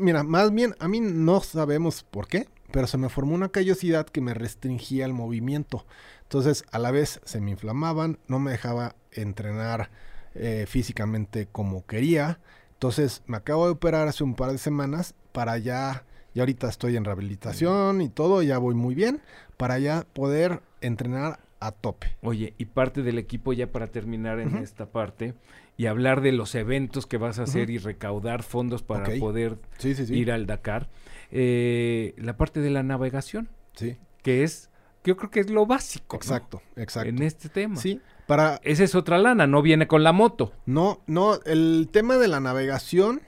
mira, 0.00 0.22
más 0.22 0.52
bien 0.52 0.74
a 0.78 0.86
mí 0.88 1.00
no 1.00 1.40
sabemos 1.40 2.02
por 2.02 2.28
qué, 2.28 2.46
pero 2.70 2.86
se 2.86 2.98
me 2.98 3.08
formó 3.08 3.34
una 3.34 3.48
callosidad 3.48 4.04
que 4.06 4.20
me 4.20 4.34
restringía 4.34 5.06
el 5.06 5.14
movimiento. 5.14 5.86
Entonces, 6.24 6.64
a 6.72 6.78
la 6.78 6.90
vez 6.90 7.20
se 7.24 7.40
me 7.40 7.50
inflamaban, 7.52 8.18
no 8.28 8.38
me 8.38 8.50
dejaba 8.50 8.96
entrenar 9.12 9.90
eh, 10.34 10.64
físicamente 10.68 11.46
como 11.50 11.86
quería. 11.86 12.40
Entonces, 12.72 13.22
me 13.26 13.36
acabo 13.36 13.66
de 13.66 13.72
operar 13.72 14.08
hace 14.08 14.24
un 14.24 14.34
par 14.34 14.50
de 14.50 14.58
semanas 14.58 15.14
para 15.32 15.56
ya, 15.58 16.04
ya 16.34 16.42
ahorita 16.42 16.68
estoy 16.68 16.96
en 16.96 17.04
rehabilitación 17.04 18.02
y 18.02 18.08
todo, 18.08 18.42
ya 18.42 18.58
voy 18.58 18.74
muy 18.74 18.94
bien, 18.94 19.20
para 19.56 19.78
ya 19.78 20.06
poder 20.12 20.60
entrenar 20.80 21.40
a 21.60 21.70
tope. 21.72 22.16
Oye, 22.20 22.54
y 22.58 22.66
parte 22.66 23.02
del 23.02 23.18
equipo 23.18 23.52
ya 23.52 23.70
para 23.70 23.86
terminar 23.86 24.38
en 24.40 24.56
esta 24.56 24.86
parte 24.90 25.34
y 25.76 25.86
hablar 25.86 26.20
de 26.20 26.32
los 26.32 26.54
eventos 26.54 27.06
que 27.06 27.16
vas 27.16 27.38
a 27.38 27.44
hacer 27.44 27.70
y 27.70 27.78
recaudar 27.78 28.42
fondos 28.42 28.82
para 28.82 29.08
poder 29.18 29.58
Sí, 29.78 29.94
sí, 29.94 30.06
sí. 30.06 30.14
ir 30.14 30.30
al 30.32 30.46
Dakar. 30.46 30.88
eh, 31.30 32.14
la 32.18 32.36
parte 32.36 32.60
de 32.60 32.70
la 32.70 32.82
navegación, 32.82 33.48
Sí, 33.74 33.96
que 34.22 34.42
es, 34.44 34.70
yo 35.04 35.16
creo 35.16 35.30
que 35.30 35.40
es 35.40 35.50
lo 35.50 35.66
básico. 35.66 36.16
¿no? 36.16 36.18
exacto, 36.18 36.62
exacto. 36.76 37.08
En 37.08 37.22
este 37.22 37.48
tema. 37.48 37.76
Sí, 37.76 38.00
para 38.26 38.60
Esa 38.64 38.84
es 38.84 38.94
otra 38.94 39.18
lana, 39.18 39.46
no 39.46 39.60
viene 39.62 39.86
con 39.86 40.02
la 40.02 40.12
moto. 40.12 40.52
No, 40.66 41.02
no, 41.06 41.38
el 41.44 41.88
tema 41.92 42.16
de 42.16 42.28
la 42.28 42.40
navegación 42.40 43.20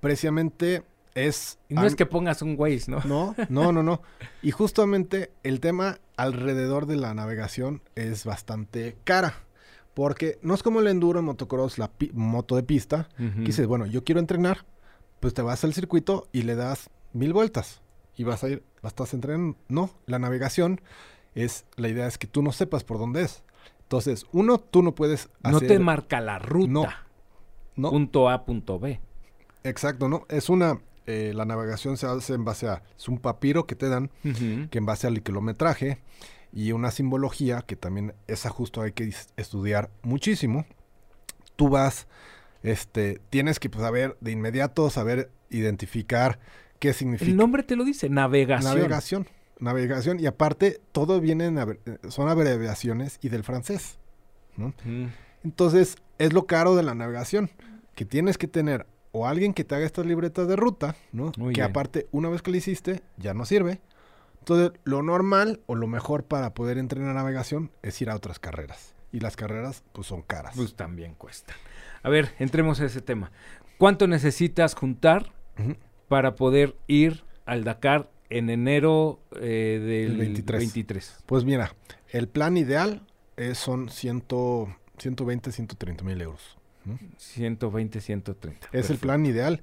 precisamente 0.00 0.82
es... 1.14 1.58
Y 1.68 1.74
no 1.74 1.84
es 1.86 1.94
que 1.96 2.06
pongas 2.06 2.42
un 2.42 2.54
Waze, 2.58 2.90
¿no? 2.90 3.00
No, 3.04 3.34
no, 3.48 3.72
no, 3.72 3.82
no. 3.82 4.02
Y 4.42 4.50
justamente 4.50 5.32
el 5.42 5.60
tema 5.60 5.98
alrededor 6.16 6.86
de 6.86 6.96
la 6.96 7.14
navegación 7.14 7.82
es 7.94 8.24
bastante 8.24 8.96
cara. 9.04 9.34
Porque 9.94 10.38
no 10.42 10.52
es 10.54 10.62
como 10.62 10.80
el 10.80 10.88
enduro 10.88 11.18
en 11.20 11.24
motocross, 11.24 11.78
la 11.78 11.88
pi- 11.88 12.10
moto 12.12 12.54
de 12.56 12.62
pista, 12.62 13.08
que 13.16 13.24
dices, 13.40 13.66
bueno, 13.66 13.86
yo 13.86 14.04
quiero 14.04 14.20
entrenar, 14.20 14.66
pues 15.20 15.32
te 15.32 15.40
vas 15.40 15.64
al 15.64 15.72
circuito 15.72 16.28
y 16.32 16.42
le 16.42 16.54
das 16.54 16.90
mil 17.14 17.32
vueltas. 17.32 17.80
Y 18.16 18.24
vas 18.24 18.42
a 18.44 18.48
ir, 18.48 18.62
vas 18.82 18.92
estás 18.92 19.14
entrenando. 19.14 19.56
No, 19.68 19.90
la 20.06 20.18
navegación 20.18 20.80
es, 21.34 21.64
la 21.76 21.88
idea 21.88 22.06
es 22.06 22.18
que 22.18 22.26
tú 22.26 22.42
no 22.42 22.52
sepas 22.52 22.84
por 22.84 22.98
dónde 22.98 23.22
es. 23.22 23.42
Entonces, 23.82 24.26
uno, 24.32 24.58
tú 24.58 24.82
no 24.82 24.94
puedes 24.94 25.28
No 25.44 25.58
hacer... 25.58 25.68
te 25.68 25.78
marca 25.78 26.20
la 26.20 26.38
ruta. 26.38 26.70
No. 26.70 26.86
No, 27.76 27.90
Punto 27.90 28.30
A, 28.30 28.46
punto 28.46 28.78
B. 28.78 29.00
Exacto, 29.62 30.08
¿no? 30.08 30.24
Es 30.30 30.48
una, 30.48 30.80
eh, 31.06 31.32
la 31.34 31.44
navegación 31.44 31.98
se 31.98 32.06
hace 32.06 32.32
en 32.32 32.44
base 32.44 32.68
a, 32.68 32.82
es 32.96 33.06
un 33.06 33.18
papiro 33.18 33.66
que 33.66 33.74
te 33.74 33.88
dan, 33.90 34.10
que 34.22 34.78
en 34.78 34.86
base 34.86 35.06
al 35.06 35.22
kilometraje 35.22 35.98
y 36.52 36.72
una 36.72 36.90
simbología 36.90 37.62
que 37.62 37.76
también 37.76 38.14
esa 38.28 38.48
justo 38.48 38.80
hay 38.80 38.92
que 38.92 39.12
estudiar 39.36 39.90
muchísimo. 40.02 40.64
Tú 41.56 41.68
vas, 41.68 42.06
este, 42.62 43.20
tienes 43.28 43.60
que 43.60 43.68
pues, 43.68 43.82
saber 43.82 44.16
de 44.22 44.32
inmediato, 44.32 44.88
saber 44.88 45.30
identificar 45.50 46.38
qué 46.78 46.92
significa 46.92 47.30
El 47.30 47.36
nombre 47.36 47.62
te 47.62 47.76
lo 47.76 47.84
dice, 47.84 48.08
navegación. 48.08 48.74
navegación. 48.76 49.26
Navegación, 49.58 50.20
y 50.20 50.26
aparte 50.26 50.80
todo 50.92 51.18
viene 51.20 51.46
en, 51.46 51.78
son 52.10 52.28
abreviaciones 52.28 53.18
y 53.22 53.30
del 53.30 53.42
francés, 53.42 53.98
¿no? 54.56 54.74
Entonces, 55.42 55.96
es 56.18 56.32
lo 56.34 56.46
caro 56.46 56.76
de 56.76 56.82
la 56.82 56.94
navegación, 56.94 57.50
que 57.94 58.04
tienes 58.04 58.36
que 58.36 58.48
tener 58.48 58.86
o 59.12 59.26
alguien 59.26 59.54
que 59.54 59.64
te 59.64 59.74
haga 59.74 59.86
estas 59.86 60.04
libretas 60.04 60.46
de 60.46 60.56
ruta, 60.56 60.94
¿no? 61.12 61.32
Muy 61.38 61.54
que 61.54 61.60
bien. 61.62 61.70
aparte, 61.70 62.06
una 62.12 62.28
vez 62.28 62.42
que 62.42 62.50
lo 62.50 62.58
hiciste, 62.58 63.00
ya 63.16 63.32
no 63.32 63.46
sirve. 63.46 63.80
Entonces, 64.40 64.78
lo 64.84 65.02
normal 65.02 65.60
o 65.66 65.74
lo 65.74 65.86
mejor 65.86 66.24
para 66.24 66.52
poder 66.52 66.76
entrenar 66.76 67.14
navegación 67.14 67.70
es 67.82 68.00
ir 68.02 68.10
a 68.10 68.14
otras 68.16 68.38
carreras. 68.38 68.94
Y 69.10 69.20
las 69.20 69.36
carreras, 69.36 69.82
pues, 69.94 70.06
son 70.06 70.20
caras. 70.20 70.54
Pues 70.54 70.74
también 70.74 71.14
cuesta. 71.14 71.54
A 72.02 72.10
ver, 72.10 72.34
entremos 72.38 72.78
a 72.80 72.84
ese 72.84 73.00
tema. 73.00 73.32
¿Cuánto 73.78 74.06
necesitas 74.06 74.74
juntar 74.74 75.32
Ujú. 75.58 75.76
Para 76.08 76.34
poder 76.34 76.76
ir 76.86 77.24
al 77.44 77.64
Dakar 77.64 78.10
en 78.30 78.50
enero 78.50 79.20
eh, 79.40 79.78
del 79.80 80.12
El 80.12 80.16
23. 80.18 80.58
23? 80.60 81.16
Pues 81.26 81.44
mira, 81.44 81.74
el 82.10 82.28
plan 82.28 82.56
ideal 82.56 83.02
es, 83.36 83.58
son 83.58 83.88
100, 83.88 84.24
120, 84.98 85.52
130 85.52 86.04
mil 86.04 86.20
euros. 86.20 86.58
¿no? 86.84 86.98
120, 87.18 88.00
130. 88.00 88.58
Es 88.58 88.64
el 88.66 88.80
Perfecto. 88.80 89.00
plan 89.02 89.26
ideal. 89.26 89.60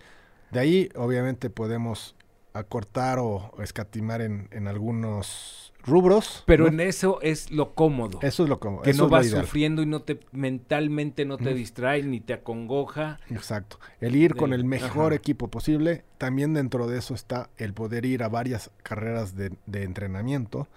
De 0.52 0.60
ahí, 0.60 0.90
obviamente, 0.96 1.50
podemos 1.50 2.16
acortar 2.54 3.20
o, 3.20 3.52
o 3.58 3.62
escatimar 3.62 4.22
en, 4.22 4.48
en 4.52 4.68
algunos 4.68 5.74
rubros. 5.86 6.44
Pero 6.46 6.66
¿no? 6.66 6.70
en 6.70 6.80
eso 6.80 7.20
es 7.22 7.52
lo 7.52 7.74
cómodo. 7.76 8.20
Eso 8.22 8.44
es 8.44 8.50
lo 8.50 8.60
como. 8.60 8.82
que 8.82 8.92
eso 8.92 9.04
no 9.04 9.10
vas 9.10 9.28
sufriendo 9.28 9.82
y 9.82 9.86
no 9.86 10.02
te 10.02 10.20
mentalmente 10.32 11.26
no 11.26 11.38
te 11.38 11.50
Ujú. 11.50 11.58
distrae 11.58 12.04
ni 12.04 12.20
te 12.22 12.34
acongoja. 12.34 13.20
Exacto. 13.30 13.80
El 14.00 14.16
ir 14.16 14.36
con 14.36 14.54
el 14.54 14.64
mejor 14.66 15.08
ajá. 15.14 15.16
equipo 15.16 15.50
posible. 15.50 16.06
También 16.18 16.54
dentro 16.54 16.88
de 16.88 17.00
eso 17.00 17.14
está 17.14 17.50
el 17.58 17.74
poder 17.74 18.06
ir 18.06 18.24
a 18.24 18.30
varias 18.30 18.72
carreras 18.82 19.36
de, 19.36 19.52
de 19.66 19.84
entrenamiento. 19.84 20.68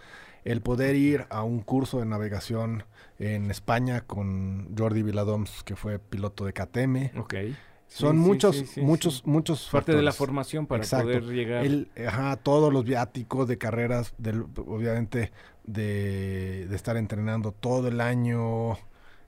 El 0.44 0.60
poder 0.60 0.94
ir 0.96 1.26
a 1.30 1.42
un 1.42 1.60
curso 1.60 1.98
de 1.98 2.06
navegación 2.06 2.84
en 3.18 3.50
España 3.50 4.02
con 4.02 4.74
Jordi 4.76 5.02
Viladoms, 5.02 5.62
que 5.64 5.74
fue 5.76 5.98
piloto 5.98 6.44
de 6.44 6.52
KTM. 6.52 7.18
Ok. 7.18 7.34
Son 7.88 8.12
Sí, 8.12 8.18
muchos, 8.18 8.56
sí, 8.56 8.66
sí, 8.66 8.80
muchos, 8.80 9.26
muchos 9.26 9.68
Parte 9.70 9.94
de 9.94 10.02
la 10.02 10.12
formación 10.12 10.66
para 10.66 10.82
Exacto. 10.82 11.06
poder 11.06 11.22
llegar. 11.24 11.64
El, 11.64 11.88
ajá, 12.06 12.36
todos 12.36 12.72
los 12.72 12.84
viáticos 12.84 13.46
de 13.48 13.58
carreras, 13.58 14.12
del, 14.18 14.42
obviamente, 14.66 15.32
de, 15.64 16.66
de 16.68 16.76
estar 16.76 16.96
entrenando 16.96 17.52
todo 17.52 17.88
el 17.88 18.00
año, 18.00 18.76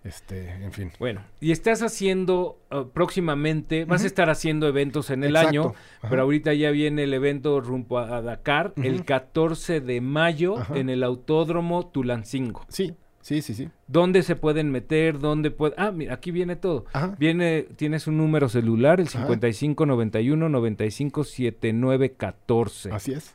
este, 0.04 0.50
en 0.50 0.72
fin. 0.72 0.92
Bueno, 0.98 1.22
y 1.40 1.52
estás 1.52 1.82
haciendo 1.82 2.58
uh, 2.70 2.84
próximamente, 2.88 3.84
vas 3.84 4.04
a 4.04 4.06
estar 4.06 4.28
haciendo 4.30 4.66
eventos 4.68 5.10
en 5.10 5.22
el 5.24 5.30
Exacto. 5.30 5.48
año, 5.48 5.74
Ajá. 6.00 6.08
pero 6.10 6.22
ahorita 6.22 6.52
ya 6.54 6.70
viene 6.70 7.04
el 7.04 7.14
evento 7.14 7.60
rumbo 7.60 7.98
a, 7.98 8.22
Dakar, 8.22 8.72
el 8.76 8.96
Ujú. 8.96 9.04
14 9.04 9.80
de 9.80 10.00
mayo 10.00 10.58
Ajá. 10.58 10.76
en 10.76 10.90
el 10.90 11.02
Autódromo 11.04 11.86
Tulancingo. 11.88 12.64
Sí, 12.68 12.94
sí, 13.28 13.42
sí, 13.42 13.54
sí. 13.54 13.68
¿Dónde 13.86 14.22
se 14.22 14.36
pueden 14.36 14.70
meter? 14.70 15.18
¿Dónde 15.18 15.50
puede? 15.50 15.74
Ah, 15.76 15.90
mira, 15.90 16.14
aquí 16.14 16.30
viene 16.30 16.56
todo. 16.56 16.86
Ajá. 16.92 17.14
Viene, 17.18 17.66
tienes 17.76 18.06
un 18.06 18.16
número 18.16 18.48
celular, 18.48 19.00
el 19.00 19.06
Ajá. 19.08 19.26
5591 19.26 20.48
95 20.48 21.24
79 21.24 22.12
14. 22.12 22.90
Así 22.92 23.12
es. 23.12 23.34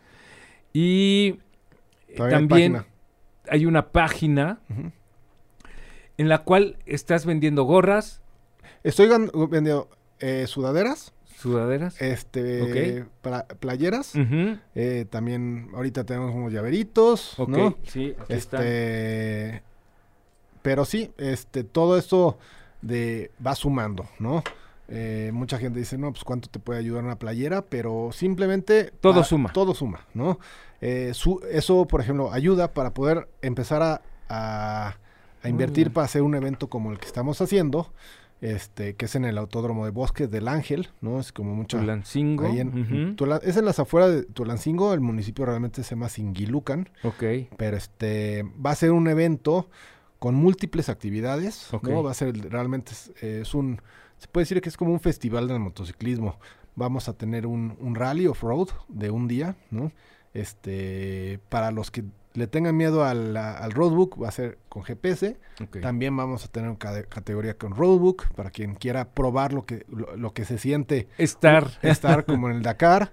Y 0.73 1.39
eh, 2.09 2.15
Todavía 2.17 2.37
también 2.37 2.85
hay 3.47 3.65
una 3.67 3.89
página 3.91 4.59
en 6.17 6.27
la 6.29 6.39
cual 6.43 6.77
estás 6.85 7.25
vendiendo 7.25 7.63
gorras, 7.63 8.21
Estoy 8.83 9.07
vendiendo 9.07 9.89
eh, 10.19 10.45
sudaderas, 10.47 11.13
sudaderas. 11.37 12.01
este, 12.01 13.05
para 13.21 13.45
playeras. 13.47 14.13
Eh, 14.75 15.05
también 15.09 15.69
ahorita 15.73 16.03
tenemos 16.05 16.33
unos 16.33 16.51
llaveritos, 16.51 17.37
Ok, 17.39 17.49
¿no? 17.49 17.77
sí, 17.83 18.13
aquí 18.19 18.33
están. 18.33 18.61
Pero 20.63 20.85
sí, 20.85 21.11
este, 21.17 21.63
todo 21.63 21.97
esto 21.99 22.39
de 22.81 23.29
va 23.45 23.53
sumando, 23.53 24.05
¿no? 24.17 24.43
Eh, 24.89 25.29
mucha 25.33 25.57
gente 25.59 25.79
dice, 25.79 25.97
no, 25.97 26.11
pues 26.11 26.23
cuánto 26.23 26.49
te 26.49 26.59
puede 26.59 26.79
ayudar 26.79 27.03
una 27.03 27.17
playera, 27.19 27.61
pero 27.63 28.09
simplemente 28.11 28.91
Todo 28.99 29.23
suma. 29.23 29.51
Todo 29.53 29.73
suma, 29.75 30.05
¿no? 30.15 30.39
Eh, 30.81 31.11
su- 31.13 31.39
eso, 31.51 31.85
por 31.85 32.01
ejemplo, 32.01 32.33
ayuda 32.33 32.73
para 32.73 32.93
poder 32.93 33.29
empezar 33.41 33.81
a, 33.81 34.01
a- 34.29 34.95
invertir 35.47 35.85
bien. 35.87 35.93
para 35.93 36.05
hacer 36.05 36.21
un 36.21 36.35
evento 36.35 36.67
como 36.69 36.91
el 36.91 36.99
que 36.99 37.05
estamos 37.05 37.39
haciendo, 37.41 37.93
este, 38.41 38.95
que 38.95 39.05
es 39.05 39.15
en 39.15 39.23
el 39.23 39.37
Autódromo 39.37 39.85
de 39.85 39.91
Bosques 39.91 40.29
del 40.29 40.49
Ángel, 40.49 40.89
¿no? 40.99 41.19
Es 41.21 41.31
como 41.31 41.55
mucha 41.55 41.79
Tulancingo. 41.79 42.45
Ahí 42.47 42.59
en. 42.59 43.15
Tula- 43.15 43.39
es 43.43 43.55
en 43.55 43.63
las 43.65 43.79
afueras 43.79 44.11
de 44.11 44.23
Tulancingo, 44.23 44.93
el 44.93 44.99
municipio 44.99 45.45
realmente 45.45 45.81
se 45.83 45.91
llama 45.95 46.09
Singilucan, 46.09 46.89
Ok. 47.03 47.23
pero 47.57 47.77
este 47.77 48.43
va 48.63 48.71
a 48.71 48.75
ser 48.75 48.91
un 48.91 49.07
evento 49.07 49.69
con 50.23 50.35
múltiples 50.35 50.87
actividades, 50.87 51.73
Ok. 51.73 51.89
¿no? 51.89 52.01
Va 52.01 52.11
a 52.11 52.13
ser 52.13 52.33
realmente 52.49 52.93
es, 52.93 53.11
es 53.21 53.53
un 53.53 53.81
se 54.19 54.29
puede 54.29 54.43
decir 54.43 54.61
que 54.61 54.69
es 54.69 54.77
como 54.77 54.93
un 54.93 55.01
festival 55.01 55.49
del 55.49 55.59
motociclismo. 55.59 56.39
Vamos 56.75 57.09
a 57.09 57.13
tener 57.13 57.45
un, 57.45 57.75
un 57.81 57.93
rally 57.93 58.25
off-road 58.27 58.69
de 58.87 59.09
un 59.11 59.27
día, 59.27 59.57
¿no? 59.69 59.91
Este, 60.33 61.39
para 61.49 61.71
los 61.71 61.91
que 61.91 62.05
le 62.35 62.47
tengan 62.47 62.77
miedo 62.77 63.03
al, 63.03 63.35
al 63.35 63.71
roadbook, 63.73 64.21
va 64.23 64.29
a 64.29 64.31
ser 64.31 64.59
con 64.69 64.83
GPS. 64.83 65.35
También 65.81 66.15
vamos 66.15 66.45
a 66.45 66.47
tener 66.47 66.69
una 66.69 66.79
categoría 66.79 67.57
con 67.57 67.75
roadbook 67.75 68.33
para 68.33 68.49
quien 68.49 68.75
quiera 68.75 69.09
probar 69.09 69.51
lo 69.51 69.65
que, 69.65 69.85
lo, 69.89 70.15
lo 70.15 70.33
que 70.33 70.45
se 70.45 70.57
siente 70.57 71.09
Estar. 71.17 71.69
estar 71.81 72.23
como 72.25 72.49
en 72.49 72.55
el 72.55 72.61
Dakar. 72.69 73.11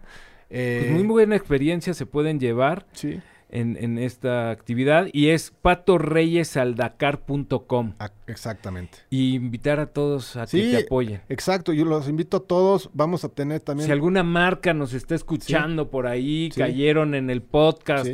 Eh, 0.48 0.86
Pues 0.90 0.92
muy 1.02 1.06
buena 1.08 1.34
experiencia 1.36 1.92
se 1.92 2.06
pueden 2.06 2.38
llevar 2.40 2.86
sí, 2.92 3.20
en, 3.52 3.76
en 3.76 3.98
esta 3.98 4.50
actividad 4.50 5.06
y 5.12 5.28
es 5.28 5.52
patorreyesaldakar.com 5.62 7.94
ah, 7.98 8.10
exactamente. 8.26 8.98
y 9.10 9.34
invitar 9.34 9.80
a 9.80 9.86
todos 9.86 10.36
a 10.36 10.46
Sí, 10.46 10.62
que 10.62 10.70
te 10.78 10.84
apoyen. 10.84 11.20
Exacto, 11.28 11.72
yo 11.72 11.84
los 11.84 12.08
invito 12.08 12.38
a 12.38 12.40
todos. 12.40 12.90
Vamos 12.92 13.24
a 13.24 13.28
tener 13.28 13.60
también. 13.60 13.86
Si 13.86 13.92
alguna 13.92 14.22
marca 14.22 14.74
nos 14.74 14.92
está 14.94 15.14
escuchando 15.14 15.90
por 15.90 16.06
ahí, 16.06 16.50
Sí. 16.52 16.60
cayeron 16.60 17.14
en 17.14 17.30
el 17.30 17.42
podcast. 17.42 18.08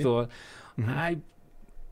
Ay, 0.87 1.23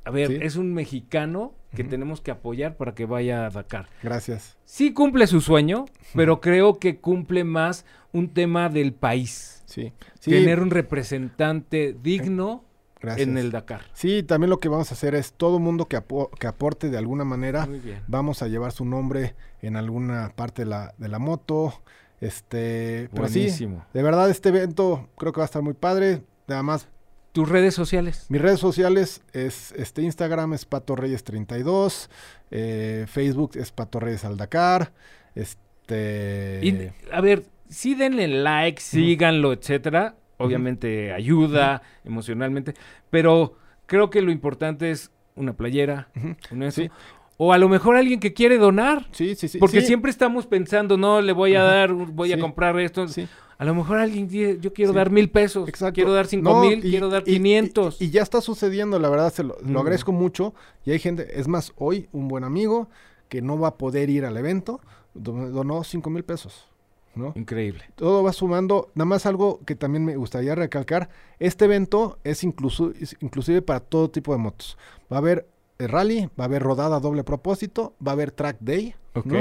a 0.05 0.11
ver, 0.11 0.43
es 0.43 0.57
un 0.57 0.75
mexicano 0.75 1.55
que 1.75 1.85
tenemos 1.85 2.21
que 2.21 2.31
apoyar 2.31 2.77
para 2.77 2.95
que 2.95 3.05
vaya 3.05 3.47
a 3.47 3.51
Dakar. 3.51 3.89
Gracias. 4.03 4.57
Sí 4.65 4.93
cumple 4.93 5.27
su 5.27 5.41
sueño, 5.41 5.87
pero 6.15 6.41
creo 6.41 6.79
que 6.79 7.01
cumple 7.01 7.45
más 7.45 7.85
un 8.13 8.29
tema 8.29 8.69
del 8.69 8.93
país. 8.93 9.63
Sí, 9.67 9.93
sí, 10.21 10.31
Tener 10.31 10.61
un 10.61 10.71
representante 10.71 11.97
digno 12.01 12.65
gracias. 13.05 13.29
en 13.29 13.39
el 13.39 13.51
Dakar. 13.51 13.83
Sí, 13.93 14.23
también 14.23 14.51
lo 14.51 14.59
que 14.61 14.69
vamos 14.69 14.91
a 14.91 14.95
hacer 14.95 15.15
es 15.15 15.33
todo 15.33 15.59
mundo 15.59 15.87
que, 15.87 15.97
apo- 15.97 16.31
que 16.39 16.47
aporte 16.47 16.91
de 16.91 16.99
alguna 16.99 17.25
manera, 17.25 17.69
vamos 18.07 18.43
a 18.43 18.49
llevar 18.49 18.73
su 18.73 18.85
nombre 18.85 19.35
en 19.63 19.77
alguna 19.77 20.33
parte 20.35 20.63
de 20.65 20.71
la, 20.71 20.95
de 20.99 21.09
la 21.09 21.19
moto. 21.19 21.73
Este, 22.21 23.09
pero 23.13 23.29
sí, 23.29 23.41
Buenísimo. 23.41 23.85
de 23.93 24.03
verdad 24.03 24.31
este 24.31 24.49
evento 24.49 25.09
creo 25.19 25.33
que 25.33 25.41
va 25.41 25.45
a 25.45 25.47
estar 25.47 25.63
muy 25.63 25.75
padre. 25.75 26.23
Nada 26.47 26.63
más, 26.63 26.89
Tus 27.33 27.49
redes 27.49 27.75
sociales. 27.75 28.27
mis 28.29 28.41
redes 28.41 28.61
sociales 28.61 29.21
es 29.33 29.73
este 29.73 30.03
Instagram 30.03 30.55
es 30.55 30.65
Pato 30.65 30.97
Reyes 30.97 31.23
32, 31.25 32.09
eh, 32.51 33.05
Facebook 33.09 33.53
es 33.57 33.73
Pato 33.73 34.01
Reyes 34.01 34.25
al 34.25 34.37
Dakar, 34.37 34.93
este 35.35 36.61
Y, 36.63 36.91
a 37.13 37.21
ver, 37.21 37.45
sí 37.69 37.95
denle 37.95 38.29
like, 38.29 38.81
síganlo, 38.81 39.53
etcétera. 39.53 40.15
Obviamente 40.39 41.13
ayuda 41.13 41.83
emocionalmente, 42.05 42.75
pero 43.11 43.55
creo 43.87 44.11
que 44.11 44.23
lo 44.23 44.31
importante 44.33 44.91
es 44.91 45.11
una 45.37 45.53
playera, 45.55 46.09
un 46.51 46.63
eso. 46.63 46.83
Sí. 46.83 46.91
O 47.37 47.53
a 47.53 47.59
lo 47.59 47.69
mejor 47.69 47.97
alguien 47.97 48.21
que 48.21 48.33
quiere 48.33 48.59
donar. 48.59 49.09
sí, 49.11 49.35
sí, 49.35 49.49
sí, 49.49 49.59
Porque 49.59 49.81
sí, 49.81 49.89
siempre 49.89 50.11
estamos 50.11 50.47
pensando, 50.47 50.97
no, 50.97 51.21
le 51.21 51.33
voy 51.33 51.57
a 51.57 51.63
Ajá. 51.65 51.75
dar, 51.75 51.93
voy 51.93 52.33
a 52.33 52.39
comprar 52.39 52.79
esto. 52.79 53.07
sí. 53.09 53.27
A 53.57 53.65
lo 53.65 53.73
mejor 53.73 53.99
alguien 53.99 54.27
dice, 54.27 54.59
yo 54.61 54.73
quiero 54.73 54.91
Sí. 54.91 54.97
dar 54.97 55.11
mil 55.11 55.31
pesos, 55.31 55.69
Exacto. 55.69 55.95
quiero 55.95 56.13
dar 56.13 56.27
cinco 56.27 56.51
No, 56.53 56.61
mil, 56.63 56.85
y- 56.85 56.91
quiero 56.91 57.09
dar 57.09 57.23
y- 57.25 57.31
y- 57.31 57.35
quinientos. 57.35 58.03
Y, 58.03 58.11
ya 58.11 58.23
está 58.23 58.41
sucediendo, 58.41 58.99
la 58.99 59.09
verdad, 59.09 59.33
se 59.33 59.45
lo, 59.45 59.57
lo 59.65 59.79
agradezco 59.81 60.11
mucho. 60.11 60.55
Y 60.85 60.91
hay 60.91 60.99
gente, 60.99 61.39
es 61.39 61.47
más, 61.47 61.73
hoy 61.77 62.09
un 62.11 62.27
buen 62.27 62.43
amigo 62.43 62.89
que 63.29 63.43
no 63.43 63.57
va 63.59 63.69
a 63.69 63.79
poder 63.79 64.11
ir 64.11 64.25
al 64.25 64.37
evento, 64.37 64.81
don- 65.15 65.53
donó 65.53 65.85
cinco 65.85 66.11
mil 66.11 66.25
pesos. 66.25 66.69
¿No? 67.15 67.33
Increíble. 67.37 67.85
Todo 67.95 68.23
va 68.23 68.33
sumando. 68.33 68.91
Nada 68.95 69.07
más 69.07 69.27
algo 69.27 69.61
que 69.65 69.77
también 69.77 70.05
me 70.05 70.17
gustaría 70.17 70.55
recalcar. 70.55 71.09
Este 71.39 71.65
evento 71.67 72.19
es, 72.25 72.45
incluso, 72.45 72.93
es 72.99 73.17
inclusive 73.21 73.63
para 73.63 73.81
todo 73.81 74.11
tipo 74.11 74.33
de 74.33 74.39
motos. 74.39 74.77
Va 75.13 75.17
a 75.17 75.21
haber 75.21 75.47
eh, 75.79 75.87
rally, 75.87 76.29
va 76.39 76.45
a 76.45 76.47
haber 76.47 76.63
rodada 76.63 76.97
a 76.97 77.01
doble 77.01 77.25
propósito, 77.25 77.95
va 78.05 78.13
a 78.13 78.15
haber 78.15 78.31
track 78.31 78.59
day. 78.61 78.95
Ok. 79.15 79.27
¿no? 79.27 79.41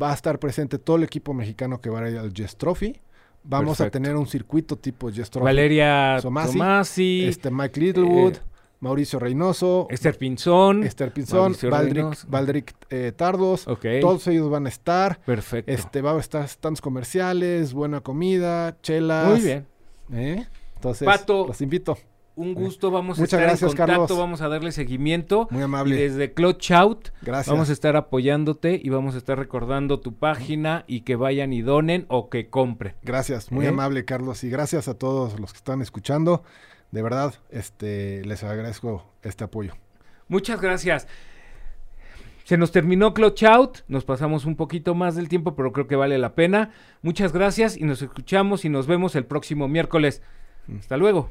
Va 0.00 0.10
a 0.10 0.14
estar 0.14 0.38
presente 0.38 0.78
todo 0.78 0.96
el 0.96 1.04
equipo 1.04 1.34
mexicano 1.34 1.80
que 1.80 1.90
va 1.90 2.00
a 2.00 2.10
ir 2.10 2.18
al 2.18 2.32
Jess 2.32 2.56
Trophy. 2.56 3.00
Vamos 3.44 3.80
a 3.80 3.88
tener 3.90 4.16
un 4.16 4.26
circuito 4.26 4.76
tipo 4.76 5.10
Jess 5.10 5.30
Trophy. 5.30 5.44
Valeria 5.44 6.18
Somasi, 6.20 6.52
Tomasi, 6.52 7.24
Este 7.26 7.50
Mike 7.50 7.80
Littlewood, 7.80 8.34
eh, 8.34 8.40
Mauricio 8.80 9.18
Reynoso, 9.18 9.88
Esther 9.90 10.16
Pinzón. 10.18 10.84
Esther 10.84 11.12
Pinzón, 11.12 11.56
Valdric, 12.28 12.74
eh, 12.90 13.12
Tardos. 13.16 13.66
Ok. 13.66 13.84
Todos 14.00 14.26
ellos 14.28 14.48
van 14.50 14.66
a 14.66 14.68
estar. 14.68 15.20
Perfecto. 15.26 15.70
Este 15.72 16.00
va 16.00 16.12
a 16.12 16.18
estar 16.20 16.46
stands 16.48 16.80
comerciales, 16.80 17.72
buena 17.72 18.00
comida, 18.00 18.76
chelas. 18.82 19.28
Muy 19.30 19.40
bien. 19.40 19.66
¿eh? 20.12 20.46
Entonces, 20.76 21.06
Pato. 21.06 21.46
los 21.48 21.60
invito. 21.60 21.98
Un 22.36 22.54
gusto, 22.54 22.92
vamos 22.92 23.18
a 23.18 23.22
Muchas 23.22 23.32
estar 23.32 23.40
gracias, 23.40 23.62
en 23.72 23.76
contacto, 23.76 24.02
Carlos. 24.02 24.16
vamos 24.16 24.40
a 24.42 24.48
darle 24.48 24.70
seguimiento. 24.70 25.48
Muy 25.50 25.58
Y 25.62 25.64
amable. 25.64 25.96
desde 25.96 26.32
Clutch 26.34 26.70
Out 26.70 27.08
Gracias. 27.22 27.52
vamos 27.52 27.68
a 27.68 27.72
estar 27.72 27.96
apoyándote 27.96 28.80
y 28.80 28.90
vamos 28.90 29.16
a 29.16 29.18
estar 29.18 29.36
recordando 29.36 29.98
tu 29.98 30.14
página 30.14 30.84
y 30.86 31.00
que 31.00 31.16
vayan 31.16 31.52
y 31.52 31.62
donen 31.62 32.06
o 32.08 32.28
que 32.30 32.48
compren. 32.48 32.94
Gracias, 33.02 33.50
muy 33.50 33.64
¿Eh? 33.64 33.70
amable, 33.70 34.04
Carlos. 34.04 34.44
Y 34.44 34.50
gracias 34.50 34.86
a 34.86 34.94
todos 34.94 35.40
los 35.40 35.50
que 35.52 35.56
están 35.56 35.82
escuchando. 35.82 36.44
De 36.90 37.02
verdad, 37.02 37.34
este, 37.50 38.24
les 38.24 38.42
agradezco 38.44 39.04
este 39.22 39.44
apoyo. 39.44 39.74
Muchas 40.28 40.60
gracias. 40.60 41.06
Se 42.44 42.56
nos 42.56 42.72
terminó 42.72 43.12
Clutch 43.12 43.44
Out, 43.44 43.80
nos 43.88 44.06
pasamos 44.06 44.46
un 44.46 44.56
poquito 44.56 44.94
más 44.94 45.14
del 45.14 45.28
tiempo, 45.28 45.54
pero 45.54 45.70
creo 45.72 45.86
que 45.86 45.96
vale 45.96 46.16
la 46.16 46.34
pena. 46.34 46.70
Muchas 47.02 47.32
gracias 47.32 47.76
y 47.76 47.84
nos 47.84 48.00
escuchamos 48.00 48.64
y 48.64 48.70
nos 48.70 48.86
vemos 48.86 49.14
el 49.16 49.26
próximo 49.26 49.68
miércoles. 49.68 50.22
Hasta 50.78 50.96
luego. 50.96 51.30